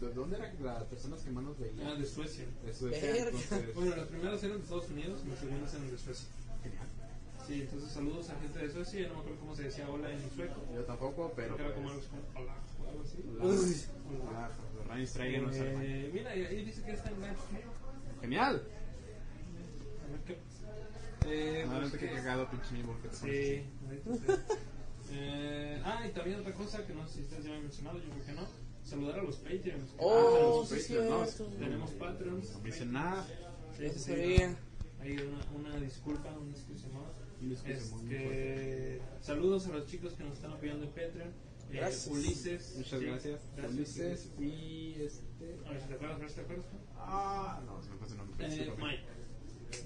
¿De 0.00 0.14
dónde 0.14 0.36
eran 0.36 0.56
las 0.62 0.84
personas 0.84 1.20
que 1.22 1.30
más 1.30 1.44
nos 1.44 1.58
veían? 1.58 1.86
Ah, 1.86 1.94
de 1.94 2.06
Suecia. 2.06 2.46
De 2.64 2.72
Suecia, 2.72 3.02
Verga. 3.12 3.24
entonces. 3.38 3.74
Bueno, 3.74 3.96
las 3.96 4.06
primeras 4.08 4.42
eran 4.42 4.56
de 4.56 4.62
Estados 4.62 4.88
Unidos 4.88 5.20
y 5.26 5.28
las 5.28 5.38
segundas 5.40 5.74
eran 5.74 5.90
de 5.90 5.98
Suecia. 5.98 6.28
Genial. 6.62 6.86
Sí, 7.46 7.60
entonces 7.62 7.90
saludos 7.92 8.30
a 8.30 8.40
gente 8.40 8.58
de 8.60 8.70
Suecia. 8.72 9.08
No 9.08 9.14
me 9.14 9.20
acuerdo 9.20 9.40
cómo 9.40 9.54
se 9.56 9.64
decía 9.64 9.90
hola 9.90 10.10
en 10.10 10.30
sueco. 10.34 10.62
Yo 10.74 10.84
tampoco, 10.84 11.32
pero. 11.36 11.54
Era 11.58 11.74
como 11.74 11.90
algo 11.90 12.00
Pues, 12.00 12.08
así 12.08 12.08
como 12.32 12.40
hola 12.40 12.54
o 12.82 12.88
algo 12.88 13.02
así. 13.02 13.86
la- 14.16 14.24
Hola. 14.24 14.48
la- 14.88 14.94
Ryan 14.94 15.06
Strager 15.06 15.42
nos 15.42 15.56
hermano. 15.56 15.84
Eh, 15.84 16.10
mira, 16.14 16.36
y 16.36 16.44
ahí 16.46 16.64
dice 16.64 16.82
que 16.82 16.92
está 16.92 17.10
en. 17.10 17.16
Genial. 18.22 18.62
Eh, 21.26 21.64
Adelante, 21.66 21.98
pues, 21.98 22.10
qué 22.10 22.16
cagado, 22.16 22.50
pinche 22.50 22.74
te 22.76 22.82
pones 22.84 23.18
Sí. 23.18 23.64
Eh, 25.12 25.82
ah, 25.84 26.06
y 26.06 26.10
también 26.12 26.40
otra 26.40 26.54
cosa 26.54 26.86
que 26.86 26.94
no 26.94 27.06
sé 27.06 27.14
si 27.14 27.20
ustedes 27.22 27.44
ya 27.44 27.50
me 27.50 27.56
han 27.56 27.62
mencionado, 27.62 27.98
yo 27.98 28.10
creo 28.10 28.24
que 28.26 28.32
no. 28.32 28.46
Saludar 28.84 29.18
a 29.18 29.22
los 29.22 29.36
Patreons. 29.36 29.94
Oh, 29.98 30.62
Ah, 30.62 30.66
sí, 30.66 30.74
los 30.74 30.82
sí, 30.84 30.94
Patreons, 30.94 31.30
cierto. 31.34 31.54
Tenemos 31.58 31.90
Patreons. 31.92 32.52
No 32.52 32.58
me 32.60 32.64
dicen 32.66 32.92
nada. 32.92 33.26
Sí, 33.76 33.84
Eso 33.84 33.98
sí, 33.98 34.14
sí. 34.14 34.42
Hay 35.00 35.12
una, 35.18 35.68
una 35.70 35.80
disculpa, 35.80 36.28
excuse 36.50 36.86
muy 36.88 38.14
Este, 38.14 39.00
saludos 39.20 39.66
a 39.66 39.70
los 39.70 39.86
chicos 39.86 40.12
que 40.14 40.24
nos 40.24 40.34
están 40.34 40.52
apoyando 40.52 40.84
en 40.84 40.90
Patreon. 40.90 41.28
Eh, 41.28 41.76
Gracias. 41.76 42.06
Ulises. 42.08 42.74
Muchas 42.76 42.98
sí, 43.00 43.06
gracias. 43.06 43.40
Ulises 43.68 44.30
y 44.38 44.94
este. 45.02 45.58
A 45.66 45.70
ver 45.70 45.80
si 45.80 45.88
te 45.88 45.94
acuerdas, 45.94 46.34
te 46.34 46.40
acuerdas. 46.42 46.66
Ah, 46.96 47.60
no, 47.64 47.82
se 47.82 47.90
me 47.90 47.96
pasa 47.96 48.12
el 48.12 48.18
nombre. 48.18 48.46
Eh. 48.46 48.72
Mike. 48.78 49.19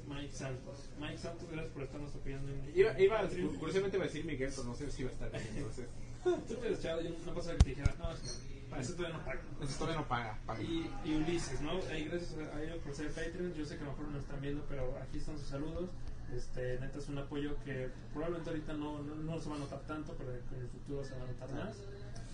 Mike 0.07 0.33
Santos. 0.33 0.91
Mike 0.99 1.19
Santos, 1.19 1.49
gracias 1.51 1.73
por 1.73 1.83
estarnos 1.83 2.15
apoyando 2.15 2.53
en 2.53 2.73
Iba, 2.75 3.01
iba, 3.01 3.21
Patreon. 3.21 3.57
curiosamente 3.57 3.97
iba 3.97 4.05
a 4.05 4.09
decir 4.09 4.25
Miguel, 4.25 4.51
pero 4.55 4.65
no 4.69 4.75
sé 4.75 4.91
si 4.91 5.03
iba 5.03 5.11
a 5.11 5.15
estar 5.15 5.31
bien. 5.31 5.45
Entonces, 5.57 5.87
Tú 6.25 6.55
te 6.57 6.73
echado, 6.73 7.03
yo 7.03 7.11
no 7.27 7.35
pasa 7.35 7.53
que 7.53 7.59
te 7.59 7.69
dijera, 7.71 7.95
no, 7.99 8.11
eso, 8.11 8.41
eso 8.81 8.95
todavía 8.95 9.19
no 9.19 9.25
paga. 9.27 9.41
eso 9.63 9.79
todavía 9.79 10.01
no 10.01 10.09
paga. 10.09 10.39
paga. 10.47 10.63
Y, 10.63 10.91
y 11.05 11.15
Ulises, 11.17 11.61
¿no? 11.61 11.73
Ahí 11.91 12.05
gracias 12.05 12.35
a 12.39 12.63
ellos 12.63 12.79
por 12.79 12.95
ser 12.95 13.09
Patreon. 13.09 13.53
Yo 13.55 13.65
sé 13.67 13.77
que 13.77 13.83
a 13.83 13.87
lo 13.87 13.93
mejor 13.93 14.09
no 14.09 14.19
están 14.19 14.41
viendo, 14.41 14.65
pero 14.69 14.97
aquí 15.03 15.19
están 15.19 15.39
sus 15.39 15.49
saludos. 15.49 15.91
Este, 16.35 16.81
neta 16.81 16.99
es 16.99 17.09
un 17.09 17.19
apoyo 17.19 17.57
que 17.65 17.91
probablemente 18.13 18.51
ahorita 18.51 18.73
no, 18.73 19.03
no, 19.03 19.15
no 19.17 19.39
se 19.39 19.51
va 19.51 19.57
a 19.57 19.59
notar 19.59 19.81
tanto, 19.87 20.15
pero 20.17 20.31
en 20.33 20.61
el 20.63 20.69
futuro 20.69 21.05
se 21.05 21.15
va 21.15 21.25
a 21.25 21.27
notar 21.27 21.53
más. 21.53 21.77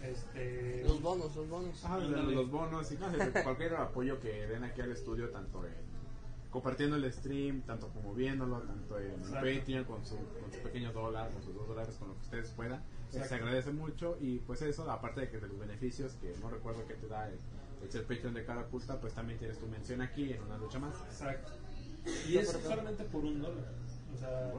Este, 0.03 0.83
Los 0.85 1.03
bonos, 1.03 1.35
los 1.37 1.49
bonos. 1.49 1.85
Ándale. 1.85 2.33
los 2.35 2.51
bonos 2.51 2.91
y 2.93 2.95
no, 2.95 3.09
cualquier 3.43 3.75
apoyo 3.75 4.19
que 4.21 4.47
den 4.47 4.65
aquí 4.65 4.81
al 4.81 4.93
estudio, 4.93 5.29
tanto 5.31 5.67
en 5.67 5.75
compartiendo 6.51 6.97
el 6.97 7.13
stream, 7.13 7.63
tanto 7.63 7.89
como 7.89 8.15
viéndolo, 8.15 8.61
tanto 8.61 8.99
en 8.99 9.13
Exacto. 9.13 9.37
Patreon 9.41 9.85
con 9.85 10.05
su, 10.05 10.17
con 10.17 10.53
su 10.53 10.59
pequeño 10.61 10.93
dólar, 10.93 11.31
con 11.31 11.43
sus 11.43 11.55
dos 11.55 11.69
dólares, 11.69 11.97
con 11.99 12.09
lo 12.09 12.15
que 12.15 12.21
ustedes 12.23 12.51
puedan. 12.51 12.81
Eh, 12.81 12.85
Exacto. 13.07 13.29
Se 13.29 13.35
agradece 13.37 13.71
mucho 13.73 14.17
y 14.21 14.39
pues 14.39 14.63
eso, 14.63 14.91
aparte 14.91 15.21
de 15.21 15.31
que 15.31 15.39
de 15.39 15.49
los 15.49 15.59
beneficios, 15.59 16.15
que 16.15 16.35
no 16.41 16.51
recuerdo 16.51 16.87
qué 16.87 16.95
te 16.95 17.07
da 17.07 17.29
el, 17.29 17.39
el 17.83 17.91
ser 17.91 18.05
Patreon 18.05 18.35
de 18.35 18.45
cada 18.45 18.63
oculta, 18.63 19.01
pues 19.01 19.15
también 19.15 19.39
tienes 19.39 19.59
tu 19.59 19.67
mención 19.67 20.03
aquí 20.03 20.33
en 20.33 20.43
una 20.43 20.59
lucha 20.59 20.79
más. 20.79 20.95
Exacto. 21.07 21.53
Y 22.29 22.37
es 22.37 22.49
solamente 22.49 23.05
por 23.05 23.25
un 23.25 23.41
dólar. 23.41 23.65
O 24.15 24.19
sea, 24.19 24.53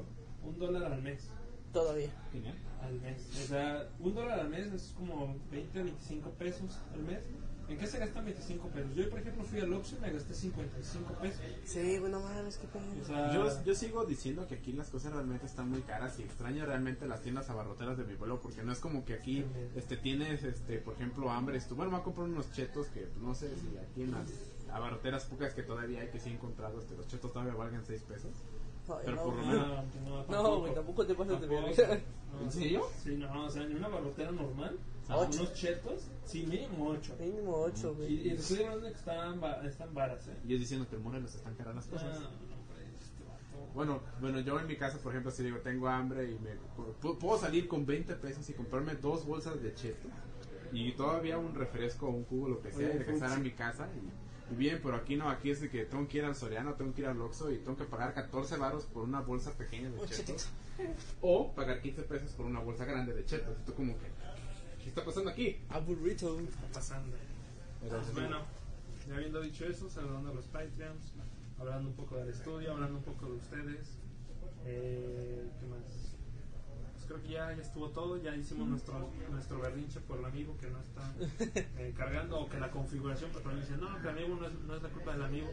un 0.44 0.60
dólar 0.60 0.92
al 0.94 1.02
mes. 1.02 1.30
Todavía. 1.74 2.10
Genial. 2.32 2.56
Al 2.82 3.00
mes. 3.00 3.30
O 3.44 3.48
sea, 3.48 3.90
un 4.00 4.14
dólar 4.14 4.40
al 4.42 4.50
mes 4.50 4.72
es 4.74 4.94
como 4.98 5.38
20 5.52 5.80
a 5.80 5.84
25 5.84 6.30
pesos 6.32 6.80
al 6.94 7.04
mes. 7.04 7.20
¿En 7.70 7.78
qué 7.78 7.88
se 7.88 8.00
gastan 8.00 8.26
25 8.26 8.68
pesos? 8.68 8.94
Yo, 8.96 9.10
por 9.10 9.20
ejemplo, 9.20 9.44
fui 9.46 9.60
al 9.62 9.72
Oxxo 9.74 9.96
y 9.96 10.00
me 10.02 10.12
gasté 10.12 10.34
55 10.34 11.14
pesos. 11.22 11.42
Sí, 11.64 12.00
bueno, 12.00 12.20
mames, 12.20 12.58
qué 12.58 12.68
pedo. 12.68 12.84
O 13.02 13.06
sea, 13.06 13.34
Yo, 13.34 13.64
yo 13.64 13.76
sigo 13.76 14.04
diciendo 14.06 14.46
que 14.48 14.56
aquí 14.56 14.74
las 14.74 14.90
cosas 14.90 15.14
realmente 15.14 15.46
están 15.46 15.70
muy 15.70 15.82
caras 15.82 16.20
y 16.20 16.24
extraño 16.24 16.66
realmente 16.66 17.06
las 17.08 17.22
tiendas 17.22 17.50
abarroteras 17.50 17.98
de 17.98 18.04
mi 18.04 18.16
pueblo 18.16 18.42
porque 18.42 18.62
no 18.64 18.74
es 18.74 18.80
como 18.80 19.06
que 19.06 19.14
aquí 19.14 19.46
este 19.76 19.96
tienes 19.96 20.44
este 20.44 20.80
por 20.80 20.96
ejemplo 20.96 21.30
hambre 21.30 21.60
tú 21.62 21.76
bueno 21.76 21.92
me 21.92 21.98
voy 21.98 22.02
a 22.02 22.04
comprar 22.04 22.28
unos 22.28 22.52
chetos 22.52 22.88
que 22.88 23.02
pues, 23.02 23.22
no 23.24 23.34
sé 23.34 23.50
si 23.56 23.78
aquí 23.78 24.04
en 24.04 24.12
las 24.12 24.30
abarroteras 24.72 25.26
pocas 25.26 25.54
que 25.54 25.64
todavía 25.64 26.02
hay 26.02 26.10
que 26.10 26.20
sí 26.20 26.30
he 26.30 26.34
encontrado 26.34 26.80
este, 26.80 26.96
los 26.98 27.08
chetos 27.08 27.32
todavía 27.32 27.54
valgan 27.54 27.86
6 27.86 28.02
pesos 28.04 28.32
Ay, 28.90 28.96
pero 29.06 29.16
no, 29.18 29.24
por 29.24 29.36
lo 29.36 29.46
menos- 29.46 29.68
no, 30.30 30.64
No, 30.66 30.74
tampoco 30.74 31.06
te 31.06 31.16
pases 31.16 31.40
de 31.40 31.48
verga. 31.48 32.00
No. 32.34 32.42
¿En 32.46 32.52
serio? 32.52 32.86
Sí, 33.02 33.16
no, 33.16 33.46
o 33.46 33.50
sea, 33.50 33.64
en 33.64 33.76
una 33.78 33.88
barrotera 33.88 34.32
normal, 34.32 34.78
Ocho. 35.10 35.42
unos 35.42 35.54
chetos, 35.54 36.08
sí, 36.26 36.46
mínimo 36.46 36.90
8. 36.90 37.16
Mínimo 37.20 37.52
8, 37.58 37.96
Y, 38.00 38.14
y 38.14 38.18
güey. 38.20 38.24
te 38.30 38.34
estoy 38.36 38.58
hablando 38.64 38.86
de 38.86 38.92
que 38.94 38.98
están, 38.98 39.66
están 39.66 39.94
varas, 39.94 40.28
¿eh? 40.28 40.38
y 40.48 40.54
es 40.54 40.60
diciendo 40.60 40.88
que 40.90 40.96
en 40.96 41.04
Morelos 41.04 41.36
están 41.36 41.56
caras 41.56 41.76
las 41.76 41.88
No, 41.88 41.94
cosas 41.94 42.18
hombre, 42.18 42.86
este 42.94 43.24
vato. 43.26 43.72
bueno 43.74 44.02
bueno 44.22 44.40
yo 44.40 44.60
en 44.60 44.68
mi 44.68 44.76
casa 44.78 44.98
por 45.00 45.12
ejemplo 45.12 45.32
si 45.32 45.44
digo 45.44 45.58
tengo 45.58 45.88
hambre 45.90 46.32
y 46.32 46.40
me 46.40 46.52
pu- 47.02 47.18
puedo 47.18 47.38
salir 47.38 47.68
con 47.68 47.86
20 47.86 48.16
pesos 48.16 48.50
y 48.50 48.54
comprarme 48.54 48.96
dos 48.96 49.26
bolsas 49.26 49.62
de 49.62 49.74
cheto 49.74 50.08
y 50.72 50.94
todavía 50.94 51.38
un 51.38 51.54
refresco 51.56 52.08
o 52.08 52.12
un 52.12 52.24
jugo 52.26 52.48
lo 52.48 52.62
que 52.62 52.72
sea 52.72 52.88
Oye, 52.88 52.96
y 52.96 53.00
regresar 53.00 53.32
a 53.34 53.38
mi 53.38 53.52
casa 53.52 53.90
y, 54.50 54.54
y 54.54 54.56
bien 54.56 54.80
pero 54.82 54.96
aquí 54.96 55.18
no 55.18 55.30
aquí 55.30 55.50
es 55.52 55.60
de 55.60 55.70
que 55.70 55.84
tengo 55.86 56.08
que 56.08 56.20
ir 56.20 56.26
al 56.26 56.36
Soriano 56.36 56.76
tengo 56.76 56.94
que 56.94 57.02
ir 57.02 57.08
al 57.08 57.20
Oxxo 57.22 57.52
y 57.52 57.58
tengo 57.58 57.76
que 57.76 57.84
pagar 57.84 58.14
14 58.14 58.56
baros 58.58 58.86
por 58.86 59.04
una 59.04 59.20
bolsa 59.20 59.52
pequeña 59.58 59.90
de 59.90 60.00
Un 60.00 60.08
chetos 60.08 60.48
chetito. 60.78 60.94
o 61.22 61.52
pagar 61.54 61.82
15 61.82 62.04
pesos 62.04 62.32
por 62.32 62.46
una 62.46 62.60
bolsa 62.62 62.86
grande 62.86 63.14
de 63.14 63.26
chetos 63.26 63.58
y 63.62 63.66
tú 63.66 63.74
como 63.74 63.98
que 63.98 64.06
¿qué 64.84 64.90
está 64.90 65.04
pasando 65.06 65.30
aquí? 65.32 65.58
Aburrito. 65.70 66.40
está 66.40 66.68
pasando? 66.74 67.18
Pues 67.88 68.14
bueno, 68.14 68.42
ya 69.08 69.16
habiendo 69.16 69.42
dicho 69.42 69.66
eso, 69.66 69.90
saludando 69.90 70.30
a 70.32 70.34
los 70.34 70.46
Patreons, 70.46 71.14
hablando 71.60 71.90
un 71.90 71.96
poco 71.96 72.18
del 72.18 72.30
estudio, 72.30 72.72
hablando 72.74 72.98
un 73.00 73.04
poco 73.04 73.26
de 73.28 73.34
ustedes. 73.34 73.98
Eh, 74.66 75.50
¿Qué 75.60 75.66
más? 75.66 75.80
Pues 76.94 77.06
creo 77.08 77.22
que 77.24 77.30
ya, 77.30 77.52
ya 77.56 77.62
estuvo 77.64 77.90
todo, 77.90 78.18
ya 78.22 78.36
hicimos 78.36 78.68
nuestro, 78.68 79.10
nuestro 79.32 79.60
berrinche 79.60 80.00
por 80.02 80.20
el 80.20 80.26
amigo 80.26 80.56
que 80.58 80.70
no 80.70 80.80
está 80.80 81.12
eh, 81.80 81.94
cargando 81.98 82.40
o 82.42 82.48
que 82.50 82.60
la 82.60 82.70
configuración, 82.70 83.32
pero 83.34 83.44
también 83.44 83.66
dicen, 83.66 83.82
no, 83.82 83.96
que 84.00 84.08
el 84.08 84.10
amigo 84.10 84.36
no 84.36 84.48
es, 84.48 84.54
no 84.54 84.76
es 84.76 84.84
la 84.84 84.90
culpa 84.90 85.14
del 85.14 85.24
amigo, 85.24 85.48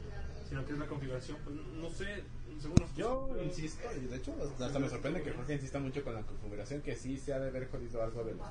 sino 0.47 0.67
que 0.67 0.73
es 0.75 0.79
la 0.79 0.87
configuración. 0.87 1.39
Pues 1.43 1.57
no 1.57 1.89
sé, 1.91 2.23
según 2.61 2.75
nosotros. 2.81 2.97
Yo 2.97 3.29
pero- 3.33 3.45
insisto, 3.45 3.89
y 3.97 4.07
de 4.07 4.17
hecho 4.17 4.35
hasta 4.61 4.79
me 4.79 4.89
sorprende 4.91 5.23
que 5.23 5.33
Jorge 5.33 5.55
insista 5.55 5.79
mucho 5.79 6.05
con 6.05 6.13
la 6.15 6.23
configuración, 6.23 6.83
que 6.83 6.95
sí 6.95 7.17
se 7.17 7.33
ha 7.33 7.39
de 7.39 7.49
haber 7.49 7.71
jodido 7.71 8.03
algo 8.03 8.25
de 8.25 8.35
los. 8.35 8.47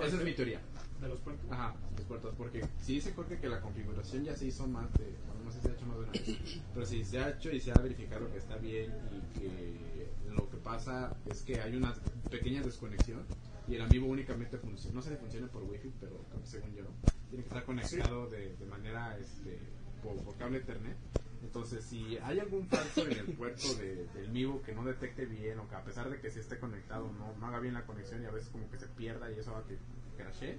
Esa 0.00 0.16
es 0.16 0.24
mi 0.24 0.32
teoría. 0.32 0.60
De 1.00 1.08
los 1.08 1.18
puertos. 1.20 1.50
Ajá, 1.50 1.74
los 1.96 2.06
puertos, 2.06 2.34
porque 2.36 2.64
si 2.80 2.94
dice 2.94 3.12
Jorge 3.12 3.38
que 3.38 3.48
la 3.48 3.60
configuración 3.60 4.24
ya 4.24 4.36
se 4.36 4.46
hizo 4.46 4.66
más 4.68 4.92
de, 4.94 5.16
bueno, 5.26 5.44
no 5.44 5.50
sé 5.50 5.58
si 5.58 5.64
se 5.64 5.70
ha 5.70 5.74
hecho 5.74 5.86
más 5.86 5.96
de 5.96 6.02
una 6.04 6.12
vez, 6.12 6.62
pero 6.74 6.86
si 6.86 7.04
se 7.04 7.18
ha 7.18 7.30
hecho 7.30 7.50
y 7.50 7.60
se 7.60 7.72
ha 7.72 7.74
verificado 7.74 8.30
que 8.30 8.38
está 8.38 8.56
bien 8.56 8.92
y 9.10 9.38
que 9.38 10.12
lo 10.30 10.48
que 10.48 10.58
pasa 10.58 11.16
es 11.26 11.42
que 11.42 11.60
hay 11.60 11.74
una 11.74 11.92
pequeña 12.30 12.62
desconexión 12.62 13.24
y 13.68 13.74
el 13.74 13.82
amigo 13.82 14.06
únicamente 14.06 14.58
funciona, 14.58 14.94
no 14.94 15.02
sé 15.02 15.10
si 15.10 15.16
funciona 15.16 15.48
por 15.48 15.64
wifi, 15.64 15.92
pero 16.00 16.24
según 16.44 16.72
yo, 16.74 16.84
tiene 17.28 17.42
que 17.42 17.48
estar 17.48 17.64
conectado 17.64 18.28
de, 18.28 18.56
de 18.56 18.66
manera 18.66 19.18
este, 19.18 19.58
por, 20.02 20.16
por 20.22 20.36
cable 20.36 20.58
ethernet. 20.58 20.96
Entonces, 21.42 21.84
si 21.84 22.16
hay 22.18 22.38
algún 22.38 22.66
falso 22.68 23.06
en 23.06 23.12
el 23.12 23.36
puerto 23.36 23.74
de, 23.74 24.06
del 24.14 24.30
Mivo 24.30 24.62
que 24.62 24.72
no 24.72 24.84
detecte 24.84 25.26
bien 25.26 25.58
o 25.58 25.68
que 25.68 25.74
a 25.74 25.84
pesar 25.84 26.08
de 26.08 26.20
que 26.20 26.30
sí 26.30 26.38
esté 26.38 26.58
conectado 26.58 27.10
no, 27.12 27.36
no 27.36 27.46
haga 27.46 27.58
bien 27.58 27.74
la 27.74 27.84
conexión 27.84 28.22
y 28.22 28.26
a 28.26 28.30
veces 28.30 28.48
como 28.50 28.70
que 28.70 28.78
se 28.78 28.86
pierda 28.88 29.30
y 29.30 29.38
eso 29.38 29.50
haga 29.50 29.66
que 29.66 29.78
crashee, 30.16 30.58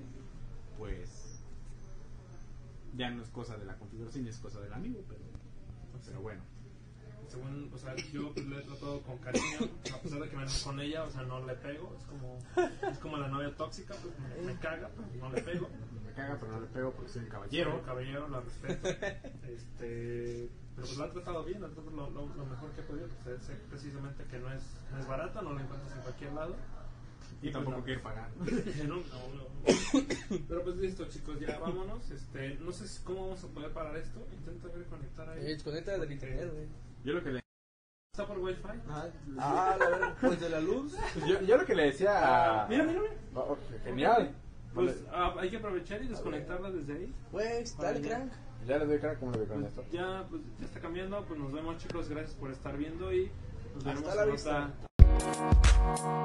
pues 0.78 1.42
ya 2.96 3.10
no 3.10 3.24
es 3.24 3.30
cosa 3.30 3.58
de 3.58 3.66
la 3.66 3.78
configuración 3.78 4.28
es 4.28 4.38
cosa 4.38 4.60
del 4.60 4.74
amigo, 4.74 5.04
pero, 5.08 5.22
pero 6.06 6.22
bueno. 6.22 6.44
según, 7.28 7.72
o 7.74 7.78
sea, 7.78 7.96
yo 8.12 8.34
le 8.36 8.60
he 8.60 8.62
tratado 8.62 9.02
con 9.02 9.18
cariño, 9.20 9.60
a 9.94 9.98
pesar 10.00 10.20
de 10.22 10.30
que 10.30 10.38
me 10.38 10.46
con 10.64 10.80
ella, 10.80 11.04
o 11.04 11.10
sea, 11.10 11.24
no 11.24 11.46
le 11.46 11.56
pego, 11.56 11.96
es 11.98 12.06
como, 12.06 12.38
es 12.92 13.00
como 13.00 13.18
la 13.18 13.30
novia 13.30 13.56
tóxica, 13.56 13.96
pues 13.96 14.14
me, 14.20 14.54
me 14.54 14.60
caga, 14.60 14.92
pero 14.96 15.08
no 15.18 15.32
le 15.32 15.42
pego. 15.42 15.70
Caga, 16.16 16.38
pero 16.40 16.52
no 16.52 16.60
le 16.62 16.68
pego 16.68 16.92
porque 16.92 17.10
soy 17.12 17.24
un 17.24 17.30
Quiero, 17.50 17.82
caballero. 17.84 17.84
caballero, 17.86 18.30
la 18.30 18.40
respeto. 18.42 18.88
Este, 19.48 20.50
pero 20.76 20.88
pues 20.88 20.98
la 20.98 21.06
ha 21.06 21.12
tratado 21.12 21.44
bien, 21.44 21.62
lo, 21.62 21.68
lo, 21.68 22.10
lo 22.10 22.46
mejor 22.46 22.70
que 22.72 22.82
ha 22.82 22.86
podido. 22.86 23.08
Pues, 23.24 23.42
sé 23.44 23.54
precisamente 23.70 24.24
que 24.26 24.40
no 24.40 24.52
es, 24.52 24.62
no 24.92 25.00
es 25.00 25.08
barata, 25.08 25.42
no 25.42 25.54
la 25.54 25.62
encuentras 25.62 25.92
en 25.96 26.02
cualquier 26.02 26.34
lado. 26.34 26.56
Y 27.42 27.52
tampoco 27.52 27.76
pues, 27.78 27.86
quiere 27.86 28.02
pagar. 28.02 28.30
no, 28.38 28.96
no, 28.96 29.02
no. 29.36 30.44
Pero 30.48 30.64
pues 30.64 30.76
listo, 30.78 31.06
chicos, 31.10 31.40
ya 31.40 31.60
vámonos. 31.60 32.10
Este, 32.10 32.56
no 32.56 32.72
sé 32.72 32.88
si- 32.88 33.04
cómo 33.04 33.24
vamos 33.28 33.44
a 33.44 33.48
poder 33.48 33.72
parar 33.72 33.98
esto. 33.98 34.26
Intenta 34.32 34.68
ver 34.70 34.86
conectar 34.86 35.30
ahí. 35.30 35.40
Eh, 35.42 35.50
desconecta 35.50 35.98
del 35.98 36.12
internet, 36.12 36.52
güey. 36.54 36.68
Yo 37.04 37.14
lo 37.14 37.24
que 37.24 37.32
le, 37.32 37.40
¿Está 38.14 38.28
por 38.28 38.38
wifi? 38.40 38.62
Ah, 38.88 39.08
ah, 39.40 39.76
la 39.80 39.90
verdad, 39.90 40.18
pues 40.22 40.40
de 40.40 40.50
la 40.50 40.60
luz. 40.62 40.96
yo, 41.28 41.42
yo 41.42 41.58
lo 41.58 41.66
que 41.66 41.76
le 41.76 41.84
decía 41.86 42.64
a... 42.64 42.68
Mira, 42.68 42.84
mira, 42.84 43.02
mira. 43.02 43.14
Oh, 43.36 43.58
genial. 43.84 44.34
Pues 44.74 45.04
ah, 45.12 45.36
hay 45.40 45.50
que 45.50 45.58
aprovechar 45.58 46.02
y 46.04 46.08
desconectarla 46.08 46.72
desde 46.72 46.94
ahí. 46.94 47.14
Güey, 47.32 47.64
dale 47.80 48.00
Vale. 48.00 48.02
crank. 48.02 48.32
Ya 48.66 48.78
les 48.78 48.88
doy 48.88 49.00
cara 49.00 49.20
como 49.20 49.32
de 49.34 49.46
con 49.46 49.64
esto. 49.66 49.84
Ya, 49.92 50.26
pues 50.30 50.42
ya 50.60 50.66
está 50.66 50.80
cambiando. 50.80 51.24
Pues 51.26 51.40
nos 51.40 51.52
vemos, 51.52 51.78
chicos. 51.78 52.10
Gracias 52.10 52.36
por 52.36 52.52
estar 52.52 52.78
viendo 52.78 53.14
y 53.14 53.32
nos 53.76 53.84
vemos 53.84 54.04
Hasta 54.08 54.26
la 54.26 54.32
vista. 54.32 54.72
otra 54.74 56.24